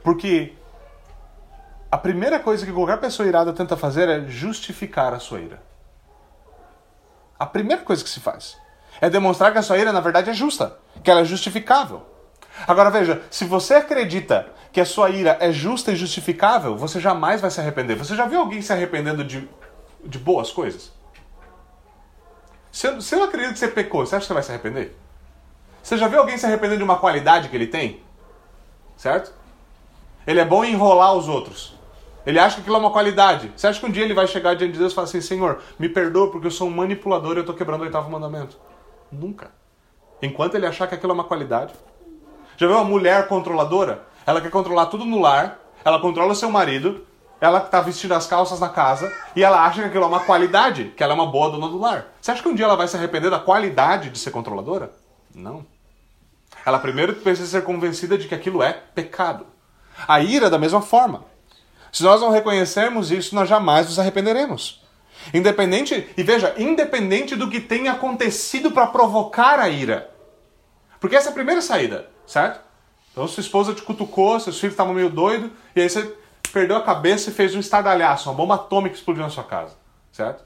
Porque 0.03 0.53
a 1.91 1.97
primeira 1.97 2.39
coisa 2.39 2.65
que 2.65 2.71
qualquer 2.71 2.99
pessoa 2.99 3.27
irada 3.27 3.53
tenta 3.53 3.77
fazer 3.77 4.09
é 4.09 4.27
justificar 4.27 5.13
a 5.13 5.19
sua 5.19 5.39
ira. 5.39 5.61
A 7.39 7.45
primeira 7.45 7.81
coisa 7.81 8.03
que 8.03 8.09
se 8.09 8.19
faz. 8.19 8.57
É 9.01 9.09
demonstrar 9.09 9.51
que 9.51 9.57
a 9.57 9.61
sua 9.61 9.77
ira, 9.77 9.91
na 9.91 9.99
verdade, 9.99 10.29
é 10.29 10.33
justa, 10.33 10.77
que 11.03 11.11
ela 11.11 11.21
é 11.21 11.25
justificável. 11.25 12.05
Agora 12.67 12.89
veja, 12.89 13.21
se 13.29 13.45
você 13.45 13.75
acredita 13.75 14.47
que 14.71 14.79
a 14.79 14.85
sua 14.85 15.09
ira 15.09 15.37
é 15.41 15.51
justa 15.51 15.91
e 15.91 15.95
justificável, 15.95 16.77
você 16.77 16.99
jamais 16.99 17.41
vai 17.41 17.51
se 17.51 17.59
arrepender. 17.59 17.95
Você 17.95 18.15
já 18.15 18.25
viu 18.25 18.39
alguém 18.39 18.61
se 18.61 18.71
arrependendo 18.71 19.23
de, 19.23 19.49
de 20.03 20.19
boas 20.19 20.51
coisas? 20.51 20.91
Se 22.71 22.87
eu, 22.87 23.01
se 23.01 23.15
eu 23.15 23.23
acredito 23.23 23.53
que 23.53 23.59
você 23.59 23.67
pecou, 23.67 24.05
você 24.05 24.15
acha 24.15 24.23
que 24.23 24.27
você 24.27 24.33
vai 24.33 24.43
se 24.43 24.51
arrepender? 24.51 24.95
Você 25.85 25.99
já 25.99 26.07
viu 26.07 26.17
alguém 26.17 26.35
se 26.35 26.47
arrependendo 26.47 26.79
de 26.79 26.83
uma 26.83 26.97
qualidade 26.97 27.47
que 27.47 27.55
ele 27.55 27.67
tem? 27.67 28.01
Certo? 28.97 29.31
Ele 30.25 30.39
é 30.39 30.43
bom 30.43 30.65
em 30.65 30.71
enrolar 30.71 31.13
os 31.13 31.29
outros. 31.29 31.75
Ele 32.25 32.39
acha 32.39 32.55
que 32.55 32.61
aquilo 32.61 32.77
é 32.77 32.79
uma 32.79 32.89
qualidade. 32.89 33.53
Você 33.55 33.67
acha 33.67 33.79
que 33.79 33.85
um 33.85 33.91
dia 33.91 34.03
ele 34.03 34.15
vai 34.15 34.25
chegar 34.25 34.55
diante 34.55 34.73
de 34.73 34.79
Deus 34.79 34.93
e 34.93 34.95
falar 34.95 35.05
assim: 35.05 35.21
Senhor, 35.21 35.61
me 35.77 35.87
perdoa 35.87 36.31
porque 36.31 36.47
eu 36.47 36.51
sou 36.51 36.67
um 36.67 36.71
manipulador 36.71 37.33
e 37.33 37.35
eu 37.35 37.41
estou 37.41 37.53
quebrando 37.53 37.81
o 37.81 37.83
oitavo 37.83 38.09
mandamento? 38.09 38.57
Nunca. 39.11 39.51
Enquanto 40.23 40.55
ele 40.55 40.65
achar 40.65 40.87
que 40.87 40.95
aquilo 40.95 41.11
é 41.11 41.13
uma 41.13 41.23
qualidade. 41.23 41.71
Já 42.57 42.65
viu 42.65 42.77
uma 42.77 42.83
mulher 42.83 43.27
controladora? 43.27 44.07
Ela 44.25 44.41
quer 44.41 44.49
controlar 44.49 44.87
tudo 44.87 45.05
no 45.05 45.21
lar, 45.21 45.59
ela 45.85 45.99
controla 45.99 46.33
seu 46.33 46.49
marido, 46.49 47.05
ela 47.39 47.59
está 47.59 47.79
vestindo 47.79 48.15
as 48.15 48.25
calças 48.25 48.59
na 48.59 48.69
casa 48.69 49.13
e 49.35 49.43
ela 49.43 49.63
acha 49.63 49.83
que 49.83 49.87
aquilo 49.89 50.05
é 50.05 50.07
uma 50.07 50.21
qualidade, 50.21 50.85
que 50.97 51.03
ela 51.03 51.13
é 51.13 51.15
uma 51.15 51.27
boa 51.27 51.51
dona 51.51 51.67
do 51.67 51.77
lar. 51.77 52.07
Você 52.19 52.31
acha 52.31 52.41
que 52.41 52.49
um 52.49 52.55
dia 52.55 52.65
ela 52.65 52.75
vai 52.75 52.87
se 52.87 52.97
arrepender 52.97 53.29
da 53.29 53.37
qualidade 53.37 54.09
de 54.09 54.17
ser 54.17 54.31
controladora? 54.31 54.91
Não. 55.31 55.74
Ela 56.65 56.79
primeiro 56.79 57.13
precisa 57.15 57.47
ser 57.47 57.63
convencida 57.63 58.17
de 58.17 58.27
que 58.27 58.35
aquilo 58.35 58.63
é 58.63 58.73
pecado. 58.73 59.45
A 60.07 60.19
ira, 60.19 60.49
da 60.49 60.57
mesma 60.57 60.81
forma. 60.81 61.23
Se 61.91 62.03
nós 62.03 62.19
não 62.19 62.31
reconhecermos 62.31 63.11
isso, 63.11 63.35
nós 63.35 63.47
jamais 63.47 63.85
nos 63.85 63.99
arrependeremos. 63.99 64.83
Independente, 65.33 66.09
e 66.17 66.23
veja, 66.23 66.53
independente 66.57 67.35
do 67.35 67.49
que 67.49 67.59
tenha 67.59 67.93
acontecido 67.93 68.71
para 68.71 68.87
provocar 68.87 69.59
a 69.59 69.69
ira. 69.69 70.11
Porque 70.99 71.15
essa 71.15 71.29
é 71.29 71.31
a 71.31 71.35
primeira 71.35 71.61
saída, 71.61 72.09
certo? 72.27 72.59
Então 73.11 73.27
sua 73.27 73.41
esposa 73.41 73.73
te 73.73 73.81
cutucou, 73.81 74.39
seus 74.39 74.59
filhos 74.59 74.73
estavam 74.73 74.93
meio 74.93 75.09
doidos, 75.09 75.49
e 75.75 75.81
aí 75.81 75.89
você 75.89 76.13
perdeu 76.51 76.75
a 76.75 76.83
cabeça 76.83 77.29
e 77.29 77.33
fez 77.33 77.55
um 77.55 77.59
estardalhaço, 77.59 78.29
uma 78.29 78.35
bomba 78.35 78.55
atômica 78.55 78.95
explodiu 78.95 79.23
na 79.23 79.29
sua 79.29 79.43
casa, 79.43 79.75
certo? 80.11 80.43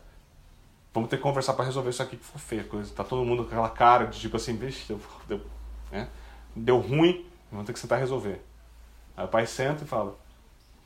Vamos 0.93 1.09
ter 1.09 1.17
que 1.17 1.23
conversar 1.23 1.53
para 1.53 1.65
resolver 1.65 1.89
isso 1.89 2.01
aqui 2.01 2.17
que 2.17 2.25
foi 2.25 2.39
feia 2.39 2.63
coisa. 2.63 2.91
Tá 2.93 3.03
todo 3.03 3.23
mundo 3.23 3.43
com 3.43 3.49
aquela 3.49 3.69
cara 3.69 4.05
de 4.05 4.19
tipo 4.19 4.37
assim, 4.37 4.55
bicho, 4.55 4.85
deu, 4.87 4.99
deu, 5.27 5.41
né? 5.91 6.07
deu 6.55 6.79
ruim, 6.79 7.25
vamos 7.51 7.65
ter 7.65 7.73
que 7.73 7.79
sentar 7.79 7.99
resolver. 7.99 8.41
Aí 9.15 9.25
o 9.25 9.27
pai 9.27 9.45
senta 9.45 9.83
e 9.83 9.87
fala: 9.87 10.15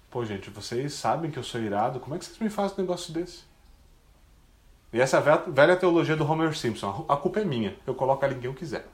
Pô, 0.09 0.23
gente, 0.25 0.49
vocês 0.49 0.93
sabem 0.93 1.31
que 1.31 1.39
eu 1.39 1.43
sou 1.43 1.61
irado, 1.61 1.99
como 1.99 2.15
é 2.15 2.19
que 2.19 2.25
vocês 2.25 2.39
me 2.39 2.49
fazem 2.49 2.77
um 2.77 2.81
negócio 2.81 3.13
desse? 3.13 3.43
E 4.91 5.01
essa 5.01 5.19
velha 5.19 5.75
teologia 5.75 6.15
do 6.15 6.29
Homer 6.29 6.55
Simpson: 6.55 7.05
a 7.09 7.17
culpa 7.17 7.39
é 7.39 7.45
minha, 7.45 7.75
eu 7.85 7.95
coloco 7.95 8.23
ali 8.23 8.35
quem 8.35 8.45
eu 8.45 8.53
quiser. 8.53 8.87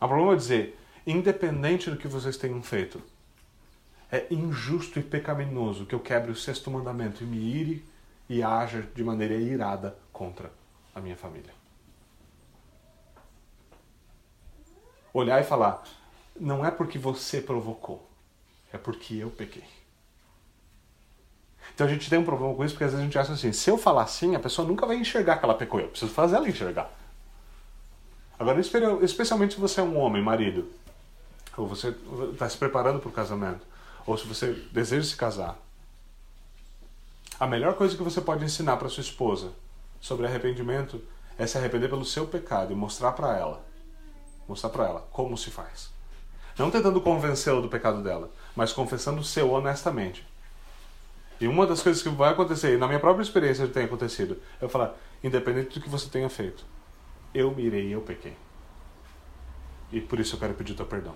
O 0.00 0.08
problema 0.08 0.34
é 0.34 0.36
dizer, 0.36 0.78
independente 1.06 1.90
do 1.90 1.96
que 1.96 2.06
vocês 2.06 2.36
tenham 2.36 2.62
feito, 2.62 3.02
é 4.12 4.26
injusto 4.30 4.98
e 4.98 5.02
pecaminoso 5.02 5.86
que 5.86 5.94
eu 5.94 6.00
quebre 6.00 6.30
o 6.30 6.36
sexto 6.36 6.70
mandamento 6.70 7.24
e 7.24 7.26
me 7.26 7.38
ire 7.38 7.84
e 8.28 8.42
haja 8.42 8.82
de 8.82 9.04
maneira 9.04 9.34
irada 9.34 9.96
contra 10.12 10.50
a 10.94 11.00
minha 11.00 11.16
família. 11.16 11.54
Olhar 15.12 15.40
e 15.40 15.44
falar, 15.44 15.82
não 16.38 16.64
é 16.64 16.70
porque 16.70 16.98
você 16.98 17.40
provocou, 17.40 18.06
é 18.72 18.78
porque 18.78 19.14
eu 19.14 19.30
pequei. 19.30 19.64
Então 21.74 21.86
a 21.86 21.90
gente 21.90 22.08
tem 22.08 22.18
um 22.18 22.24
problema 22.24 22.54
com 22.54 22.64
isso 22.64 22.74
porque 22.74 22.84
às 22.84 22.92
vezes 22.92 23.02
a 23.02 23.04
gente 23.04 23.18
acha 23.18 23.32
assim, 23.32 23.52
se 23.52 23.70
eu 23.70 23.76
falar 23.76 24.02
assim, 24.02 24.34
a 24.34 24.40
pessoa 24.40 24.66
nunca 24.66 24.86
vai 24.86 24.96
enxergar 24.96 25.38
que 25.38 25.44
ela 25.44 25.54
pecou, 25.54 25.80
eu 25.80 25.88
preciso 25.88 26.12
fazer 26.12 26.36
ela 26.36 26.48
enxergar. 26.48 26.90
Agora, 28.38 28.60
especialmente 28.60 29.54
se 29.54 29.60
você 29.60 29.80
é 29.80 29.82
um 29.82 29.98
homem, 29.98 30.22
marido, 30.22 30.70
ou 31.56 31.66
você 31.66 31.94
está 32.32 32.48
se 32.48 32.56
preparando 32.56 33.00
para 33.00 33.08
o 33.08 33.12
casamento, 33.12 33.66
ou 34.06 34.16
se 34.16 34.26
você 34.26 34.52
deseja 34.72 35.08
se 35.08 35.16
casar, 35.16 35.58
a 37.38 37.46
melhor 37.46 37.74
coisa 37.74 37.96
que 37.96 38.02
você 38.02 38.20
pode 38.20 38.44
ensinar 38.44 38.76
para 38.78 38.88
sua 38.88 39.02
esposa 39.02 39.52
sobre 40.00 40.26
arrependimento 40.26 41.02
é 41.38 41.46
se 41.46 41.58
arrepender 41.58 41.88
pelo 41.88 42.04
seu 42.04 42.26
pecado 42.26 42.72
e 42.72 42.76
mostrar 42.76 43.12
para 43.12 43.36
ela, 43.36 43.62
mostrar 44.48 44.70
para 44.70 44.86
ela 44.86 45.08
como 45.10 45.36
se 45.36 45.50
faz. 45.50 45.90
Não 46.58 46.70
tentando 46.70 47.00
convencê-la 47.00 47.60
do 47.60 47.68
pecado 47.68 48.02
dela, 48.02 48.30
mas 48.54 48.72
confessando 48.72 49.20
o 49.20 49.24
seu 49.24 49.52
honestamente. 49.52 50.26
E 51.38 51.46
uma 51.46 51.66
das 51.66 51.82
coisas 51.82 52.02
que 52.02 52.08
vai 52.08 52.32
acontecer, 52.32 52.74
e 52.74 52.78
na 52.78 52.86
minha 52.86 52.98
própria 52.98 53.22
experiência 53.22 53.68
tem 53.68 53.84
acontecido, 53.84 54.40
é 54.58 54.64
eu 54.64 54.68
falar, 54.70 54.94
independente 55.22 55.78
do 55.78 55.82
que 55.82 55.90
você 55.90 56.08
tenha 56.08 56.30
feito, 56.30 56.64
eu 57.34 57.54
mirei, 57.54 57.94
eu 57.94 58.00
pequei. 58.00 58.34
E 59.92 60.00
por 60.00 60.18
isso 60.18 60.36
eu 60.36 60.40
quero 60.40 60.54
pedir 60.54 60.74
teu 60.74 60.86
perdão. 60.86 61.12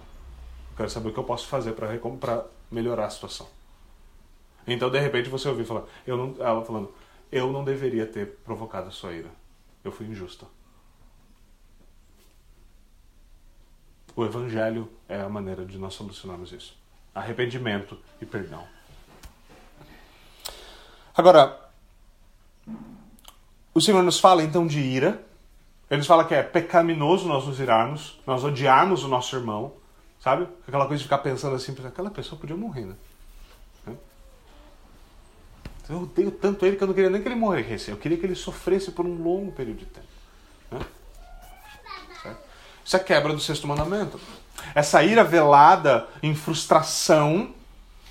Eu 0.72 0.76
quero 0.76 0.90
saber 0.90 1.08
o 1.08 1.12
que 1.14 1.18
eu 1.18 1.24
posso 1.24 1.48
fazer 1.48 1.72
para 1.72 2.46
melhorar 2.70 3.06
a 3.06 3.10
situação. 3.10 3.48
Então, 4.66 4.90
de 4.90 4.98
repente, 4.98 5.28
você 5.28 5.48
ouviu 5.48 5.64
falar, 5.64 5.84
eu 6.06 6.16
não, 6.16 6.36
ela 6.38 6.64
falando, 6.64 6.92
eu 7.30 7.50
não 7.52 7.64
deveria 7.64 8.06
ter 8.06 8.38
provocado 8.44 8.88
a 8.88 8.90
sua 8.90 9.12
ira. 9.12 9.30
Eu 9.82 9.90
fui 9.90 10.06
injusta. 10.06 10.46
O 14.14 14.24
Evangelho 14.24 14.90
é 15.08 15.20
a 15.20 15.28
maneira 15.28 15.64
de 15.64 15.78
nós 15.78 15.94
solucionarmos 15.94 16.52
isso. 16.52 16.76
Arrependimento 17.14 17.98
e 18.20 18.26
perdão. 18.26 18.66
Agora, 21.16 21.70
o 23.72 23.80
Senhor 23.80 24.02
nos 24.02 24.18
fala 24.18 24.42
então 24.42 24.66
de 24.66 24.80
ira, 24.80 25.24
eles 25.90 26.06
falam 26.06 26.26
que 26.26 26.34
é 26.34 26.42
pecaminoso 26.42 27.26
nós 27.26 27.46
nos 27.46 27.58
irarmos, 27.58 28.20
nós 28.26 28.44
odiarmos 28.44 29.04
o 29.04 29.08
nosso 29.08 29.34
irmão, 29.34 29.74
sabe? 30.20 30.46
Aquela 30.66 30.86
coisa 30.86 30.98
de 30.98 31.04
ficar 31.04 31.18
pensando 31.18 31.56
assim, 31.56 31.74
aquela 31.84 32.10
pessoa 32.10 32.40
podia 32.40 32.56
morrer, 32.56 32.86
né? 32.86 32.94
Eu 35.90 36.02
odeio 36.02 36.30
tanto 36.30 36.64
ele 36.64 36.76
que 36.76 36.82
eu 36.82 36.86
não 36.86 36.94
queria 36.94 37.10
nem 37.10 37.20
que 37.20 37.28
ele 37.28 37.34
morresse, 37.34 37.90
eu 37.90 37.96
queria 37.96 38.16
que 38.16 38.24
ele 38.24 38.34
sofresse 38.34 38.92
por 38.92 39.04
um 39.04 39.22
longo 39.22 39.50
período 39.52 39.78
de 39.78 39.86
tempo. 39.86 40.06
Né? 40.70 40.80
Isso 42.84 42.96
é 42.96 42.98
quebra 43.00 43.32
do 43.32 43.40
sexto 43.40 43.66
mandamento. 43.66 44.18
Essa 44.74 45.02
ira 45.02 45.24
velada 45.24 46.08
em 46.22 46.34
frustração, 46.34 47.52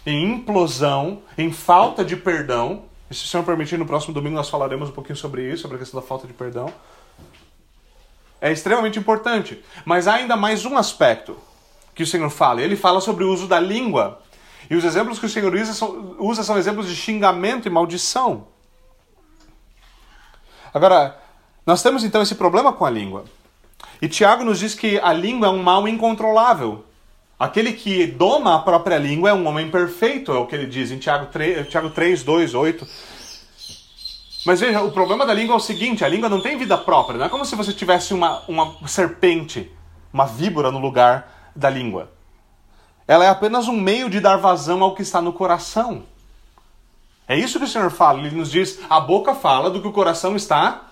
em 0.05 0.34
implosão, 0.34 1.21
em 1.38 1.51
falta 1.51 2.03
de 2.03 2.15
perdão. 2.15 2.84
E 3.09 3.15
se 3.15 3.25
o 3.25 3.27
Senhor 3.27 3.43
permitir, 3.43 3.77
no 3.77 3.86
próximo 3.86 4.13
domingo 4.13 4.36
nós 4.36 4.49
falaremos 4.49 4.89
um 4.89 4.93
pouquinho 4.93 5.15
sobre 5.15 5.49
isso, 5.51 5.63
sobre 5.63 5.77
a 5.77 5.80
questão 5.80 5.99
da 5.99 6.05
falta 6.05 6.27
de 6.27 6.34
perdão 6.34 6.73
é 8.41 8.51
extremamente 8.51 8.97
importante. 8.97 9.61
Mas 9.86 10.07
há 10.07 10.15
ainda 10.15 10.36
mais 10.36 10.65
um 10.65 10.77
aspecto 10.77 11.38
que 11.93 12.03
o 12.03 12.07
Senhor 12.07 12.30
fala. 12.30 12.61
Ele 12.61 12.75
fala 12.75 13.01
sobre 13.01 13.23
o 13.23 13.32
uso 13.32 13.47
da 13.47 13.59
língua. 13.59 14.21
E 14.70 14.76
os 14.76 14.84
exemplos 14.84 15.17
que 15.17 15.26
o 15.26 15.30
Senhor 15.30 15.53
usa 15.53 15.74
são, 15.74 16.15
usa 16.20 16.43
são 16.43 16.57
exemplos 16.57 16.88
de 16.88 16.95
xingamento 16.95 17.67
e 17.67 17.72
maldição. 17.72 18.47
Agora, 20.74 21.17
nós 21.65 21.82
temos 21.82 22.03
então 22.03 22.22
esse 22.22 22.36
problema 22.36 22.72
com 22.72 22.86
a 22.86 22.89
língua. 22.89 23.26
E 24.01 24.07
Tiago 24.07 24.43
nos 24.43 24.59
diz 24.59 24.76
que 24.76 24.99
a 24.99 25.11
língua 25.11 25.47
é 25.47 25.49
um 25.49 25.63
mal 25.63 25.88
incontrolável. 25.88 26.86
Aquele 27.39 27.74
que 27.74 28.05
doma 28.05 28.55
a 28.55 28.59
própria 28.59 28.97
língua 28.97 29.30
é 29.30 29.34
um 29.34 29.47
homem 29.47 29.72
perfeito, 29.72 30.32
é 30.32 30.38
o 30.38 30.45
que 30.45 30.55
ele 30.55 30.67
diz 30.67 30.91
em 30.91 30.99
Tiago 30.99 31.28
3, 31.28 31.67
Tiago 31.67 31.89
3 31.89 32.24
2, 32.24 32.53
8. 32.53 32.88
Mas 34.45 34.59
veja, 34.59 34.82
o 34.82 34.91
problema 34.91 35.26
da 35.26 35.34
língua 35.34 35.55
é 35.55 35.57
o 35.57 35.59
seguinte: 35.59 36.03
a 36.05 36.07
língua 36.07 36.30
não 36.30 36.41
tem 36.41 36.57
vida 36.57 36.78
própria. 36.78 37.17
Não 37.17 37.26
é 37.26 37.30
como 37.30 37.45
se 37.45 37.55
você 37.55 37.74
tivesse 37.74 38.13
uma, 38.13 38.43
uma 38.47 38.88
serpente, 38.88 39.72
uma 40.13 40.26
víbora 40.26 40.72
no 40.72 40.80
lugar 40.80 41.51
da 41.55 41.70
língua. 41.70 42.11
Ela 43.10 43.26
é 43.26 43.28
apenas 43.28 43.68
um 43.68 43.74
meio 43.74 44.07
de 44.07 44.20
dar 44.20 44.38
vazão 44.38 44.84
ao 44.84 44.93
que 44.93 45.01
está 45.01 45.20
no 45.20 45.34
coração. 45.34 46.03
É 47.28 47.36
isso 47.36 47.57
que 47.57 47.66
o 47.66 47.68
Senhor 47.68 47.89
fala. 47.89 48.20
Ele 48.20 48.36
nos 48.36 48.51
diz: 48.51 48.78
a 48.88 48.99
boca 48.99 49.34
fala 49.34 49.72
do 49.72 49.82
que 49.82 49.88
o 49.88 49.91
coração 49.91 50.36
está 50.36 50.84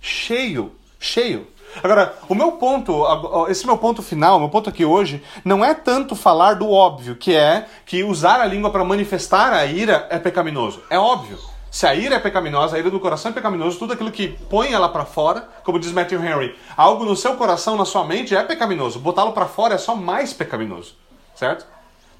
cheio. 0.00 0.72
Cheio. 0.98 1.46
Agora, 1.80 2.16
o 2.28 2.34
meu 2.34 2.50
ponto, 2.52 3.04
esse 3.48 3.64
meu 3.64 3.78
ponto 3.78 4.02
final, 4.02 4.40
meu 4.40 4.48
ponto 4.48 4.68
aqui 4.68 4.84
hoje, 4.84 5.22
não 5.44 5.64
é 5.64 5.72
tanto 5.72 6.16
falar 6.16 6.54
do 6.54 6.68
óbvio, 6.68 7.14
que 7.14 7.36
é 7.36 7.68
que 7.86 8.02
usar 8.02 8.40
a 8.40 8.46
língua 8.46 8.70
para 8.70 8.82
manifestar 8.82 9.52
a 9.52 9.64
ira 9.64 10.08
é 10.10 10.18
pecaminoso. 10.18 10.82
É 10.90 10.98
óbvio. 10.98 11.38
Se 11.70 11.86
a 11.86 11.94
ira 11.94 12.16
é 12.16 12.18
pecaminosa, 12.18 12.74
a 12.74 12.80
ira 12.80 12.90
do 12.90 12.98
coração 12.98 13.30
é 13.30 13.34
pecaminoso, 13.34 13.78
tudo 13.78 13.92
aquilo 13.92 14.10
que 14.10 14.26
põe 14.26 14.72
ela 14.72 14.88
para 14.88 15.04
fora, 15.04 15.48
como 15.62 15.78
diz 15.78 15.92
Matthew 15.92 16.20
Henry, 16.24 16.58
algo 16.76 17.04
no 17.04 17.14
seu 17.14 17.36
coração, 17.36 17.76
na 17.76 17.84
sua 17.84 18.02
mente 18.04 18.34
é 18.34 18.42
pecaminoso. 18.42 18.98
Botá-lo 18.98 19.30
para 19.30 19.46
fora 19.46 19.76
é 19.76 19.78
só 19.78 19.94
mais 19.94 20.32
pecaminoso, 20.32 20.96
certo? 21.40 21.66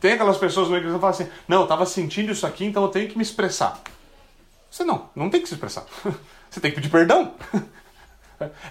Tem 0.01 0.13
aquelas 0.13 0.39
pessoas 0.39 0.69
no 0.69 0.77
igreja 0.77 0.95
que 0.95 1.01
falam 1.01 1.15
assim: 1.15 1.29
"Não, 1.47 1.59
eu 1.59 1.63
estava 1.65 1.85
sentindo 1.85 2.33
isso 2.33 2.47
aqui, 2.47 2.65
então 2.65 2.83
eu 2.83 2.89
tenho 2.89 3.09
que 3.09 3.17
me 3.17 3.23
expressar". 3.23 3.79
Você 4.71 4.83
não, 4.83 5.11
não 5.15 5.29
tem 5.29 5.43
que 5.43 5.49
se 5.49 5.55
expressar. 5.55 5.85
Você 6.51 6.59
tem 6.61 6.71
que 6.71 6.77
pedir 6.77 6.91
perdão. 6.91 7.35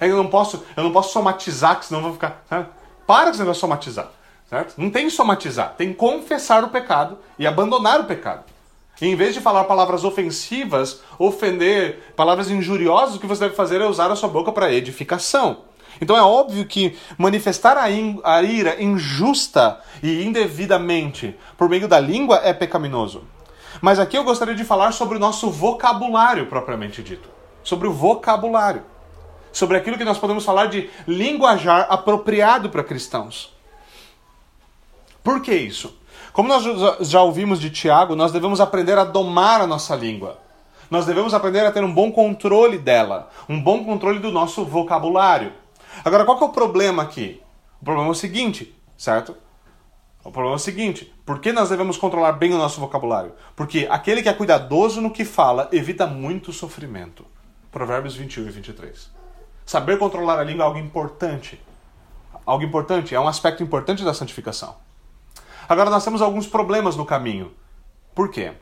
Eu 0.02 0.18
não 0.18 0.28
posso, 0.28 0.66
eu 0.76 0.84
não 0.84 0.92
posso 0.92 1.14
somatizar, 1.14 1.78
que 1.78 1.86
senão 1.86 2.00
eu 2.00 2.06
vou 2.06 2.14
ficar. 2.14 2.44
Sabe? 2.50 2.70
Para 3.06 3.26
com 3.26 3.30
esse 3.30 3.40
negócio 3.40 3.62
somatizar, 3.62 4.08
certo? 4.50 4.74
Não 4.76 4.90
tem 4.90 5.08
somatizar, 5.12 5.76
tem 5.78 5.94
confessar 5.94 6.64
o 6.64 6.70
pecado 6.70 7.20
e 7.38 7.46
abandonar 7.46 8.00
o 8.00 8.06
pecado. 8.06 8.46
E 9.00 9.06
em 9.06 9.16
vez 9.16 9.36
de 9.36 9.42
falar 9.42 9.66
palavras 9.66 10.04
ofensivas, 10.04 11.02
ofender, 11.20 12.14
palavras 12.16 12.50
injuriosas, 12.50 13.16
o 13.16 13.20
que 13.20 13.28
você 13.28 13.42
deve 13.42 13.56
fazer 13.56 13.80
é 13.80 13.86
usar 13.86 14.12
a 14.12 14.16
sua 14.16 14.28
boca 14.28 14.52
para 14.52 14.74
edificação. 14.74 15.69
Então 16.02 16.16
é 16.16 16.22
óbvio 16.22 16.66
que 16.66 16.98
manifestar 17.18 17.78
a, 17.78 17.90
in, 17.92 18.20
a 18.24 18.42
ira 18.42 18.82
injusta 18.82 19.80
e 20.02 20.24
indevidamente 20.24 21.38
por 21.58 21.68
meio 21.68 21.88
da 21.88 22.00
língua 22.00 22.42
é 22.44 22.54
pecaminoso. 22.54 23.24
Mas 23.82 24.00
aqui 24.00 24.18
eu 24.18 24.24
gostaria 24.24 24.56
de 24.56 24.64
falar 24.64 24.92
sobre 24.92 25.18
o 25.18 25.20
nosso 25.20 25.50
vocabulário 25.50 26.48
propriamente 26.48 27.02
dito. 27.04 27.30
Sobre 27.64 27.88
o 27.88 27.94
vocabulário. 27.94 28.84
Sobre 29.52 29.78
aquilo 29.78 29.98
que 29.98 30.06
nós 30.06 30.18
podemos 30.18 30.46
falar 30.46 30.68
de 30.68 30.90
linguajar 31.08 31.88
apropriado 31.90 32.70
para 32.70 32.84
cristãos. 32.84 33.54
Por 35.24 35.42
que 35.42 35.54
isso? 35.54 35.98
Como 36.32 36.48
nós 36.48 36.64
já 37.08 37.22
ouvimos 37.22 37.60
de 37.60 37.70
Tiago, 37.70 38.16
nós 38.16 38.32
devemos 38.32 38.62
aprender 38.62 38.98
a 38.98 39.04
domar 39.04 39.62
a 39.62 39.68
nossa 39.68 39.96
língua. 39.96 40.38
Nós 40.90 41.06
devemos 41.06 41.34
aprender 41.34 41.66
a 41.66 41.72
ter 41.72 41.84
um 41.84 41.94
bom 41.94 42.12
controle 42.12 42.78
dela, 42.78 43.30
um 43.48 43.62
bom 43.62 43.84
controle 43.84 44.20
do 44.20 44.32
nosso 44.32 44.66
vocabulário. 44.66 45.54
Agora, 46.04 46.26
qual 46.26 46.38
que 46.38 46.44
é 46.44 46.48
o 46.48 46.52
problema 46.52 47.04
aqui? 47.04 47.42
O 47.82 47.86
problema 47.86 48.10
é 48.10 48.12
o 48.12 48.16
seguinte, 48.16 48.76
certo? 48.98 49.36
O 50.24 50.32
problema 50.32 50.56
é 50.56 50.58
o 50.58 50.60
seguinte: 50.60 51.14
por 51.26 51.40
que 51.40 51.52
nós 51.52 51.70
devemos 51.70 51.98
controlar 51.98 52.34
bem 52.34 52.54
o 52.54 52.58
nosso 52.58 52.80
vocabulário? 52.80 53.34
Porque 53.56 53.88
aquele 53.90 54.22
que 54.22 54.30
é 54.30 54.34
cuidadoso 54.34 55.02
no 55.02 55.12
que 55.12 55.26
fala 55.26 55.70
evita 55.72 56.06
muito 56.06 56.52
sofrimento. 56.52 57.26
Provérbios 57.72 58.16
21 58.16 58.48
e 58.48 58.52
23. 58.52 59.12
Saber 59.66 59.98
controlar 59.98 60.40
a 60.40 60.44
língua 60.44 60.64
é 60.64 60.68
algo 60.68 60.80
importante. 60.80 61.62
Algo 62.46 62.64
importante, 62.64 63.14
é 63.14 63.20
um 63.20 63.28
aspecto 63.28 63.62
importante 63.62 64.04
da 64.04 64.14
santificação. 64.14 64.76
Agora 65.68 65.90
nós 65.92 66.04
temos 66.04 66.22
alguns 66.22 66.48
problemas 66.48 66.96
no 66.96 67.06
caminho. 67.06 67.52
Por 68.16 68.30
quê? 68.32 68.54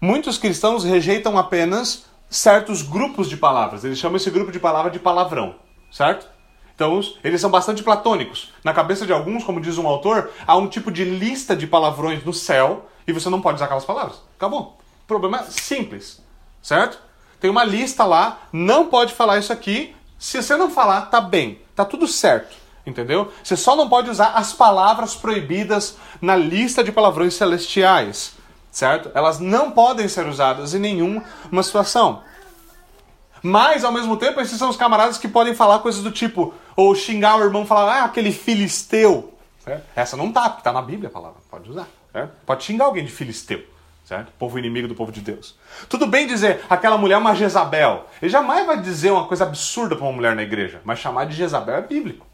Muitos 0.00 0.36
cristãos 0.36 0.82
rejeitam 0.82 1.38
apenas 1.38 2.04
certos 2.28 2.82
grupos 2.82 3.28
de 3.28 3.36
palavras. 3.36 3.84
Eles 3.84 3.98
chamam 3.98 4.16
esse 4.16 4.30
grupo 4.30 4.50
de 4.50 4.58
palavra 4.58 4.90
de 4.90 4.98
palavrão, 4.98 5.54
certo? 5.90 6.35
Então, 6.76 7.00
eles 7.24 7.40
são 7.40 7.50
bastante 7.50 7.82
platônicos. 7.82 8.52
Na 8.62 8.74
cabeça 8.74 9.06
de 9.06 9.12
alguns, 9.12 9.42
como 9.42 9.62
diz 9.62 9.78
um 9.78 9.88
autor, 9.88 10.30
há 10.46 10.56
um 10.56 10.68
tipo 10.68 10.92
de 10.92 11.04
lista 11.04 11.56
de 11.56 11.66
palavrões 11.66 12.22
no 12.22 12.34
céu 12.34 12.86
e 13.08 13.12
você 13.12 13.30
não 13.30 13.40
pode 13.40 13.56
usar 13.56 13.64
aquelas 13.64 13.86
palavras. 13.86 14.20
Acabou. 14.36 14.76
Problema 15.06 15.42
simples, 15.44 16.22
certo? 16.62 16.98
Tem 17.40 17.48
uma 17.50 17.64
lista 17.64 18.04
lá, 18.04 18.40
não 18.52 18.88
pode 18.88 19.14
falar 19.14 19.38
isso 19.38 19.54
aqui. 19.54 19.96
Se 20.18 20.42
você 20.42 20.54
não 20.54 20.70
falar, 20.70 21.06
tá 21.06 21.18
bem, 21.18 21.62
tá 21.74 21.82
tudo 21.82 22.06
certo. 22.06 22.54
Entendeu? 22.84 23.32
Você 23.42 23.56
só 23.56 23.74
não 23.74 23.88
pode 23.88 24.10
usar 24.10 24.32
as 24.34 24.52
palavras 24.52 25.14
proibidas 25.14 25.96
na 26.20 26.36
lista 26.36 26.84
de 26.84 26.92
palavrões 26.92 27.32
celestiais, 27.32 28.34
certo? 28.70 29.10
Elas 29.14 29.40
não 29.40 29.70
podem 29.70 30.08
ser 30.08 30.26
usadas 30.26 30.74
em 30.74 30.78
nenhuma 30.78 31.62
situação. 31.62 32.22
Mas, 33.46 33.84
ao 33.84 33.92
mesmo 33.92 34.16
tempo, 34.16 34.40
esses 34.40 34.58
são 34.58 34.68
os 34.68 34.76
camaradas 34.76 35.18
que 35.18 35.28
podem 35.28 35.54
falar 35.54 35.78
coisas 35.78 36.02
do 36.02 36.10
tipo, 36.10 36.52
ou 36.74 36.92
xingar 36.96 37.36
o 37.36 37.44
irmão 37.44 37.64
falar, 37.64 38.00
ah, 38.00 38.04
aquele 38.04 38.32
filisteu. 38.32 39.32
Certo? 39.60 39.84
Essa 39.94 40.16
não 40.16 40.32
tá, 40.32 40.50
porque 40.50 40.64
tá 40.64 40.72
na 40.72 40.82
Bíblia 40.82 41.08
a 41.08 41.12
palavra, 41.12 41.38
pode 41.48 41.70
usar. 41.70 41.86
Certo? 42.12 42.32
Pode 42.44 42.64
xingar 42.64 42.86
alguém 42.86 43.04
de 43.04 43.12
filisteu. 43.12 43.64
Certo? 44.04 44.32
Povo 44.36 44.58
inimigo 44.58 44.88
do 44.88 44.96
povo 44.96 45.12
de 45.12 45.20
Deus. 45.20 45.56
Tudo 45.88 46.08
bem 46.08 46.26
dizer 46.26 46.64
aquela 46.68 46.98
mulher 46.98 47.14
é 47.14 47.18
uma 47.18 47.34
Jezabel. 47.34 48.06
Ele 48.20 48.30
jamais 48.30 48.66
vai 48.66 48.80
dizer 48.80 49.12
uma 49.12 49.26
coisa 49.26 49.44
absurda 49.44 49.94
para 49.94 50.04
uma 50.04 50.12
mulher 50.12 50.34
na 50.34 50.42
igreja, 50.42 50.80
mas 50.84 50.98
chamar 50.98 51.26
de 51.26 51.36
Jezabel 51.36 51.76
é 51.76 51.82
bíblico 51.82 52.26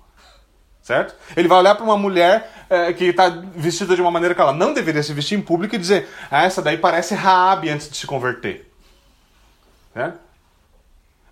certo? 0.83 1.15
Ele 1.37 1.47
vai 1.47 1.59
olhar 1.59 1.77
para 1.77 1.85
uma 1.85 1.97
mulher 1.97 2.67
é, 2.69 2.93
que 2.93 3.05
está 3.05 3.29
vestida 3.29 3.95
de 3.95 4.03
uma 4.03 4.11
maneira 4.11 4.35
que 4.35 4.41
ela 4.41 4.53
não 4.53 4.75
deveria 4.75 5.01
se 5.01 5.15
vestir 5.15 5.39
em 5.39 5.41
público 5.41 5.77
e 5.77 5.79
dizer: 5.79 6.09
ah, 6.29 6.43
essa 6.43 6.61
daí 6.61 6.77
parece 6.77 7.15
Raabe 7.15 7.71
antes 7.71 7.89
de 7.89 7.97
se 7.97 8.05
converter. 8.05 8.69
Certo? 9.95 10.32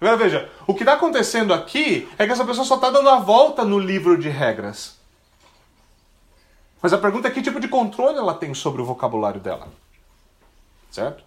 Agora 0.01 0.17
veja, 0.17 0.49
o 0.67 0.73
que 0.73 0.83
está 0.83 0.95
acontecendo 0.95 1.53
aqui 1.53 2.09
é 2.19 2.27
que 2.27 2.33
essa 2.33 2.45
pessoa 2.45 2.65
só 2.65 2.77
está 2.77 2.89
dando 2.89 3.11
a 3.11 3.19
volta 3.19 3.65
no 3.65 3.79
livro 3.79 4.17
de 4.17 4.31
regras. 4.31 4.99
Mas 6.81 6.93
a 6.93 6.99
pergunta 6.99 7.29
é 7.29 7.31
que 7.31 7.43
tipo 7.43 7.61
de 7.61 7.69
controle 7.69 8.17
ela 8.17 8.33
tem 8.33 8.55
sobre 8.55 8.81
o 8.81 8.85
vocabulário 8.85 9.41
dela. 9.41 9.69
Certo? 10.91 11.23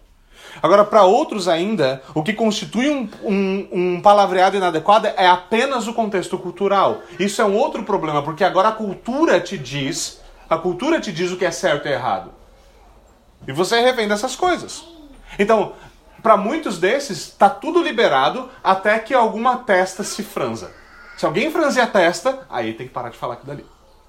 Agora, 0.60 0.84
para 0.84 1.04
outros 1.04 1.48
ainda, 1.48 2.02
o 2.14 2.22
que 2.22 2.32
constitui 2.32 2.90
um, 2.90 3.08
um, 3.22 3.68
um, 3.72 4.00
palavreado 4.00 4.56
inadequado 4.56 5.06
é 5.06 5.26
apenas 5.26 5.86
o 5.86 5.94
contexto 5.94 6.36
cultural. 6.36 7.02
Isso 7.18 7.40
é 7.40 7.44
um 7.44 7.56
outro 7.56 7.84
problema, 7.84 8.22
porque 8.22 8.44
agora 8.44 8.68
a 8.68 8.72
cultura 8.72 9.40
te 9.40 9.56
diz, 9.56 10.20
a 10.48 10.58
cultura 10.58 11.00
te 11.00 11.12
diz 11.12 11.30
o 11.30 11.36
que 11.36 11.44
é 11.44 11.50
certo 11.50 11.86
e 11.86 11.92
errado. 11.92 12.32
E 13.46 13.52
você 13.52 13.76
é 13.76 13.80
refém 13.80 14.08
dessas 14.08 14.36
coisas. 14.36 14.84
Então, 15.38 15.72
para 16.24 16.38
muitos 16.38 16.78
desses, 16.78 17.18
está 17.18 17.50
tudo 17.50 17.82
liberado 17.82 18.48
até 18.64 18.98
que 18.98 19.12
alguma 19.12 19.58
testa 19.58 20.02
se 20.02 20.22
franza. 20.22 20.72
Se 21.18 21.26
alguém 21.26 21.50
franzir 21.50 21.82
a 21.82 21.86
testa, 21.86 22.46
aí 22.48 22.72
tem 22.72 22.88
que 22.88 22.94
parar 22.94 23.10
de 23.10 23.18
falar 23.18 23.34
aquilo 23.34 23.48
dali. 23.48 23.66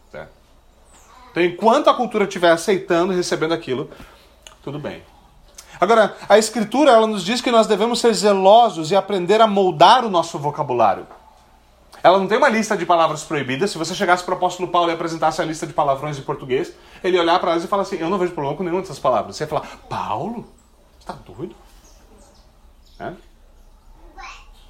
Certo? 0.10 0.32
Então, 1.30 1.44
enquanto 1.44 1.90
a 1.90 1.94
cultura 1.94 2.24
estiver 2.24 2.52
aceitando 2.52 3.12
e 3.12 3.18
recebendo 3.18 3.54
aquilo, 3.54 3.90
tudo 4.64 4.80
bem. 4.80 5.04
Agora, 5.78 6.16
a 6.30 6.38
Escritura 6.38 6.92
ela 6.92 7.06
nos 7.06 7.22
diz 7.22 7.42
que 7.42 7.52
nós 7.52 7.68
devemos 7.68 8.00
ser 8.00 8.14
zelosos 8.14 8.92
e 8.92 8.96
aprender 8.96 9.42
a 9.42 9.46
moldar 9.46 10.06
o 10.06 10.10
nosso 10.10 10.40
vocabulário. 10.40 11.06
Ela 12.02 12.18
não 12.18 12.28
tem 12.28 12.38
uma 12.38 12.48
lista 12.48 12.78
de 12.78 12.86
palavras 12.86 13.24
proibidas. 13.24 13.72
Se 13.72 13.78
você 13.78 13.94
chegasse 13.94 14.24
para 14.24 14.36
o 14.36 14.38
apóstolo 14.38 14.70
Paulo 14.70 14.90
e 14.90 14.94
apresentasse 14.94 15.42
a 15.42 15.46
lista 15.46 15.68
de 15.68 15.74
palavrões 15.74 16.18
em 16.18 16.22
português, 16.22 16.72
ele 17.04 17.18
ia 17.18 17.22
olhar 17.22 17.38
para 17.40 17.52
elas 17.52 17.66
e 17.66 17.68
falar 17.68 17.82
assim: 17.82 17.98
Eu 17.98 18.10
não 18.10 18.18
vejo 18.18 18.32
problema 18.32 18.56
com 18.56 18.64
nenhuma 18.64 18.82
dessas 18.82 19.00
palavras. 19.00 19.36
Você 19.36 19.44
ia 19.44 19.48
falar: 19.50 19.68
Paulo? 19.90 20.48
Você 20.98 21.12
está 21.12 21.14
doido? 21.14 21.54
É? 23.00 23.12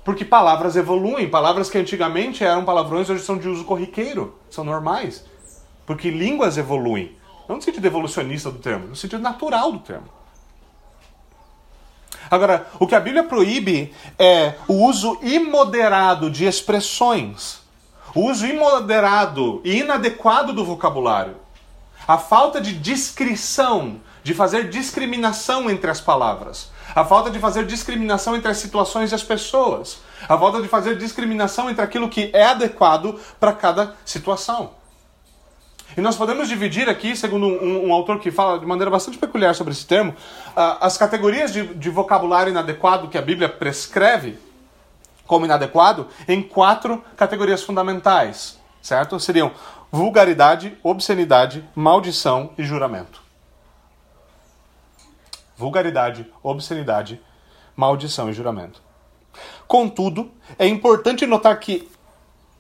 Porque 0.04 0.24
palavras 0.24 0.76
evoluem. 0.76 1.30
Palavras 1.30 1.70
que 1.70 1.78
antigamente 1.78 2.44
eram 2.44 2.64
palavrões 2.64 3.10
hoje 3.10 3.24
são 3.24 3.38
de 3.38 3.50
uso 3.50 3.66
corriqueiro, 3.66 4.38
são 4.50 4.64
normais. 4.64 5.26
Porque 5.86 6.10
línguas 6.10 6.58
evoluem. 6.58 7.18
Não 7.48 7.58
no 7.58 7.62
sentido 7.62 7.86
evolucionista 7.86 8.52
do 8.52 8.60
termo, 8.60 8.88
no 8.88 8.96
sentido 8.96 9.22
natural 9.22 9.72
do 9.72 9.80
termo. 9.80 10.08
Agora, 12.30 12.68
o 12.80 12.88
que 12.88 12.96
a 12.96 13.00
Bíblia 13.00 13.24
proíbe 13.24 13.94
é 14.18 14.56
o 14.68 14.86
uso 14.86 15.20
imoderado 15.22 16.30
de 16.30 16.46
expressões, 16.46 17.62
o 18.16 18.22
uso 18.22 18.48
imoderado 18.48 19.62
e 19.64 19.80
inadequado 19.80 20.52
do 20.52 20.66
vocabulário, 20.66 21.36
a 22.08 22.18
falta 22.18 22.60
de 22.60 22.74
discrição, 22.74 24.02
de 24.24 24.34
fazer 24.34 24.70
discriminação 24.70 25.70
entre 25.70 25.90
as 25.90 26.02
palavras, 26.02 26.72
a 26.96 27.04
falta 27.04 27.30
de 27.30 27.38
fazer 27.40 27.66
discriminação 27.66 28.36
entre 28.36 28.50
as 28.50 28.58
situações 28.58 29.12
e 29.12 29.16
as 29.16 29.22
pessoas, 29.22 30.00
a 30.22 30.38
falta 30.38 30.62
de 30.62 30.70
fazer 30.70 30.98
discriminação 30.98 31.70
entre 31.70 31.84
aquilo 31.84 32.08
que 32.08 32.32
é 32.34 32.46
adequado 32.46 33.20
para 33.38 33.52
cada 33.52 33.96
situação. 34.06 34.72
E 35.98 36.02
nós 36.02 36.16
podemos 36.16 36.48
dividir 36.48 36.90
aqui, 36.90 37.16
segundo 37.16 37.46
um, 37.46 37.88
um, 37.88 37.94
autor 37.94 38.20
que 38.20 38.32
fala 38.32 38.60
de 38.60 38.66
maneira 38.66 38.90
bastante 38.90 39.18
peculiar 39.18 39.54
sobre 39.54 39.74
esse 39.74 39.86
termo, 39.86 40.12
uh, 40.12 40.78
as 40.82 40.98
categorias 40.98 41.54
de, 41.54 41.68
de 41.76 41.90
vocabulário 41.90 42.50
inadequado 42.50 43.08
que 43.08 43.18
a 43.18 43.22
Bíblia 43.22 43.48
prescreve 43.48 44.38
como 45.28 45.46
inadequado 45.46 46.08
em 46.28 46.42
quatro 46.42 47.04
categorias 47.16 47.64
fundamentais, 47.64 48.60
certo? 48.82 49.20
Seriam 49.20 49.52
vulgaridade, 49.92 50.78
obscenidade, 50.84 51.64
maldição 51.76 52.52
e 52.58 52.64
juramento. 52.64 53.25
Vulgaridade, 55.56 56.32
obscenidade, 56.44 57.22
maldição 57.76 58.30
e 58.30 58.34
juramento. 58.34 58.82
Contudo, 59.68 60.32
é 60.58 60.68
importante 60.68 61.26
notar 61.26 61.60
que 61.60 61.90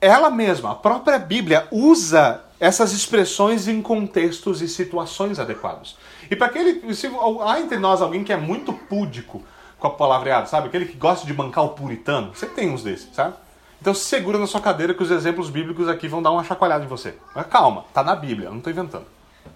ela 0.02 0.30
mesma, 0.30 0.72
a 0.72 0.76
própria 0.76 1.18
Bíblia, 1.18 1.68
usa 1.72 2.42
essas 2.60 2.94
expressões 2.94 3.68
em 3.68 3.82
contextos 3.82 4.62
e 4.62 4.68
situações 4.68 5.40
adequados. 5.40 5.98
E 6.30 6.36
para 6.36 6.48
aquele. 6.48 6.94
Se 6.94 7.10
há 7.46 7.60
entre 7.60 7.78
nós 7.78 8.02
alguém 8.02 8.24
que 8.24 8.34
é 8.34 8.38
muito 8.38 8.74
púdico 8.74 9.44
com 9.80 9.88
a 9.88 9.90
palavreada, 9.92 10.46
sabe? 10.48 10.68
Aquele 10.68 10.86
que 10.86 10.98
gosta 10.98 11.26
de 11.26 11.34
bancar 11.34 11.64
o 11.64 11.70
puritano, 11.70 12.34
você 12.34 12.46
tem 12.46 12.70
uns 12.70 12.84
desses, 12.84 13.14
sabe? 13.14 13.36
Então 13.82 13.94
se 13.94 14.06
segura 14.06 14.40
na 14.40 14.48
sua 14.48 14.62
cadeira 14.62 14.94
que 14.94 15.04
os 15.04 15.12
exemplos 15.12 15.50
bíblicos 15.50 15.88
aqui 15.88 16.08
vão 16.08 16.22
dar 16.22 16.32
uma 16.32 16.44
chacoalhada 16.44 16.84
em 16.84 16.88
você. 16.88 17.16
Mas 17.36 17.46
calma, 17.48 17.86
tá 17.94 18.04
na 18.04 18.16
Bíblia, 18.16 18.48
eu 18.48 18.52
não 18.52 18.58
estou 18.60 18.72
inventando. 18.72 19.06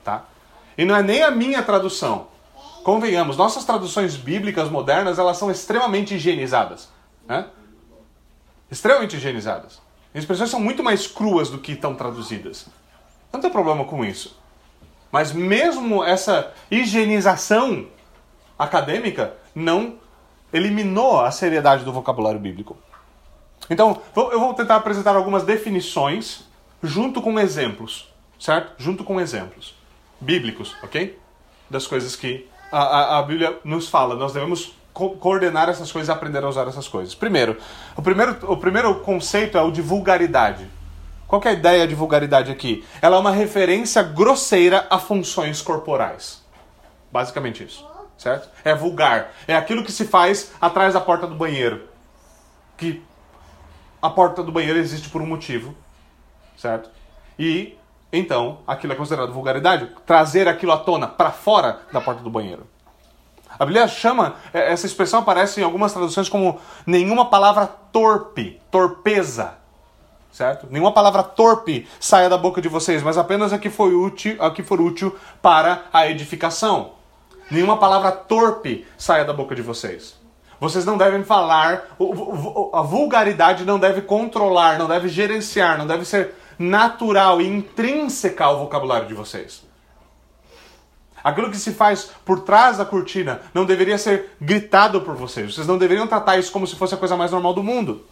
Tá? 0.04 0.26
E 0.78 0.86
não 0.86 0.96
é 0.96 1.02
nem 1.02 1.24
a 1.24 1.32
minha 1.32 1.64
tradução. 1.64 2.28
Convenhamos, 2.84 3.38
nossas 3.38 3.66
traduções 3.66 4.16
bíblicas 4.16 4.70
modernas 4.70 5.20
elas 5.20 5.38
são 5.38 5.52
extremamente 5.52 6.16
higienizadas. 6.16 6.90
Né? 7.28 7.46
Extremamente 8.72 9.16
higienizadas. 9.16 9.82
As 10.14 10.22
expressões 10.22 10.50
são 10.50 10.60
muito 10.60 10.84
mais 10.84 11.08
cruas 11.08 11.50
do 11.50 11.60
que 11.60 11.74
estão 11.74 11.94
traduzidas. 11.94 12.68
Não 13.32 13.40
tem 13.40 13.50
problema 13.50 13.86
com 13.86 14.04
isso. 14.04 14.38
Mas 15.12 15.32
mesmo 15.32 16.04
essa 16.04 16.54
higienização 16.70 17.88
acadêmica 18.58 19.34
não 19.54 19.96
eliminou 20.52 21.22
a 21.22 21.32
seriedade 21.32 21.84
do 21.84 21.94
vocabulário 21.94 22.40
bíblico. 22.40 22.78
Então, 23.70 24.02
eu 24.16 24.40
vou 24.40 24.54
tentar 24.54 24.78
apresentar 24.78 25.16
algumas 25.16 25.44
definições 25.44 26.44
junto 26.82 27.22
com 27.22 27.40
exemplos, 27.40 28.12
certo? 28.40 28.74
Junto 28.82 29.04
com 29.04 29.20
exemplos 29.20 29.76
bíblicos, 30.20 30.76
ok? 30.84 31.18
Das 31.70 31.86
coisas 31.86 32.16
que 32.16 32.48
a, 32.72 32.80
a, 32.80 33.20
a 33.20 33.24
Bíblia 33.24 33.58
nos 33.64 33.88
fala? 33.88 34.16
Nós 34.16 34.34
devemos 34.34 34.74
co 34.94 35.12
coordenar 35.12 35.70
essas 35.70 35.92
coisas 35.92 36.10
e 36.10 36.12
aprender 36.12 36.44
a 36.44 36.50
usar 36.50 36.68
essas 36.68 36.88
coisas. 36.88 37.16
Primeiro, 37.16 37.58
o 37.96 38.02
primeiro, 38.02 38.52
o 38.52 38.58
primeiro 38.58 39.00
conceito 39.02 39.58
é 39.58 39.62
o 39.62 39.72
de 39.72 39.82
vulgaridade. 39.82 40.70
Qual 41.28 41.42
é 41.46 41.50
a 41.50 41.54
ideia 41.54 41.88
de 41.88 41.94
vulgaridade 41.94 42.52
aqui? 42.52 42.84
Ela 43.02 43.16
é 43.16 43.20
uma 43.20 43.32
referência 43.32 44.02
grosseira 44.02 44.88
a 44.90 44.98
funções 44.98 45.62
corporais. 45.62 46.44
Basicamente 47.12 47.64
isso, 47.64 47.88
certo? 48.18 48.50
É 48.64 48.74
vulgar. 48.74 49.32
É 49.48 49.56
aquilo 49.56 49.84
que 49.84 49.92
se 49.92 50.06
faz 50.06 50.52
atrás 50.60 50.96
da 50.96 51.02
porta 51.02 51.28
do 51.28 51.36
banheiro. 51.36 51.88
Que 52.78 53.04
a 54.02 54.10
porta 54.10 54.42
do 54.42 54.52
banheiro 54.52 54.80
existe 54.80 55.10
por 55.10 55.22
um 55.22 55.26
motivo, 55.26 55.76
certo? 56.58 56.90
E 57.38 57.78
então 58.12 58.60
aquilo 58.66 58.94
é 58.94 58.96
considerado 58.96 59.32
vulgaridade. 59.32 59.90
Trazer 60.06 60.48
aquilo 60.48 60.72
à 60.72 60.78
tona 60.78 61.08
para 61.08 61.32
fora 61.32 61.82
da 61.92 62.02
porta 62.02 62.24
do 62.24 62.30
banheiro. 62.30 62.68
A 63.58 63.66
Bíblia 63.66 63.88
chama, 63.88 64.36
é, 64.54 64.72
essa 64.72 64.86
expressão 64.86 65.20
aparece 65.20 65.60
em 65.60 65.64
algumas 65.64 65.92
traduções 65.92 66.30
como 66.30 66.60
nenhuma 66.86 67.30
palavra 67.30 67.68
torpe, 67.68 68.62
torpeza, 68.72 69.56
certo? 70.32 70.68
Nenhuma 70.70 70.94
palavra 70.94 71.24
torpe 71.24 71.88
saia 72.00 72.30
da 72.30 72.38
boca 72.38 72.62
de 72.62 72.70
vocês, 72.70 73.04
mas 73.04 73.18
apenas 73.18 73.52
a 73.52 73.58
que, 73.58 73.70
foi 73.70 73.94
útil, 73.94 74.42
a 74.42 74.50
que 74.52 74.64
for 74.64 74.80
útil 74.80 75.18
para 75.42 75.84
a 75.92 76.08
edificação. 76.08 76.94
Nenhuma 77.52 77.78
palavra 77.78 78.12
torpe 78.12 78.86
saia 78.98 79.26
da 79.26 79.34
boca 79.34 79.54
de 79.54 79.62
vocês. 79.62 80.18
Vocês 80.60 80.86
não 80.86 80.98
devem 80.98 81.24
falar, 81.24 81.84
a 82.74 82.82
vulgaridade 82.82 83.66
não 83.66 83.80
deve 83.80 84.02
controlar, 84.02 84.78
não 84.78 84.88
deve 84.88 85.08
gerenciar, 85.08 85.78
não 85.78 85.88
deve 85.88 86.06
ser 86.06 86.36
natural 86.60 87.42
e 87.42 87.48
intrínseca 87.48 88.46
ao 88.46 88.60
vocabulário 88.60 89.08
de 89.08 89.14
vocês. 89.14 89.64
Aquilo 91.24 91.50
que 91.50 91.58
se 91.58 91.72
faz 91.72 92.12
por 92.24 92.42
trás 92.42 92.78
da 92.78 92.86
cortina 92.86 93.42
não 93.54 93.66
deveria 93.66 93.98
ser 93.98 94.36
gritado 94.40 95.02
por 95.02 95.16
vocês. 95.16 95.54
Vocês 95.54 95.68
não 95.68 95.78
deveriam 95.78 96.08
tratar 96.08 96.38
isso 96.38 96.52
como 96.52 96.68
se 96.68 96.76
fosse 96.76 96.94
a 96.94 96.98
coisa 96.98 97.18
mais 97.18 97.32
normal 97.32 97.54
do 97.54 97.64
mundo. 97.64 98.06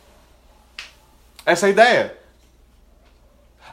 Essa 1.46 1.66
é 1.66 1.68
a 1.68 1.72
ideia. 1.72 2.18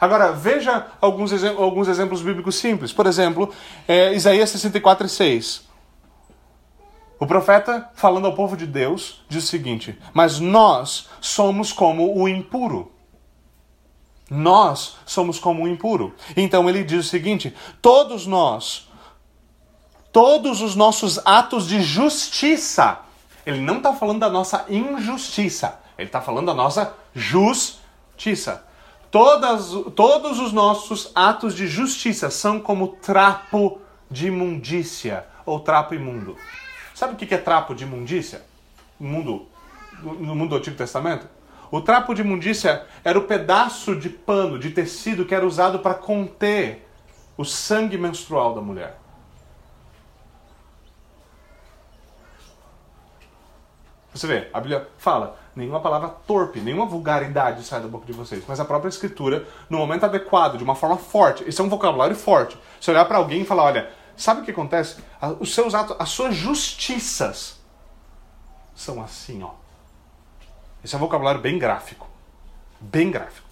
Agora, 0.00 0.32
veja 0.32 0.86
alguns, 1.00 1.32
alguns 1.44 1.88
exemplos 1.88 2.20
bíblicos 2.20 2.56
simples. 2.56 2.92
Por 2.92 3.06
exemplo, 3.06 3.52
é, 3.88 4.12
Isaías 4.12 4.50
64, 4.50 5.08
6. 5.08 5.64
O 7.18 7.26
profeta, 7.26 7.90
falando 7.94 8.26
ao 8.26 8.34
povo 8.34 8.56
de 8.56 8.66
Deus, 8.66 9.24
diz 9.28 9.44
o 9.44 9.46
seguinte: 9.46 9.98
Mas 10.12 10.38
nós 10.38 11.08
somos 11.20 11.72
como 11.72 12.20
o 12.20 12.28
impuro. 12.28 12.92
Nós 14.30 14.96
somos 15.04 15.38
como 15.38 15.64
o 15.64 15.68
impuro. 15.68 16.14
Então 16.36 16.68
ele 16.68 16.82
diz 16.82 17.06
o 17.06 17.08
seguinte: 17.08 17.54
Todos 17.82 18.26
nós, 18.26 18.88
todos 20.12 20.60
os 20.60 20.74
nossos 20.74 21.18
atos 21.24 21.66
de 21.66 21.82
justiça. 21.82 23.00
Ele 23.44 23.60
não 23.60 23.76
está 23.76 23.92
falando 23.92 24.20
da 24.20 24.30
nossa 24.30 24.64
injustiça, 24.70 25.78
ele 25.98 26.08
está 26.08 26.22
falando 26.22 26.46
da 26.46 26.54
nossa 26.54 26.94
justiça. 27.14 28.64
Todas, 29.10 29.70
todos 29.94 30.40
os 30.40 30.52
nossos 30.52 31.12
atos 31.14 31.54
de 31.54 31.66
justiça 31.66 32.30
são 32.30 32.58
como 32.58 32.88
trapo 32.88 33.80
de 34.10 34.28
imundícia 34.28 35.26
ou 35.44 35.60
trapo 35.60 35.94
imundo. 35.94 36.36
Sabe 36.94 37.12
o 37.12 37.16
que 37.16 37.34
é 37.34 37.38
trapo 37.38 37.74
de 37.74 37.84
imundícia? 37.84 38.42
No 38.98 39.08
mundo, 39.08 39.46
no 40.02 40.34
mundo 40.34 40.50
do 40.50 40.56
Antigo 40.56 40.76
Testamento? 40.76 41.28
O 41.74 41.80
trapo 41.80 42.14
de 42.14 42.20
imundícia 42.20 42.86
era 43.02 43.18
o 43.18 43.24
pedaço 43.24 43.96
de 43.96 44.08
pano, 44.08 44.60
de 44.60 44.70
tecido 44.70 45.24
que 45.24 45.34
era 45.34 45.44
usado 45.44 45.80
para 45.80 45.92
conter 45.92 46.88
o 47.36 47.44
sangue 47.44 47.98
menstrual 47.98 48.54
da 48.54 48.60
mulher. 48.60 48.96
Você 54.14 54.24
vê, 54.28 54.48
a 54.52 54.60
Bíblia 54.60 54.88
fala, 54.98 55.36
nenhuma 55.56 55.80
palavra 55.80 56.10
torpe, 56.10 56.60
nenhuma 56.60 56.86
vulgaridade 56.86 57.64
sai 57.64 57.80
da 57.80 57.88
boca 57.88 58.06
de 58.06 58.12
vocês, 58.12 58.44
mas 58.46 58.60
a 58.60 58.64
própria 58.64 58.88
escritura, 58.88 59.44
no 59.68 59.78
momento 59.78 60.04
adequado, 60.04 60.56
de 60.56 60.62
uma 60.62 60.76
forma 60.76 60.96
forte, 60.96 61.42
esse 61.42 61.60
é 61.60 61.64
um 61.64 61.68
vocabulário 61.68 62.14
forte. 62.14 62.56
Se 62.80 62.88
olhar 62.88 63.04
para 63.06 63.18
alguém 63.18 63.42
e 63.42 63.44
falar, 63.44 63.64
olha, 63.64 63.90
sabe 64.16 64.42
o 64.42 64.44
que 64.44 64.52
acontece? 64.52 65.02
Os 65.40 65.52
seus 65.52 65.74
atos, 65.74 65.96
as 65.98 66.10
suas 66.10 66.36
justiças 66.36 67.58
são 68.76 69.02
assim, 69.02 69.42
ó. 69.42 69.63
Esse 70.84 70.94
é 70.94 70.98
um 70.98 71.00
vocabulário 71.00 71.40
bem 71.40 71.58
gráfico. 71.58 72.06
Bem 72.78 73.10
gráfico. 73.10 73.48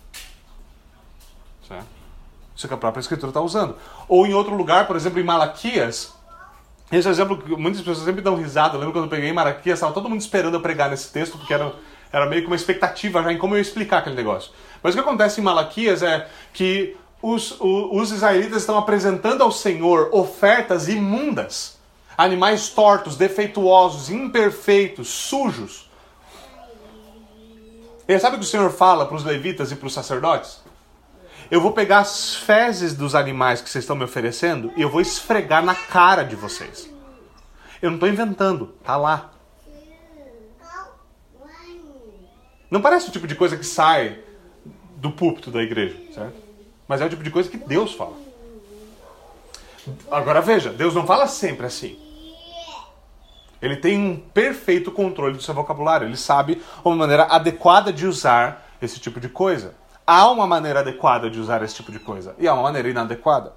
Certo? 1.66 1.86
Isso 2.54 2.68
que 2.68 2.74
a 2.74 2.76
própria 2.76 3.00
escritura 3.00 3.30
está 3.30 3.40
usando. 3.40 3.76
Ou 4.06 4.26
em 4.26 4.34
outro 4.34 4.54
lugar, 4.54 4.86
por 4.86 4.94
exemplo, 4.94 5.18
em 5.18 5.24
Malaquias, 5.24 6.12
esse 6.92 7.06
é 7.06 7.10
um 7.10 7.12
exemplo 7.12 7.38
que 7.38 7.56
muitas 7.56 7.80
pessoas 7.80 8.04
sempre 8.04 8.20
dão 8.20 8.36
risada. 8.36 8.74
Eu 8.74 8.80
lembro 8.80 8.92
quando 8.92 9.06
eu 9.06 9.10
peguei 9.10 9.30
em 9.30 9.32
Maraquias, 9.32 9.78
estava 9.78 9.94
todo 9.94 10.10
mundo 10.10 10.20
esperando 10.20 10.54
eu 10.54 10.60
pregar 10.60 10.90
nesse 10.90 11.10
texto, 11.10 11.38
porque 11.38 11.54
era, 11.54 11.72
era 12.12 12.26
meio 12.26 12.42
que 12.42 12.48
uma 12.48 12.56
expectativa 12.56 13.22
já 13.22 13.32
em 13.32 13.38
como 13.38 13.54
eu 13.54 13.58
ia 13.58 13.62
explicar 13.62 13.98
aquele 13.98 14.14
negócio. 14.14 14.52
Mas 14.82 14.92
o 14.92 14.98
que 14.98 15.02
acontece 15.02 15.40
em 15.40 15.44
Malaquias 15.44 16.02
é 16.02 16.28
que 16.52 16.94
os, 17.22 17.56
os 17.58 18.12
israelitas 18.12 18.58
estão 18.58 18.76
apresentando 18.76 19.42
ao 19.42 19.50
Senhor 19.50 20.10
ofertas 20.12 20.86
imundas. 20.86 21.78
Animais 22.18 22.68
tortos, 22.68 23.16
defeituosos, 23.16 24.10
imperfeitos, 24.10 25.08
sujos. 25.08 25.81
E 28.12 28.20
sabe 28.20 28.36
o 28.36 28.38
que 28.38 28.44
o 28.44 28.48
Senhor 28.48 28.70
fala 28.70 29.06
para 29.06 29.16
os 29.16 29.24
levitas 29.24 29.72
e 29.72 29.76
para 29.76 29.86
os 29.86 29.94
sacerdotes? 29.94 30.60
Eu 31.50 31.62
vou 31.62 31.72
pegar 31.72 32.00
as 32.00 32.34
fezes 32.34 32.94
dos 32.94 33.14
animais 33.14 33.62
que 33.62 33.70
vocês 33.70 33.84
estão 33.84 33.96
me 33.96 34.04
oferecendo 34.04 34.70
e 34.76 34.82
eu 34.82 34.90
vou 34.90 35.00
esfregar 35.00 35.64
na 35.64 35.74
cara 35.74 36.22
de 36.22 36.36
vocês. 36.36 36.90
Eu 37.80 37.88
não 37.90 37.96
estou 37.96 38.08
inventando, 38.08 38.66
tá 38.84 38.96
lá. 38.98 39.32
Não 42.70 42.82
parece 42.82 43.08
o 43.08 43.12
tipo 43.12 43.26
de 43.26 43.34
coisa 43.34 43.56
que 43.56 43.64
sai 43.64 44.20
do 44.96 45.10
púlpito 45.10 45.50
da 45.50 45.62
igreja, 45.62 45.96
certo? 46.14 46.36
Mas 46.86 47.00
é 47.00 47.06
o 47.06 47.08
tipo 47.08 47.24
de 47.24 47.30
coisa 47.30 47.48
que 47.48 47.56
Deus 47.56 47.94
fala. 47.94 48.16
Agora 50.10 50.42
veja, 50.42 50.70
Deus 50.70 50.94
não 50.94 51.06
fala 51.06 51.26
sempre 51.26 51.64
assim. 51.64 51.98
Ele 53.62 53.76
tem 53.76 53.96
um 53.96 54.16
perfeito 54.16 54.90
controle 54.90 55.36
do 55.36 55.42
seu 55.42 55.54
vocabulário. 55.54 56.08
Ele 56.08 56.16
sabe 56.16 56.60
uma 56.84 56.96
maneira 56.96 57.22
adequada 57.24 57.92
de 57.92 58.06
usar 58.06 58.66
esse 58.82 58.98
tipo 58.98 59.20
de 59.20 59.28
coisa. 59.28 59.74
Há 60.04 60.28
uma 60.28 60.48
maneira 60.48 60.80
adequada 60.80 61.30
de 61.30 61.38
usar 61.38 61.62
esse 61.62 61.76
tipo 61.76 61.92
de 61.92 62.00
coisa 62.00 62.34
e 62.38 62.48
há 62.48 62.54
uma 62.54 62.64
maneira 62.64 62.90
inadequada. 62.90 63.52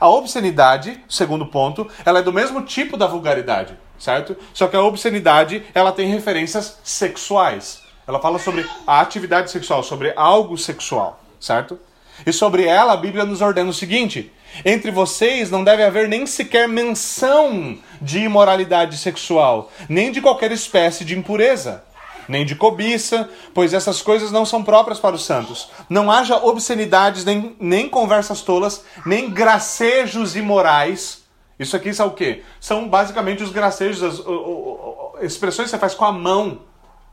A 0.00 0.08
obscenidade, 0.08 1.04
segundo 1.08 1.44
ponto, 1.46 1.86
ela 2.06 2.20
é 2.20 2.22
do 2.22 2.32
mesmo 2.32 2.62
tipo 2.62 2.96
da 2.96 3.06
vulgaridade, 3.06 3.76
certo? 3.98 4.36
Só 4.54 4.66
que 4.66 4.76
a 4.76 4.82
obscenidade, 4.82 5.66
ela 5.74 5.92
tem 5.92 6.08
referências 6.08 6.78
sexuais. 6.82 7.82
Ela 8.06 8.18
fala 8.18 8.38
sobre 8.38 8.66
a 8.86 9.00
atividade 9.00 9.50
sexual, 9.50 9.82
sobre 9.82 10.12
algo 10.16 10.56
sexual, 10.56 11.20
certo? 11.38 11.78
E 12.26 12.32
sobre 12.32 12.64
ela 12.64 12.92
a 12.92 12.96
Bíblia 12.96 13.24
nos 13.24 13.40
ordena 13.40 13.70
o 13.70 13.74
seguinte: 13.74 14.32
entre 14.64 14.90
vocês 14.90 15.50
não 15.50 15.64
deve 15.64 15.82
haver 15.82 16.08
nem 16.08 16.26
sequer 16.26 16.68
menção 16.68 17.78
de 18.00 18.20
imoralidade 18.20 18.96
sexual, 18.96 19.70
nem 19.88 20.10
de 20.10 20.20
qualquer 20.20 20.52
espécie 20.52 21.04
de 21.04 21.16
impureza 21.16 21.84
nem 22.30 22.46
de 22.46 22.54
cobiça, 22.54 23.28
pois 23.52 23.74
essas 23.74 24.00
coisas 24.00 24.30
não 24.30 24.46
são 24.46 24.62
próprias 24.62 25.00
para 25.00 25.16
os 25.16 25.24
santos. 25.24 25.68
Não 25.88 26.10
haja 26.10 26.36
obscenidades, 26.36 27.24
nem, 27.24 27.56
nem 27.58 27.88
conversas 27.88 28.40
tolas, 28.40 28.84
nem 29.04 29.28
gracejos 29.28 30.36
imorais. 30.36 31.24
Isso 31.58 31.74
aqui 31.74 31.92
são 31.92 32.06
o 32.06 32.12
quê? 32.12 32.44
São 32.60 32.88
basicamente 32.88 33.42
os 33.42 33.50
gracejos, 33.50 34.02
as, 34.02 35.24
expressões 35.24 35.66
que 35.66 35.70
você 35.72 35.78
faz 35.78 35.92
com 35.92 36.04
a 36.04 36.12
mão, 36.12 36.60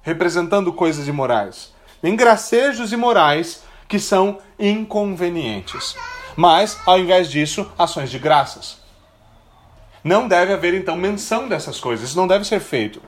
representando 0.04 0.72
coisas 0.72 1.08
imorais. 1.08 1.74
Nem 2.02 2.16
gracejos 2.16 2.94
imorais 2.94 3.64
que 3.88 4.00
são 4.00 4.40
inconvenientes. 4.60 5.96
Mas, 6.36 6.80
ao 6.86 7.00
invés 7.00 7.30
disso, 7.30 7.72
ações 7.78 8.10
de 8.10 8.20
graças. 8.20 8.80
Não 10.04 10.28
deve 10.28 10.54
haver 10.54 10.74
então 10.74 10.96
menção 10.96 11.48
dessas 11.48 11.80
coisas, 11.80 12.10
isso 12.10 12.18
não 12.18 12.28
deve 12.28 12.46
ser 12.46 12.60
feito. 12.60 13.02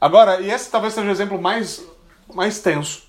Agora, 0.00 0.40
e 0.40 0.50
esse 0.50 0.70
talvez 0.70 0.94
seja 0.94 1.08
o 1.08 1.10
exemplo 1.10 1.40
mais, 1.40 1.84
mais 2.32 2.60
tenso 2.60 3.02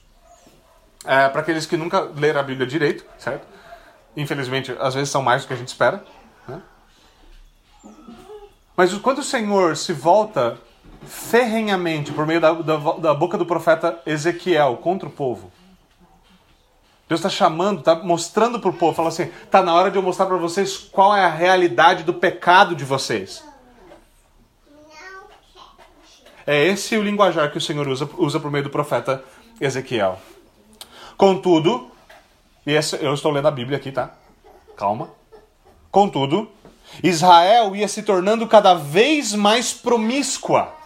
é, 1.06 1.30
para 1.30 1.42
aqueles 1.42 1.66
que 1.66 1.78
nunca 1.78 2.02
leram 2.02 2.40
a 2.40 2.44
Bíblia 2.44 2.66
direito, 2.66 3.06
certo? 3.18 3.48
Infelizmente, 4.16 4.76
às 4.80 4.96
vezes 4.96 5.10
são 5.10 5.22
mais 5.22 5.44
do 5.44 5.48
que 5.48 5.54
a 5.54 5.58
gente 5.58 5.68
espera. 5.68 6.04
Né? 6.48 6.62
Mas 8.76 8.94
quando 8.96 9.20
o 9.20 9.24
Senhor 9.24 9.78
se 9.78 9.94
volta 9.94 10.58
ferrenhamente 11.06 12.12
por 12.12 12.26
meio 12.26 12.42
da, 12.42 12.52
da, 12.52 12.78
da 12.78 13.14
boca 13.14 13.38
do 13.38 13.46
profeta 13.46 14.02
Ezequiel 14.06 14.78
contra 14.78 15.08
o 15.08 15.12
povo, 15.12 15.52
Deus 17.08 17.20
está 17.20 17.30
chamando, 17.30 17.80
está 17.80 17.96
mostrando 17.96 18.60
para 18.60 18.70
o 18.70 18.74
povo, 18.74 18.94
fala 18.94 19.10
assim: 19.10 19.32
está 19.44 19.62
na 19.62 19.74
hora 19.74 19.90
de 19.90 19.98
eu 19.98 20.02
mostrar 20.02 20.26
para 20.26 20.38
vocês 20.38 20.78
qual 20.78 21.16
é 21.16 21.24
a 21.24 21.30
realidade 21.30 22.04
do 22.04 22.14
pecado 22.14 22.76
de 22.76 22.84
vocês. 22.84 23.44
É 26.46 26.66
esse 26.66 26.98
o 26.98 27.04
linguajar 27.04 27.52
que 27.52 27.58
o 27.58 27.62
Senhor 27.62 27.88
usa, 27.88 28.10
usa 28.18 28.40
por 28.40 28.50
meio 28.50 28.64
do 28.64 28.70
profeta 28.70 29.24
Ezequiel. 29.60 30.20
Contudo, 31.18 31.92
e 32.66 32.72
esse, 32.72 32.96
eu 33.04 33.14
estou 33.14 33.32
lendo 33.32 33.48
a 33.48 33.52
Bíblia 33.52 33.78
aqui, 33.78 33.92
tá? 33.92 34.12
Calma. 34.76 35.10
Contudo, 35.92 36.50
Israel 37.04 37.76
ia 37.76 37.88
se 37.88 38.04
tornando 38.04 38.48
cada 38.48 38.74
vez 38.74 39.34
mais 39.34 39.74
promíscua 39.74 40.78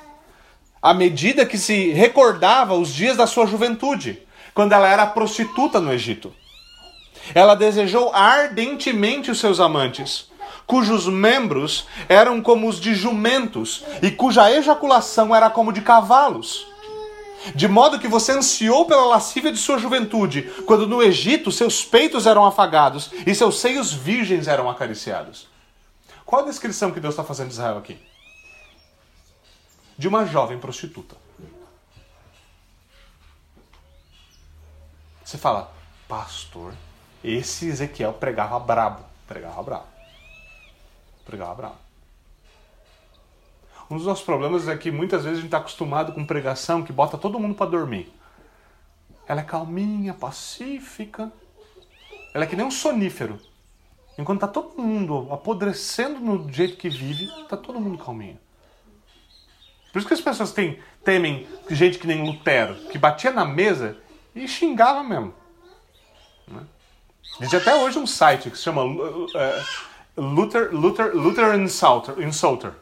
à 0.81 0.93
medida 0.93 1.45
que 1.45 1.57
se 1.57 1.91
recordava 1.91 2.73
os 2.73 2.91
dias 2.91 3.15
da 3.15 3.27
sua 3.27 3.45
juventude, 3.45 4.19
quando 4.53 4.73
ela 4.73 4.87
era 4.87 5.07
prostituta 5.07 5.79
no 5.79 5.91
Egito. 5.91 6.33
Ela 7.33 7.55
desejou 7.55 8.11
ardentemente 8.13 9.31
os 9.31 9.39
seus 9.39 9.59
amantes, 9.59 10.29
cujos 10.65 11.07
membros 11.07 11.85
eram 12.09 12.41
como 12.41 12.67
os 12.67 12.79
de 12.79 12.95
jumentos 12.95 13.83
e 14.01 14.09
cuja 14.11 14.51
ejaculação 14.51 15.35
era 15.35 15.49
como 15.49 15.71
de 15.71 15.81
cavalos. 15.81 16.67
De 17.55 17.67
modo 17.67 17.99
que 17.99 18.07
você 18.07 18.33
ansiou 18.33 18.85
pela 18.85 19.05
lascívia 19.05 19.51
de 19.51 19.57
sua 19.57 19.79
juventude, 19.79 20.43
quando 20.65 20.87
no 20.87 21.01
Egito 21.01 21.51
seus 21.51 21.83
peitos 21.83 22.27
eram 22.27 22.45
afagados 22.45 23.11
e 23.25 23.33
seus 23.33 23.59
seios 23.59 23.91
virgens 23.91 24.47
eram 24.47 24.69
acariciados. 24.69 25.47
Qual 26.25 26.43
a 26.43 26.45
descrição 26.45 26.91
que 26.91 26.99
Deus 26.99 27.13
está 27.13 27.23
fazendo 27.23 27.47
de 27.47 27.53
Israel 27.53 27.77
aqui? 27.77 27.97
De 29.97 30.07
uma 30.07 30.25
jovem 30.25 30.59
prostituta. 30.59 31.20
Você 35.31 35.37
fala, 35.37 35.71
pastor, 36.09 36.73
esse 37.23 37.69
Ezequiel 37.69 38.11
pregava 38.11 38.59
brabo. 38.59 39.05
Pregava 39.25 39.63
brabo. 39.63 39.85
Pregava 41.23 41.55
brabo. 41.55 41.75
Um 43.89 43.95
dos 43.95 44.05
nossos 44.05 44.25
problemas 44.25 44.67
é 44.67 44.75
que 44.75 44.91
muitas 44.91 45.23
vezes 45.23 45.37
a 45.37 45.41
gente 45.41 45.47
está 45.47 45.59
acostumado 45.59 46.11
com 46.11 46.25
pregação 46.25 46.83
que 46.83 46.91
bota 46.91 47.17
todo 47.17 47.39
mundo 47.39 47.55
para 47.55 47.71
dormir. 47.71 48.11
Ela 49.25 49.39
é 49.39 49.43
calminha, 49.45 50.13
pacífica. 50.13 51.31
Ela 52.33 52.43
é 52.43 52.47
que 52.47 52.57
nem 52.57 52.65
um 52.65 52.69
sonífero. 52.69 53.39
Enquanto 54.17 54.43
está 54.43 54.49
todo 54.49 54.81
mundo 54.81 55.29
apodrecendo 55.31 56.19
no 56.19 56.51
jeito 56.51 56.75
que 56.75 56.89
vive, 56.89 57.23
está 57.43 57.55
todo 57.55 57.79
mundo 57.79 58.03
calminho. 58.03 58.37
Por 59.93 59.99
isso 59.99 60.07
que 60.09 60.13
as 60.13 60.19
pessoas 60.19 60.51
têm, 60.51 60.77
temem 61.05 61.47
gente 61.69 61.97
que 61.97 62.05
nem 62.05 62.21
Lutero, 62.21 62.75
que 62.89 62.97
batia 62.97 63.31
na 63.31 63.45
mesa 63.45 63.97
e 64.35 64.47
xingava 64.47 65.03
mesmo. 65.03 65.33
Né? 66.47 66.61
Existe 67.39 67.55
até 67.57 67.75
hoje 67.75 67.97
um 67.97 68.07
site 68.07 68.49
que 68.49 68.57
se 68.57 68.63
chama 68.63 68.83
uh, 68.83 69.27
Luther, 70.17 70.73
Luther, 70.73 71.15
Luther 71.15 71.55
Insulter, 71.55 72.19
Insulter. 72.19 72.73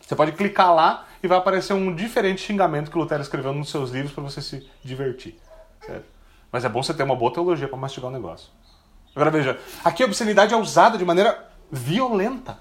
Você 0.00 0.14
pode 0.14 0.32
clicar 0.32 0.74
lá 0.74 1.06
e 1.22 1.26
vai 1.26 1.38
aparecer 1.38 1.72
um 1.72 1.94
diferente 1.94 2.42
xingamento 2.42 2.90
que 2.90 2.98
Lutero 2.98 3.22
escreveu 3.22 3.52
nos 3.52 3.70
seus 3.70 3.90
livros 3.90 4.12
para 4.12 4.22
você 4.22 4.40
se 4.40 4.68
divertir. 4.84 5.38
Certo? 5.84 6.04
Mas 6.52 6.64
é 6.64 6.68
bom 6.68 6.82
você 6.82 6.94
ter 6.94 7.02
uma 7.02 7.16
boa 7.16 7.32
teologia 7.32 7.68
para 7.68 7.76
mastigar 7.76 8.10
o 8.10 8.12
negócio. 8.12 8.48
Agora 9.14 9.30
veja, 9.30 9.58
aqui 9.84 10.02
a 10.02 10.06
obscenidade 10.06 10.52
é 10.52 10.56
usada 10.56 10.98
de 10.98 11.04
maneira 11.04 11.50
violenta, 11.70 12.58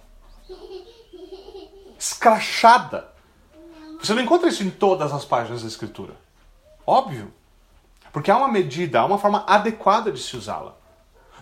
escrachada. 1.99 3.09
Você 3.99 4.13
não 4.13 4.21
encontra 4.21 4.49
isso 4.49 4.63
em 4.63 4.69
todas 4.69 5.11
as 5.11 5.25
páginas 5.25 5.61
da 5.61 5.67
Escritura. 5.67 6.13
Óbvio. 6.85 7.33
Porque 8.15 8.31
há 8.31 8.37
uma 8.37 8.47
medida, 8.47 9.01
há 9.01 9.05
uma 9.05 9.17
forma 9.17 9.43
adequada 9.45 10.09
de 10.09 10.21
se 10.21 10.37
usá-la. 10.37 10.73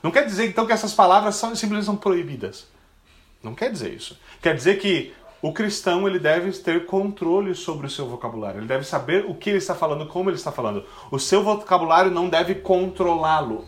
Não 0.01 0.09
quer 0.09 0.25
dizer 0.25 0.47
então 0.47 0.65
que 0.65 0.73
essas 0.73 0.91
palavras 0.91 1.35
são, 1.35 1.55
simplesmente 1.55 1.85
são 1.85 1.95
proibidas. 1.95 2.65
Não 3.43 3.53
quer 3.53 3.71
dizer 3.71 3.93
isso. 3.93 4.19
Quer 4.41 4.55
dizer 4.55 4.79
que 4.79 5.13
o 5.39 5.53
cristão 5.53 6.07
ele 6.07 6.17
deve 6.17 6.51
ter 6.51 6.87
controle 6.87 7.53
sobre 7.53 7.85
o 7.85 7.89
seu 7.91 8.07
vocabulário. 8.07 8.59
Ele 8.59 8.65
deve 8.65 8.85
saber 8.85 9.23
o 9.27 9.35
que 9.35 9.51
ele 9.51 9.59
está 9.59 9.75
falando, 9.75 10.07
como 10.07 10.31
ele 10.31 10.35
está 10.35 10.51
falando. 10.51 10.83
O 11.11 11.19
seu 11.19 11.43
vocabulário 11.43 12.09
não 12.09 12.27
deve 12.27 12.55
controlá-lo. 12.55 13.67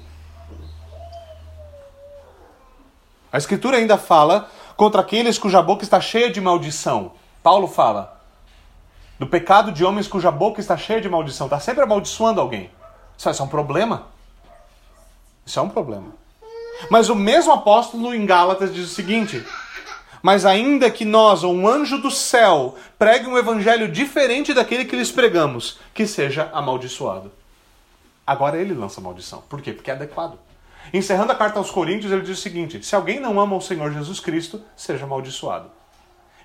A 3.31 3.37
Escritura 3.37 3.77
ainda 3.77 3.99
fala 3.99 4.49
contra 4.75 5.01
aqueles 5.01 5.37
cuja 5.37 5.61
boca 5.61 5.83
está 5.83 6.01
cheia 6.01 6.31
de 6.31 6.41
maldição. 6.41 7.11
Paulo 7.43 7.67
fala 7.67 8.19
do 9.19 9.27
pecado 9.27 9.71
de 9.71 9.85
homens 9.85 10.07
cuja 10.07 10.31
boca 10.31 10.59
está 10.59 10.75
cheia 10.75 10.99
de 10.99 11.07
maldição. 11.07 11.45
Está 11.45 11.59
sempre 11.59 11.83
amaldiçoando 11.83 12.41
alguém. 12.41 12.71
Isso 13.17 13.29
é 13.29 13.43
um 13.43 13.47
problema. 13.47 14.07
Isso 15.45 15.59
é 15.59 15.61
um 15.61 15.69
problema. 15.69 16.13
Mas 16.89 17.09
o 17.09 17.15
mesmo 17.15 17.53
apóstolo 17.53 18.13
em 18.13 18.25
Gálatas 18.25 18.73
diz 18.73 18.85
o 18.91 18.93
seguinte: 18.93 19.45
Mas 20.21 20.45
ainda 20.45 20.89
que 20.89 21.05
nós, 21.05 21.43
ou 21.43 21.53
um 21.53 21.67
anjo 21.67 21.97
do 21.99 22.11
céu, 22.11 22.75
pregue 22.97 23.27
um 23.27 23.37
evangelho 23.37 23.87
diferente 23.87 24.53
daquele 24.53 24.85
que 24.85 24.95
lhes 24.95 25.11
pregamos, 25.11 25.79
que 25.93 26.05
seja 26.05 26.49
amaldiçoado. 26.53 27.31
Agora 28.25 28.57
ele 28.57 28.73
lança 28.73 28.99
maldição. 28.99 29.43
Por 29.47 29.61
quê? 29.61 29.71
Porque 29.71 29.91
é 29.91 29.93
adequado. 29.93 30.39
Encerrando 30.93 31.31
a 31.31 31.35
carta 31.35 31.59
aos 31.59 31.71
Coríntios, 31.71 32.11
ele 32.11 32.21
diz 32.21 32.37
o 32.37 32.41
seguinte: 32.41 32.83
Se 32.83 32.95
alguém 32.95 33.19
não 33.19 33.39
ama 33.39 33.55
o 33.55 33.61
Senhor 33.61 33.91
Jesus 33.91 34.19
Cristo, 34.19 34.61
seja 34.75 35.05
amaldiçoado. 35.05 35.69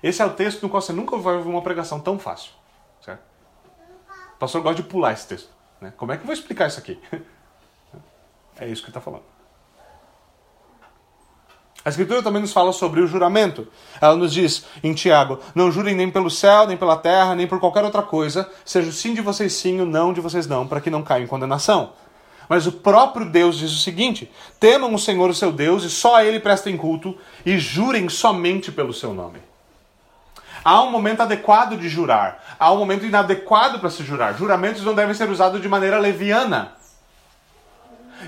Esse 0.01 0.21
é 0.21 0.25
o 0.25 0.31
texto 0.31 0.63
no 0.63 0.69
qual 0.69 0.81
você 0.81 0.93
nunca 0.93 1.17
vai 1.17 1.35
ouvir 1.35 1.49
uma 1.49 1.61
pregação 1.61 1.99
tão 1.99 2.17
fácil. 2.17 2.51
Certo? 3.01 3.21
O 4.35 4.39
pastor 4.39 4.61
gosta 4.61 4.81
de 4.81 4.87
pular 4.87 5.13
esse 5.13 5.27
texto. 5.27 5.49
Né? 5.81 5.91
Como 5.97 6.11
é 6.11 6.15
que 6.15 6.21
eu 6.21 6.27
vou 6.27 6.33
explicar 6.33 6.67
isso 6.67 6.79
aqui? 6.79 6.97
É 8.59 8.67
isso 8.67 8.83
que 8.83 8.89
está 8.89 9.01
falando. 9.01 9.23
A 11.83 11.89
Escritura 11.89 12.21
também 12.21 12.41
nos 12.41 12.53
fala 12.53 12.71
sobre 12.71 13.01
o 13.01 13.07
juramento. 13.07 13.67
Ela 13.99 14.15
nos 14.15 14.31
diz 14.31 14.65
em 14.83 14.93
Tiago: 14.93 15.39
Não 15.55 15.71
jurem 15.71 15.95
nem 15.95 16.11
pelo 16.11 16.29
céu, 16.29 16.67
nem 16.67 16.77
pela 16.77 16.95
terra, 16.95 17.33
nem 17.33 17.47
por 17.47 17.59
qualquer 17.59 17.83
outra 17.83 18.03
coisa, 18.03 18.47
seja 18.63 18.89
o 18.89 18.93
sim 18.93 19.15
de 19.15 19.21
vocês 19.21 19.53
sim, 19.53 19.81
o 19.81 19.85
não 19.85 20.13
de 20.13 20.21
vocês 20.21 20.45
não, 20.45 20.67
para 20.67 20.79
que 20.79 20.91
não 20.91 21.01
caiam 21.01 21.23
em 21.23 21.27
condenação. 21.27 21.93
Mas 22.47 22.67
o 22.67 22.71
próprio 22.71 23.25
Deus 23.25 23.57
diz 23.57 23.71
o 23.71 23.79
seguinte: 23.79 24.29
Temam 24.59 24.93
o 24.93 24.99
Senhor, 24.99 25.27
o 25.27 25.33
seu 25.33 25.51
Deus, 25.51 25.83
e 25.83 25.89
só 25.89 26.17
a 26.17 26.25
Ele 26.25 26.39
prestem 26.39 26.77
culto, 26.77 27.17
e 27.43 27.57
jurem 27.57 28.09
somente 28.09 28.71
pelo 28.71 28.93
seu 28.93 29.11
nome. 29.11 29.39
Há 30.63 30.81
um 30.81 30.91
momento 30.91 31.21
adequado 31.21 31.75
de 31.75 31.89
jurar, 31.89 32.55
há 32.59 32.71
um 32.71 32.77
momento 32.77 33.05
inadequado 33.05 33.79
para 33.79 33.89
se 33.89 34.03
jurar. 34.03 34.35
Juramentos 34.35 34.83
não 34.83 34.93
devem 34.93 35.15
ser 35.15 35.29
usados 35.29 35.61
de 35.61 35.67
maneira 35.67 35.97
leviana. 35.97 36.73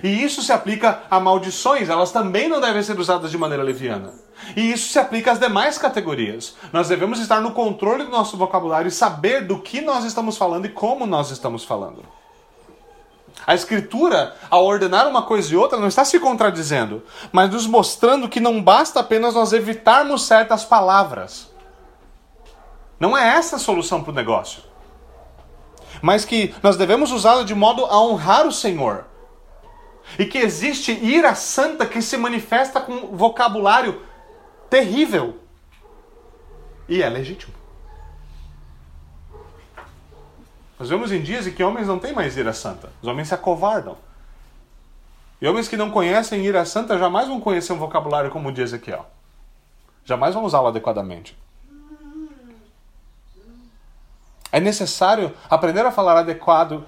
E 0.01 0.23
isso 0.23 0.41
se 0.41 0.51
aplica 0.51 1.03
a 1.11 1.19
maldições, 1.19 1.89
elas 1.89 2.11
também 2.11 2.47
não 2.47 2.59
devem 2.59 2.81
ser 2.81 2.99
usadas 2.99 3.29
de 3.29 3.37
maneira 3.37 3.61
leviana. 3.61 4.11
E 4.55 4.71
isso 4.71 4.91
se 4.91 4.97
aplica 4.97 5.31
às 5.31 5.39
demais 5.39 5.77
categorias. 5.77 6.55
Nós 6.71 6.87
devemos 6.87 7.19
estar 7.19 7.39
no 7.39 7.51
controle 7.51 8.05
do 8.05 8.09
nosso 8.09 8.35
vocabulário 8.35 8.87
e 8.87 8.91
saber 8.91 9.41
do 9.41 9.59
que 9.59 9.81
nós 9.81 10.03
estamos 10.03 10.37
falando 10.37 10.65
e 10.65 10.69
como 10.69 11.05
nós 11.05 11.29
estamos 11.29 11.63
falando. 11.63 12.03
A 13.45 13.53
Escritura, 13.53 14.35
ao 14.49 14.65
ordenar 14.65 15.07
uma 15.07 15.23
coisa 15.23 15.53
e 15.53 15.57
outra, 15.57 15.77
não 15.77 15.87
está 15.87 16.05
se 16.05 16.19
contradizendo, 16.19 17.03
mas 17.31 17.49
nos 17.51 17.67
mostrando 17.67 18.29
que 18.29 18.39
não 18.39 18.61
basta 18.61 18.99
apenas 18.99 19.33
nós 19.35 19.53
evitarmos 19.53 20.25
certas 20.25 20.63
palavras. 20.63 21.52
Não 23.03 23.17
é 23.17 23.35
essa 23.35 23.57
a 23.57 23.59
solução 23.59 24.01
para 24.01 24.11
o 24.11 24.15
negócio. 24.15 24.63
Mas 26.01 26.23
que 26.23 26.55
nós 26.63 26.77
devemos 26.77 27.11
usá-la 27.11 27.43
de 27.43 27.53
modo 27.53 27.83
a 27.85 28.01
honrar 28.01 28.47
o 28.47 28.51
Senhor. 28.51 29.03
E 30.17 30.25
que 30.25 30.37
existe 30.37 30.93
ira 31.03 31.35
santa 31.35 31.85
que 31.85 32.01
se 32.01 32.15
manifesta 32.15 32.79
com 32.79 33.07
vocabulário 33.07 34.01
terrível. 34.69 35.37
E 36.87 37.03
é 37.03 37.09
legítimo. 37.09 37.53
Nós 40.79 40.87
vemos 40.87 41.11
em 41.11 41.21
dias 41.21 41.45
em 41.45 41.51
que 41.51 41.61
homens 41.61 41.89
não 41.89 41.99
têm 41.99 42.13
mais 42.13 42.37
ira 42.37 42.53
santa. 42.53 42.89
Os 43.01 43.07
homens 43.09 43.27
se 43.27 43.33
acovardam. 43.33 43.97
E 45.41 45.47
homens 45.49 45.67
que 45.67 45.75
não 45.75 45.91
conhecem 45.91 46.45
ira 46.45 46.63
santa 46.63 46.97
jamais 46.97 47.27
vão 47.27 47.41
conhecer 47.41 47.73
um 47.73 47.77
vocabulário 47.77 48.31
como 48.31 48.47
o 48.47 48.51
de 48.53 48.61
Ezequiel. 48.61 49.05
Jamais 50.05 50.33
vão 50.33 50.45
usá-lo 50.45 50.67
adequadamente. 50.67 51.42
É 54.53 54.59
necessário 54.59 55.33
aprender 55.49 55.83
a 55.83 55.91
falar 55.91 56.15
adequado 56.15 56.85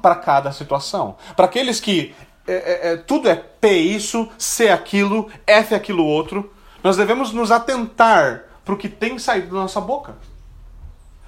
para 0.00 0.14
cada 0.14 0.52
situação. 0.52 1.16
Para 1.34 1.46
aqueles 1.46 1.80
que 1.80 2.14
é, 2.46 2.52
é, 2.52 2.92
é, 2.92 2.96
tudo 2.96 3.28
é 3.28 3.34
P 3.34 3.72
isso, 3.72 4.28
C 4.38 4.68
aquilo, 4.68 5.28
F 5.44 5.74
aquilo 5.74 6.04
outro, 6.04 6.54
nós 6.82 6.96
devemos 6.96 7.32
nos 7.32 7.50
atentar 7.50 8.44
para 8.64 8.72
o 8.72 8.76
que 8.76 8.88
tem 8.88 9.18
saído 9.18 9.48
da 9.48 9.62
nossa 9.62 9.80
boca. 9.80 10.14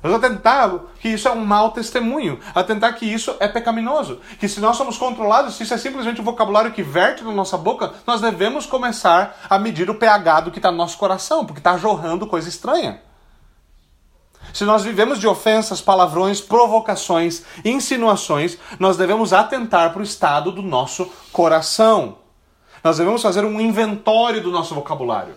Nós 0.01 0.15
atentar 0.15 0.71
que 1.01 1.09
isso 1.09 1.27
é 1.27 1.33
um 1.33 1.45
mau 1.45 1.73
testemunho, 1.73 2.39
atentar 2.55 2.95
que 2.95 3.05
isso 3.05 3.37
é 3.41 3.49
pecaminoso, 3.49 4.21
que 4.39 4.49
se 4.49 4.61
nós 4.61 4.77
somos 4.77 4.97
controlados, 4.97 5.57
se 5.57 5.65
isso 5.65 5.75
é 5.75 5.77
simplesmente 5.77 6.21
um 6.21 6.25
vocabulário 6.25 6.71
que 6.71 6.85
verte 6.85 7.25
na 7.25 7.33
nossa 7.33 7.59
boca, 7.59 7.93
nós 8.07 8.21
devemos 8.21 8.65
começar 8.65 9.37
a 9.51 9.59
medir 9.59 9.91
o 9.91 9.97
pH 9.97 10.43
do 10.43 10.51
que 10.53 10.59
está 10.59 10.71
no 10.71 10.79
nosso 10.79 10.97
coração, 10.97 11.45
porque 11.45 11.61
está 11.61 11.77
jorrando 11.77 12.29
coisa 12.29 12.49
estranha. 12.49 13.10
Se 14.53 14.65
nós 14.65 14.83
vivemos 14.83 15.19
de 15.19 15.27
ofensas, 15.27 15.81
palavrões, 15.81 16.41
provocações, 16.41 17.45
insinuações, 17.65 18.59
nós 18.79 18.97
devemos 18.97 19.33
atentar 19.33 19.93
para 19.93 20.01
o 20.01 20.05
estado 20.05 20.51
do 20.51 20.63
nosso 20.63 21.11
coração. 21.33 22.19
Nós 22.83 22.99
devemos 22.99 23.23
fazer 23.23 23.45
um 23.45 23.61
inventório 23.61 24.43
do 24.43 24.51
nosso 24.51 24.75
vocabulário. 24.75 25.35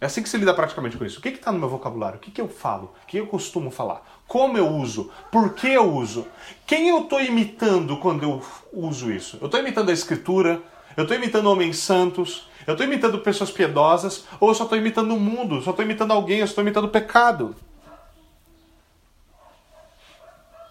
É 0.00 0.06
assim 0.06 0.20
que 0.20 0.28
se 0.28 0.36
lida 0.36 0.52
praticamente 0.52 0.96
com 0.96 1.04
isso. 1.04 1.20
O 1.20 1.22
que 1.22 1.28
está 1.28 1.52
no 1.52 1.60
meu 1.60 1.68
vocabulário? 1.68 2.16
O 2.16 2.20
que, 2.20 2.32
que 2.32 2.40
eu 2.40 2.48
falo? 2.48 2.92
O 3.04 3.06
que 3.06 3.18
eu 3.18 3.26
costumo 3.28 3.70
falar? 3.70 4.02
Como 4.26 4.58
eu 4.58 4.66
uso? 4.66 5.12
Por 5.30 5.54
que 5.54 5.68
eu 5.68 5.94
uso? 5.94 6.26
Quem 6.66 6.88
eu 6.88 7.02
estou 7.02 7.20
imitando 7.20 7.96
quando 7.98 8.24
eu 8.24 8.42
uso 8.72 9.12
isso? 9.12 9.38
Eu 9.40 9.46
estou 9.46 9.60
imitando 9.60 9.90
a 9.90 9.92
escritura? 9.92 10.60
Eu 10.96 11.02
estou 11.02 11.16
imitando 11.16 11.48
homens 11.48 11.78
santos? 11.78 12.48
Eu 12.66 12.72
estou 12.72 12.86
imitando 12.86 13.18
pessoas 13.18 13.50
piedosas? 13.50 14.24
Ou 14.38 14.48
eu 14.48 14.54
só 14.54 14.64
estou 14.64 14.78
imitando 14.78 15.14
o 15.14 15.20
mundo? 15.20 15.60
Só 15.62 15.70
estou 15.70 15.84
imitando 15.84 16.12
alguém? 16.12 16.38
Eu 16.38 16.44
estou 16.44 16.62
imitando 16.62 16.84
o 16.84 16.90
pecado? 16.90 17.54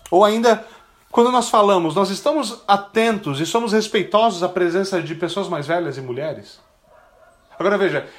Ou 0.09 0.25
ainda, 0.25 0.65
quando 1.09 1.31
nós 1.31 1.49
falamos, 1.49 1.95
nós 1.95 2.09
estamos 2.09 2.61
atentos 2.67 3.39
e 3.39 3.45
somos 3.45 3.71
respeitosos 3.71 4.43
à 4.43 4.49
presença 4.49 5.01
de 5.01 5.15
pessoas 5.15 5.47
mais 5.47 5.67
velhas 5.67 5.97
e 5.97 6.01
mulheres? 6.01 6.59
Agora 7.57 7.77
veja, 7.77 8.09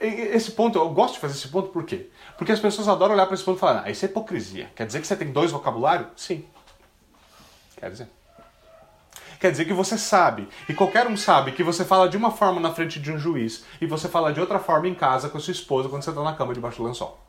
esse 0.00 0.52
ponto, 0.52 0.78
eu 0.78 0.88
gosto 0.90 1.14
de 1.14 1.20
fazer 1.20 1.34
esse 1.34 1.48
ponto 1.48 1.68
por 1.70 1.84
quê? 1.84 2.08
Porque 2.38 2.52
as 2.52 2.60
pessoas 2.60 2.88
adoram 2.88 3.14
olhar 3.14 3.26
para 3.26 3.34
esse 3.34 3.42
ponto 3.42 3.56
e 3.56 3.60
falar, 3.60 3.82
ah, 3.84 3.90
isso 3.90 4.04
é 4.04 4.08
hipocrisia. 4.08 4.70
Quer 4.74 4.86
dizer 4.86 5.00
que 5.00 5.06
você 5.06 5.16
tem 5.16 5.32
dois 5.32 5.50
vocabulários? 5.50 6.08
Sim. 6.16 6.44
Quer 7.76 7.90
dizer. 7.90 8.08
Quer 9.44 9.50
dizer 9.50 9.66
que 9.66 9.74
você 9.74 9.98
sabe, 9.98 10.48
e 10.66 10.72
qualquer 10.72 11.06
um 11.06 11.18
sabe, 11.18 11.52
que 11.52 11.62
você 11.62 11.84
fala 11.84 12.08
de 12.08 12.16
uma 12.16 12.30
forma 12.30 12.58
na 12.62 12.72
frente 12.72 12.98
de 12.98 13.12
um 13.12 13.18
juiz 13.18 13.62
e 13.78 13.84
você 13.84 14.08
fala 14.08 14.32
de 14.32 14.40
outra 14.40 14.58
forma 14.58 14.88
em 14.88 14.94
casa 14.94 15.28
com 15.28 15.36
a 15.36 15.40
sua 15.42 15.52
esposa 15.52 15.86
quando 15.86 16.02
você 16.02 16.08
está 16.08 16.22
na 16.22 16.32
cama 16.32 16.54
debaixo 16.54 16.78
do 16.78 16.84
lençol. 16.84 17.20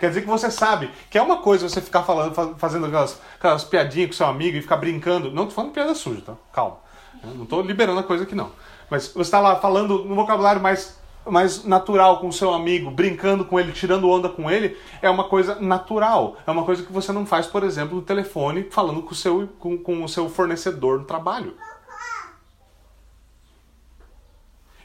Quer 0.00 0.08
dizer 0.08 0.22
que 0.22 0.26
você 0.26 0.50
sabe 0.50 0.90
que 1.10 1.18
é 1.18 1.22
uma 1.22 1.42
coisa 1.42 1.68
você 1.68 1.82
ficar 1.82 2.02
falando, 2.02 2.56
fazendo 2.56 2.86
aquelas, 2.86 3.20
aquelas 3.34 3.62
piadinhas 3.64 4.08
com 4.08 4.14
seu 4.14 4.26
amigo 4.26 4.56
e 4.56 4.62
ficar 4.62 4.78
brincando. 4.78 5.30
Não 5.30 5.44
tô 5.44 5.50
falando 5.50 5.72
piada 5.72 5.94
suja, 5.94 6.22
tá? 6.22 6.32
Calma. 6.50 6.78
Eu 7.22 7.34
não 7.34 7.44
estou 7.44 7.60
liberando 7.60 8.00
a 8.00 8.04
coisa 8.04 8.24
aqui 8.24 8.34
não. 8.34 8.52
Mas 8.88 9.08
você 9.08 9.20
está 9.20 9.38
lá 9.38 9.56
falando 9.56 10.02
no 10.06 10.14
vocabulário 10.14 10.62
mais, 10.62 10.98
mais 11.26 11.64
natural 11.64 12.18
com 12.18 12.28
o 12.28 12.32
seu 12.32 12.52
amigo, 12.52 12.90
brincando 12.90 13.44
com 13.44 13.58
ele, 13.58 13.72
tirando 13.72 14.08
onda 14.08 14.28
com 14.28 14.50
ele, 14.50 14.76
é 15.00 15.08
uma 15.08 15.24
coisa 15.24 15.56
natural. 15.56 16.36
É 16.46 16.50
uma 16.50 16.64
coisa 16.64 16.82
que 16.82 16.92
você 16.92 17.12
não 17.12 17.24
faz, 17.24 17.46
por 17.46 17.62
exemplo, 17.62 17.96
no 17.96 18.02
telefone, 18.02 18.64
falando 18.70 19.02
com 19.02 19.12
o 19.12 19.14
seu, 19.14 19.48
com, 19.58 19.78
com 19.78 20.04
o 20.04 20.08
seu 20.08 20.28
fornecedor 20.28 20.98
no 20.98 21.04
trabalho. 21.04 21.56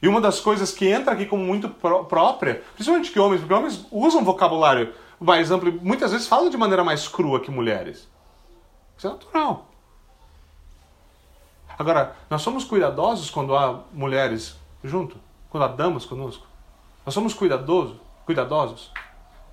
E 0.01 0.07
uma 0.07 0.21
das 0.21 0.39
coisas 0.39 0.71
que 0.71 0.87
entra 0.87 1.13
aqui 1.13 1.25
como 1.25 1.43
muito 1.43 1.67
pró 1.69 2.03
própria, 2.05 2.63
principalmente 2.73 3.11
que 3.11 3.19
homens, 3.19 3.41
porque 3.41 3.53
homens 3.53 3.85
usam 3.91 4.23
vocabulário 4.23 4.93
mais 5.19 5.51
amplo, 5.51 5.73
muitas 5.81 6.11
vezes 6.11 6.27
falam 6.27 6.49
de 6.49 6.55
maneira 6.55 6.83
mais 6.83 7.07
crua 7.07 7.41
que 7.41 7.51
mulheres. 7.51 8.07
Isso 8.97 9.07
é 9.07 9.09
natural. 9.09 9.67
Agora, 11.77 12.15
nós 12.29 12.41
somos 12.41 12.63
cuidadosos 12.63 13.29
quando 13.29 13.55
há 13.55 13.83
mulheres 13.93 14.57
junto, 14.83 15.17
damas 15.67 16.05
conosco. 16.05 16.45
Nós 17.05 17.13
somos 17.13 17.33
cuidadosos, 17.33 17.97
cuidadosos. 18.25 18.91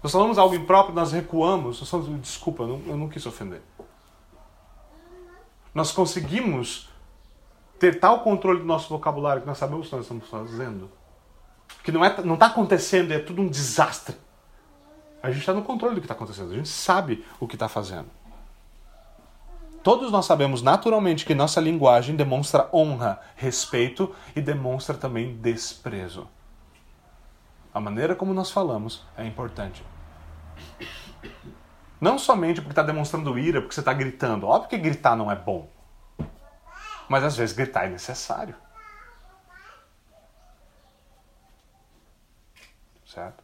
Nós 0.02 0.12
falamos 0.12 0.38
algo 0.38 0.54
impróprio, 0.54 0.94
nós 0.94 1.12
recuamos. 1.12 1.80
Nós 1.80 2.20
desculpa, 2.20 2.64
eu 2.64 2.68
não, 2.68 2.82
eu 2.86 2.96
não 2.96 3.08
quis 3.08 3.24
ofender. 3.24 3.62
Nós 5.74 5.92
conseguimos 5.92 6.88
ter 7.78 7.98
tal 8.00 8.20
controle 8.20 8.60
do 8.60 8.64
nosso 8.64 8.88
vocabulário 8.88 9.42
que 9.42 9.48
nós 9.48 9.58
sabemos 9.58 9.86
o 9.86 9.90
que 9.90 9.96
nós 9.96 10.04
estamos 10.04 10.28
fazendo. 10.28 10.90
Que 11.82 11.92
não 11.92 12.04
está 12.04 12.22
é, 12.22 12.24
não 12.24 12.36
tá 12.36 12.46
acontecendo, 12.46 13.12
é 13.12 13.18
tudo 13.18 13.42
um 13.42 13.48
desastre. 13.48 14.16
A 15.22 15.30
gente 15.30 15.40
está 15.40 15.52
no 15.52 15.62
controle 15.62 15.94
do 15.94 16.00
que 16.00 16.04
está 16.04 16.14
acontecendo, 16.14 16.52
a 16.52 16.54
gente 16.54 16.68
sabe 16.68 17.24
o 17.40 17.46
que 17.46 17.56
está 17.56 17.68
fazendo. 17.68 18.08
Todos 19.86 20.10
nós 20.10 20.26
sabemos 20.26 20.62
naturalmente 20.62 21.24
que 21.24 21.32
nossa 21.32 21.60
linguagem 21.60 22.16
demonstra 22.16 22.68
honra, 22.72 23.20
respeito 23.36 24.12
e 24.34 24.40
demonstra 24.40 24.96
também 24.96 25.36
desprezo. 25.36 26.28
A 27.72 27.78
maneira 27.78 28.16
como 28.16 28.34
nós 28.34 28.50
falamos 28.50 29.06
é 29.16 29.24
importante. 29.24 29.84
Não 32.00 32.18
somente 32.18 32.60
porque 32.60 32.72
está 32.72 32.82
demonstrando 32.82 33.38
ira, 33.38 33.60
porque 33.60 33.76
você 33.76 33.80
está 33.80 33.92
gritando. 33.92 34.48
Óbvio 34.48 34.70
que 34.70 34.76
gritar 34.76 35.14
não 35.14 35.30
é 35.30 35.36
bom. 35.36 35.70
Mas 37.08 37.22
às 37.22 37.36
vezes 37.36 37.54
gritar 37.54 37.86
é 37.86 37.90
necessário. 37.90 38.56
Certo? 43.06 43.40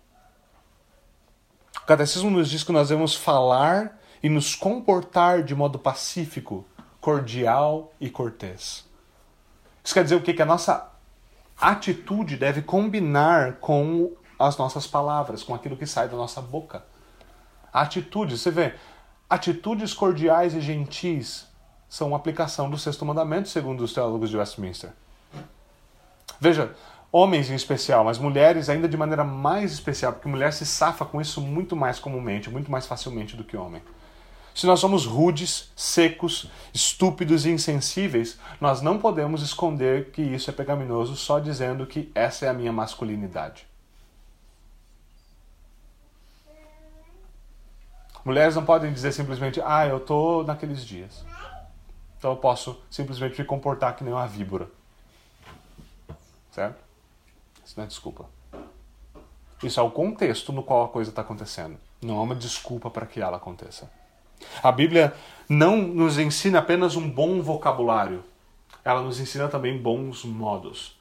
O 1.77 1.87
catecismo 1.87 2.33
nos 2.33 2.51
diz 2.51 2.65
que 2.65 2.73
nós 2.73 2.89
devemos 2.89 3.15
falar 3.15 4.02
e 4.23 4.29
nos 4.29 4.55
comportar 4.55 5.43
de 5.43 5.55
modo 5.55 5.79
pacífico, 5.79 6.65
cordial 7.01 7.93
e 8.01 8.09
cortês. 8.09 8.89
Isso 9.83 9.95
quer 9.95 10.05
dizer 10.05 10.15
o 10.15 10.23
quê? 10.23 10.33
Que 10.33 10.43
a 10.43 10.47
nossa 10.47 10.91
atitude 11.61 12.37
deve 12.37 12.63
combinar 12.63 13.55
com 13.55 14.13
as 14.39 14.57
nossas 14.57 14.87
palavras, 14.87 15.43
com 15.43 15.55
aquilo 15.55 15.77
que 15.77 15.87
sai 15.87 16.09
da 16.09 16.17
nossa 16.17 16.41
boca. 16.41 16.85
Atitude, 17.73 18.39
você 18.39 18.51
vê, 18.51 18.75
atitudes 19.29 19.95
cordiais 19.95 20.55
e 20.55 20.61
gentis 20.61 21.47
são 21.89 22.09
uma 22.09 22.17
aplicação 22.17 22.71
do 22.71 22.79
sexto 22.79 23.05
mandamento, 23.05 23.49
segundo 23.49 23.83
os 23.83 23.93
teólogos 23.93 24.31
de 24.31 24.37
Westminster. 24.37 24.91
Veja, 26.41 26.75
homens 27.11 27.51
em 27.51 27.55
especial, 27.55 28.05
mas 28.05 28.19
mulheres 28.19 28.69
ainda 28.69 28.89
de 28.89 28.97
maneira 28.97 29.23
mais 29.23 29.73
especial, 29.73 30.13
porque 30.13 30.29
mulher 30.29 30.53
se 30.53 30.65
safa 30.65 31.05
com 31.05 31.21
isso 31.21 31.41
muito 31.41 31.77
mais 31.77 31.99
comumente, 31.99 32.51
muito 32.51 32.71
mais 32.71 32.87
facilmente 32.87 33.37
do 33.37 33.45
que 33.45 33.57
homem. 33.57 33.83
Se 34.55 34.67
nós 34.67 34.81
somos 34.81 35.07
rudes, 35.07 35.71
secos, 35.75 36.51
estúpidos 36.75 37.47
e 37.47 37.51
insensíveis, 37.51 38.39
nós 38.61 38.83
não 38.83 38.99
podemos 38.99 39.43
esconder 39.43 40.11
que 40.11 40.21
isso 40.21 40.51
é 40.51 40.53
pecaminoso 40.53 41.17
só 41.17 41.39
dizendo 41.39 41.87
que 41.87 42.13
essa 42.15 42.47
é 42.47 42.49
a 42.49 42.53
minha 42.53 42.73
masculinidade. 42.73 43.67
Mulheres 48.25 48.55
não 48.55 48.65
podem 48.65 48.93
dizer 48.93 49.13
simplesmente, 49.13 49.61
ah, 49.65 49.87
eu 49.87 49.99
tô 49.99 50.45
naqueles 50.45 50.85
dias. 50.85 51.25
Então 52.19 52.31
eu 52.31 52.37
posso 52.37 52.81
simplesmente 52.89 53.41
me 53.41 53.45
comportar 53.45 53.97
que 53.97 54.05
nem 54.05 54.13
uma 54.13 54.29
víbora. 54.29 54.69
Certo? 56.53 56.77
Isso 57.65 57.75
não 57.77 57.85
é 57.85 57.87
desculpa. 57.89 58.27
Isso 59.63 59.81
é 59.81 59.83
o 59.83 59.91
contexto 59.91 60.53
no 60.53 60.63
qual 60.63 60.85
a 60.85 60.89
coisa 60.89 61.11
está 61.11 61.23
acontecendo. 61.23 61.77
Não 62.01 62.19
é 62.19 62.23
uma 62.23 62.35
desculpa 62.35 62.91
para 62.91 63.07
que 63.07 63.21
ela 63.21 63.39
aconteça. 63.39 63.91
A 64.63 64.73
Bíblia 64.73 65.15
não 65.49 65.77
nos 65.77 66.19
ensina 66.19 66.59
apenas 66.59 66.97
um 66.97 67.09
bom 67.09 67.43
vocabulário, 67.43 68.25
ela 68.85 69.03
nos 69.03 69.21
ensina 69.21 69.49
também 69.49 69.79
bons 69.79 70.25
modos. 70.25 70.99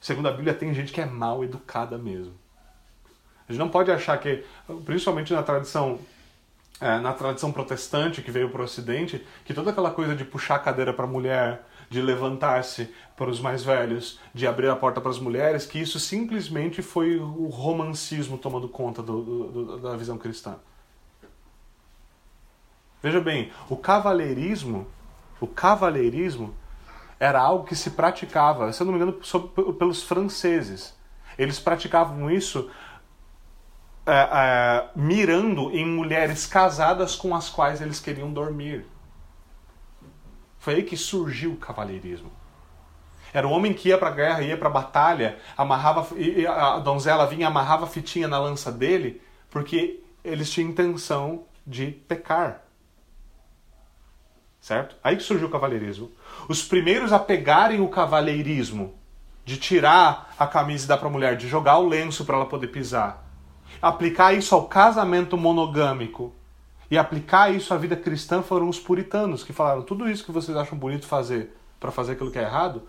Segundo 0.00 0.28
a 0.28 0.32
Bíblia, 0.32 0.54
tem 0.54 0.72
gente 0.72 0.92
que 0.92 1.00
é 1.00 1.06
mal 1.06 1.44
educada 1.44 1.98
mesmo. 1.98 2.34
A 3.48 3.52
gente 3.52 3.60
não 3.60 3.68
pode 3.68 3.90
achar 3.90 4.18
que, 4.18 4.44
principalmente 4.84 5.32
na 5.32 5.42
tradição 5.42 5.98
é, 6.80 6.98
na 7.00 7.12
tradição 7.12 7.50
protestante 7.50 8.22
que 8.22 8.30
veio 8.30 8.50
para 8.50 8.60
o 8.60 8.64
Ocidente, 8.64 9.24
que 9.44 9.52
toda 9.52 9.70
aquela 9.70 9.90
coisa 9.90 10.14
de 10.14 10.24
puxar 10.24 10.56
a 10.56 10.58
cadeira 10.60 10.92
para 10.92 11.04
a 11.04 11.08
mulher, 11.08 11.66
de 11.90 12.00
levantar-se 12.00 12.92
para 13.16 13.28
os 13.28 13.40
mais 13.40 13.64
velhos, 13.64 14.20
de 14.32 14.46
abrir 14.46 14.68
a 14.68 14.76
porta 14.76 15.00
para 15.00 15.10
as 15.10 15.18
mulheres, 15.18 15.66
que 15.66 15.80
isso 15.80 15.98
simplesmente 15.98 16.82
foi 16.82 17.18
o 17.18 17.48
romancismo 17.48 18.38
tomando 18.38 18.68
conta 18.68 19.02
do, 19.02 19.22
do, 19.22 19.78
da 19.78 19.96
visão 19.96 20.16
cristã. 20.16 20.56
Veja 23.02 23.20
bem, 23.20 23.52
o 23.68 23.76
cavalheirismo, 23.76 24.86
o 25.40 25.46
cavalheirismo 25.46 26.54
era 27.18 27.40
algo 27.40 27.64
que 27.64 27.76
se 27.76 27.90
praticava, 27.90 28.72
se 28.72 28.82
eu 28.82 28.86
não 28.86 28.92
me 28.92 28.98
engano, 28.98 29.20
pelos 29.74 30.02
franceses. 30.02 30.96
Eles 31.36 31.60
praticavam 31.60 32.30
isso 32.30 32.70
é, 34.04 34.12
é, 34.12 34.88
mirando 34.96 35.70
em 35.70 35.86
mulheres 35.86 36.46
casadas 36.46 37.14
com 37.14 37.34
as 37.34 37.48
quais 37.48 37.80
eles 37.80 38.00
queriam 38.00 38.32
dormir. 38.32 38.84
Foi 40.58 40.74
aí 40.74 40.82
que 40.82 40.96
surgiu 40.96 41.52
o 41.52 41.56
cavalheirismo. 41.56 42.32
Era 43.32 43.46
o 43.46 43.50
homem 43.50 43.74
que 43.74 43.90
ia 43.90 43.98
para 43.98 44.08
a 44.08 44.12
guerra, 44.12 44.42
ia 44.42 44.56
para 44.56 44.68
a 44.68 44.72
batalha, 44.72 45.38
amarrava 45.56 46.06
a 46.48 46.78
donzela 46.78 47.26
vinha 47.26 47.46
amarrava 47.46 47.84
a 47.84 47.88
fitinha 47.88 48.26
na 48.26 48.40
lança 48.40 48.72
dele, 48.72 49.22
porque 49.50 50.02
eles 50.24 50.50
tinham 50.50 50.70
intenção 50.70 51.44
de 51.66 51.92
pecar 51.92 52.67
certo? 54.68 54.96
Aí 55.02 55.16
que 55.16 55.22
surgiu 55.22 55.48
o 55.48 55.50
cavalheirismo. 55.50 56.12
Os 56.46 56.62
primeiros 56.62 57.10
a 57.10 57.18
pegarem 57.18 57.80
o 57.80 57.88
cavalheirismo, 57.88 58.94
de 59.42 59.56
tirar 59.56 60.34
a 60.38 60.46
camisa 60.46 60.84
e 60.84 60.88
dar 60.88 60.98
para 60.98 61.08
a 61.08 61.10
mulher, 61.10 61.36
de 61.38 61.48
jogar 61.48 61.78
o 61.78 61.88
lenço 61.88 62.22
para 62.26 62.36
ela 62.36 62.44
poder 62.44 62.68
pisar, 62.68 63.26
aplicar 63.80 64.34
isso 64.34 64.54
ao 64.54 64.68
casamento 64.68 65.38
monogâmico 65.38 66.34
e 66.90 66.98
aplicar 66.98 67.50
isso 67.50 67.72
à 67.72 67.78
vida 67.78 67.96
cristã 67.96 68.42
foram 68.42 68.68
os 68.68 68.78
puritanos 68.78 69.42
que 69.42 69.54
falaram 69.54 69.82
tudo 69.82 70.08
isso 70.08 70.24
que 70.24 70.32
vocês 70.32 70.54
acham 70.54 70.76
bonito 70.76 71.06
fazer 71.06 71.56
para 71.80 71.90
fazer 71.90 72.12
aquilo 72.12 72.30
que 72.30 72.38
é 72.38 72.42
errado, 72.42 72.82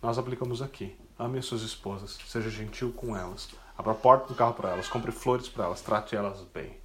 nós 0.00 0.18
aplicamos 0.18 0.62
aqui. 0.62 0.96
Ame 1.18 1.38
as 1.38 1.46
suas 1.46 1.62
esposas, 1.62 2.16
seja 2.26 2.48
gentil 2.48 2.92
com 2.92 3.16
elas, 3.16 3.48
abra 3.76 3.90
a 3.90 3.96
porta 3.96 4.28
do 4.28 4.36
carro 4.36 4.54
para 4.54 4.70
elas, 4.70 4.86
compre 4.86 5.10
flores 5.10 5.48
para 5.48 5.64
elas, 5.64 5.80
trate 5.80 6.14
elas 6.14 6.42
bem. 6.54 6.76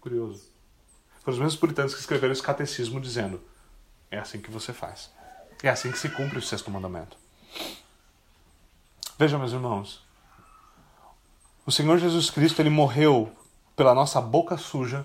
Curioso. 0.00 0.55
Foram 1.26 1.38
os 1.38 1.40
mesmos 1.40 1.56
puritanos 1.56 1.92
que 1.92 1.98
escreveram 1.98 2.32
esse 2.32 2.40
catecismo 2.42 3.00
dizendo: 3.00 3.42
é 4.12 4.16
assim 4.16 4.40
que 4.40 4.48
você 4.48 4.72
faz. 4.72 5.10
É 5.60 5.68
assim 5.68 5.90
que 5.90 5.98
se 5.98 6.08
cumpre 6.08 6.38
o 6.38 6.42
sexto 6.42 6.70
mandamento. 6.70 7.18
Vejam, 9.18 9.40
meus 9.40 9.50
irmãos, 9.50 10.06
o 11.66 11.72
Senhor 11.72 11.98
Jesus 11.98 12.30
Cristo 12.30 12.62
ele 12.62 12.70
morreu 12.70 13.32
pela 13.74 13.92
nossa 13.92 14.20
boca 14.20 14.56
suja 14.56 15.04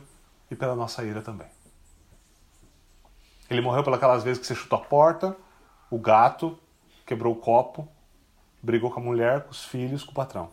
e 0.51 0.55
pela 0.55 0.75
nossa 0.75 1.03
ira 1.03 1.23
também. 1.23 1.47
Ele 3.49 3.61
morreu 3.61 3.83
pelas 3.83 4.23
vezes 4.23 4.39
que 4.39 4.45
você 4.45 4.53
chutou 4.53 4.77
a 4.77 4.83
porta, 4.83 5.35
o 5.89 5.97
gato, 5.97 6.55
quebrou 7.03 7.33
o 7.33 7.39
copo, 7.39 7.89
brigou 8.61 8.91
com 8.91 8.99
a 8.99 9.03
mulher, 9.03 9.41
com 9.45 9.49
os 9.49 9.65
filhos, 9.65 10.03
com 10.03 10.11
o 10.11 10.13
patrão. 10.13 10.51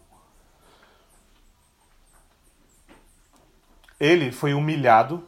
Ele 4.01 4.33
foi 4.33 4.55
humilhado, 4.55 5.28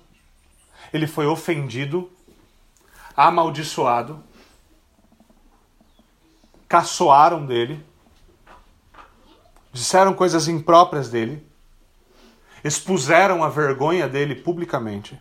ele 0.92 1.06
foi 1.06 1.26
ofendido, 1.26 2.10
amaldiçoado, 3.16 4.22
caçoaram 6.68 7.44
dele, 7.44 7.84
disseram 9.72 10.14
coisas 10.14 10.48
impróprias 10.48 11.10
dele, 11.10 11.46
expuseram 12.62 13.42
a 13.42 13.48
vergonha 13.48 14.08
dele 14.08 14.34
publicamente. 14.34 15.20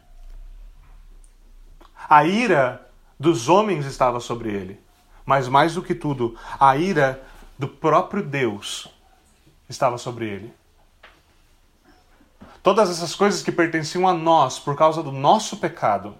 A 2.09 2.23
ira 2.23 2.87
dos 3.19 3.49
homens 3.49 3.85
estava 3.85 4.19
sobre 4.19 4.49
ele, 4.49 4.79
mas 5.25 5.47
mais 5.47 5.75
do 5.75 5.81
que 5.81 5.93
tudo, 5.93 6.37
a 6.59 6.75
ira 6.75 7.23
do 7.57 7.67
próprio 7.67 8.23
Deus 8.23 8.87
estava 9.67 9.97
sobre 9.97 10.27
ele. 10.27 10.58
Todas 12.69 12.91
essas 12.91 13.15
coisas 13.15 13.41
que 13.41 13.51
pertenciam 13.51 14.07
a 14.07 14.13
nós 14.13 14.59
por 14.59 14.75
causa 14.75 15.01
do 15.01 15.11
nosso 15.11 15.57
pecado 15.57 16.15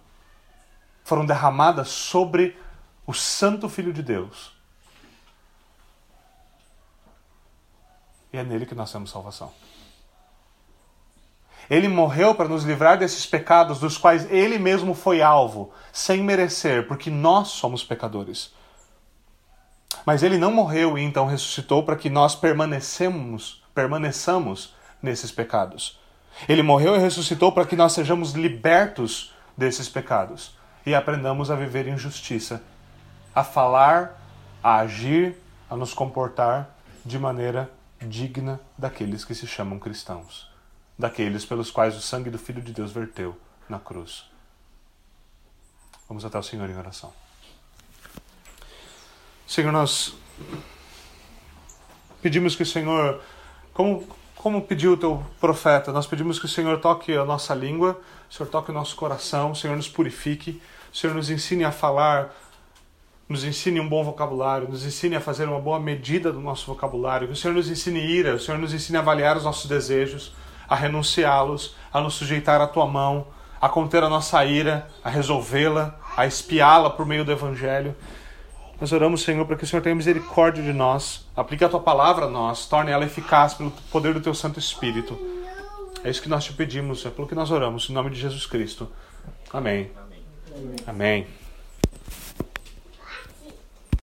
foram 1.04 1.24
derramadas 1.24 1.90
sobre 1.90 2.58
o 3.06 3.14
Santo 3.14 3.70
Filho 3.70 3.94
de 3.94 4.02
Deus. 4.02 4.52
E 8.34 8.38
é 8.40 8.44
nele 8.44 8.66
que 8.66 8.74
nós 8.74 8.92
temos 8.92 9.12
salvação. 9.12 9.54
Ele 11.70 11.88
morreu 11.88 12.34
para 12.34 12.50
nos 12.50 12.64
livrar 12.64 12.98
desses 12.98 13.28
pecados 13.28 13.80
dos 13.80 13.96
quais 13.96 14.26
ele 14.32 14.58
mesmo 14.58 14.96
foi 14.96 15.22
alvo, 15.22 15.72
sem 15.94 16.24
merecer, 16.24 16.88
porque 16.88 17.12
nós 17.12 17.50
somos 17.50 17.84
pecadores. 17.84 18.52
Mas 20.04 20.24
ele 20.24 20.40
não 20.40 20.52
morreu 20.52 20.98
e 20.98 21.04
então 21.04 21.28
ressuscitou 21.28 21.84
para 21.84 21.96
que 21.96 22.10
nós 22.10 22.34
permanecemos, 22.34 23.64
permaneçamos 23.76 24.74
nesses 25.00 25.32
pecados. 25.32 25.99
Ele 26.48 26.64
morreu 26.64 26.96
e 26.96 27.00
ressuscitou 27.00 27.52
para 27.52 27.66
que 27.66 27.76
nós 27.76 27.94
sejamos 27.94 28.34
libertos 28.34 29.34
desses 29.58 29.90
pecados 29.90 30.58
e 30.86 30.96
aprendamos 30.96 31.52
a 31.52 31.56
viver 31.56 31.88
em 31.88 31.98
justiça, 31.98 32.64
a 33.36 33.44
falar, 33.44 34.20
a 34.64 34.78
agir, 34.78 35.36
a 35.70 35.76
nos 35.76 35.94
comportar 35.94 36.76
de 37.06 37.20
maneira 37.20 37.70
digna 38.02 38.60
daqueles 38.78 39.26
que 39.26 39.36
se 39.36 39.46
chamam 39.46 39.78
cristãos, 39.78 40.50
daqueles 40.98 41.46
pelos 41.46 41.70
quais 41.70 41.96
o 41.96 42.02
sangue 42.02 42.30
do 42.30 42.40
Filho 42.40 42.62
de 42.62 42.72
Deus 42.72 42.92
verteu 42.92 43.38
na 43.68 43.80
cruz. 43.80 44.30
Vamos 46.08 46.26
até 46.26 46.40
o 46.40 46.44
Senhor 46.44 46.68
em 46.70 46.78
oração. 46.78 47.14
Senhor, 49.46 49.72
nós 49.72 50.14
pedimos 52.22 52.56
que 52.56 52.64
o 52.64 52.66
Senhor, 52.66 53.22
como, 53.74 54.08
como 54.40 54.62
pediu 54.62 54.94
o 54.94 54.98
teu 54.98 55.22
profeta, 55.38 55.92
nós 55.92 56.08
pedimos 56.08 56.40
que 56.40 56.46
o 56.46 56.48
Senhor 56.50 56.80
toque 56.80 57.14
a 57.14 57.26
nossa 57.26 57.54
língua, 57.54 58.00
o 58.30 58.34
Senhor 58.34 58.50
toque 58.50 58.72
o 58.72 58.74
nosso 58.74 58.96
coração, 58.96 59.52
o 59.52 59.56
Senhor 59.56 59.76
nos 59.76 59.90
purifique, 59.90 60.62
o 60.94 60.96
Senhor 60.96 61.14
nos 61.14 61.30
ensine 61.30 61.66
a 61.66 61.74
falar 61.74 62.34
nos 63.28 63.44
ensine 63.44 63.80
um 63.80 63.88
bom 63.88 64.02
vocabulário, 64.04 64.70
nos 64.70 64.84
ensine 64.84 65.16
a 65.16 65.22
fazer 65.22 65.48
uma 65.48 65.60
boa 65.60 65.80
medida 65.80 66.32
do 66.32 66.40
nosso 66.40 66.66
vocabulário, 66.66 67.28
que 67.28 67.34
o 67.34 67.36
Senhor 67.36 67.54
nos 67.54 67.70
ensine 67.70 68.00
ira, 68.00 68.34
o 68.34 68.40
Senhor 68.40 68.58
nos 68.58 68.74
ensine 68.74 68.98
a 68.98 69.02
avaliar 69.02 69.38
os 69.38 69.44
nossos 69.44 69.68
desejos, 69.68 70.34
a 70.68 70.74
renunciá-los, 70.74 71.76
a 71.94 72.02
nos 72.02 72.16
sujeitar 72.16 72.62
à 72.62 72.66
tua 72.66 72.88
mão, 72.88 73.28
a 73.62 73.68
conter 73.68 74.04
a 74.04 74.10
nossa 74.10 74.44
ira, 74.46 74.88
a 75.04 75.10
resolvê-la, 75.10 76.00
a 76.16 76.26
espiá-la 76.26 76.90
por 76.90 77.06
meio 77.06 77.26
do 77.26 77.32
Evangelho. 77.32 77.94
Nós 78.80 78.94
oramos, 78.94 79.22
Senhor, 79.24 79.46
para 79.46 79.58
que 79.58 79.64
o 79.64 79.68
Senhor 79.68 79.82
tenha 79.82 79.96
misericórdia 79.96 80.64
de 80.64 80.72
nós, 80.72 81.28
aplique 81.36 81.64
a 81.66 81.70
tua 81.70 81.82
palavra 81.82 82.26
a 82.26 82.30
nós, 82.30 82.66
torne 82.66 82.92
ela 82.92 83.06
eficaz 83.06 83.54
pelo 83.54 83.72
poder 83.92 84.14
do 84.14 84.22
teu 84.22 84.34
Santo 84.34 84.58
Espírito. 84.58 85.20
É 86.04 86.10
isso 86.10 86.22
que 86.22 86.30
nós 86.30 86.46
te 86.46 86.54
pedimos, 86.54 87.06
é 87.06 87.10
pelo 87.10 87.28
que 87.28 87.36
nós 87.36 87.52
oramos, 87.52 87.90
em 87.90 87.94
nome 87.94 88.10
de 88.10 88.20
Jesus 88.20 88.46
Cristo. 88.46 88.90
Amém. 89.52 89.92
Amém. 89.98 90.76
Amém. 90.88 91.28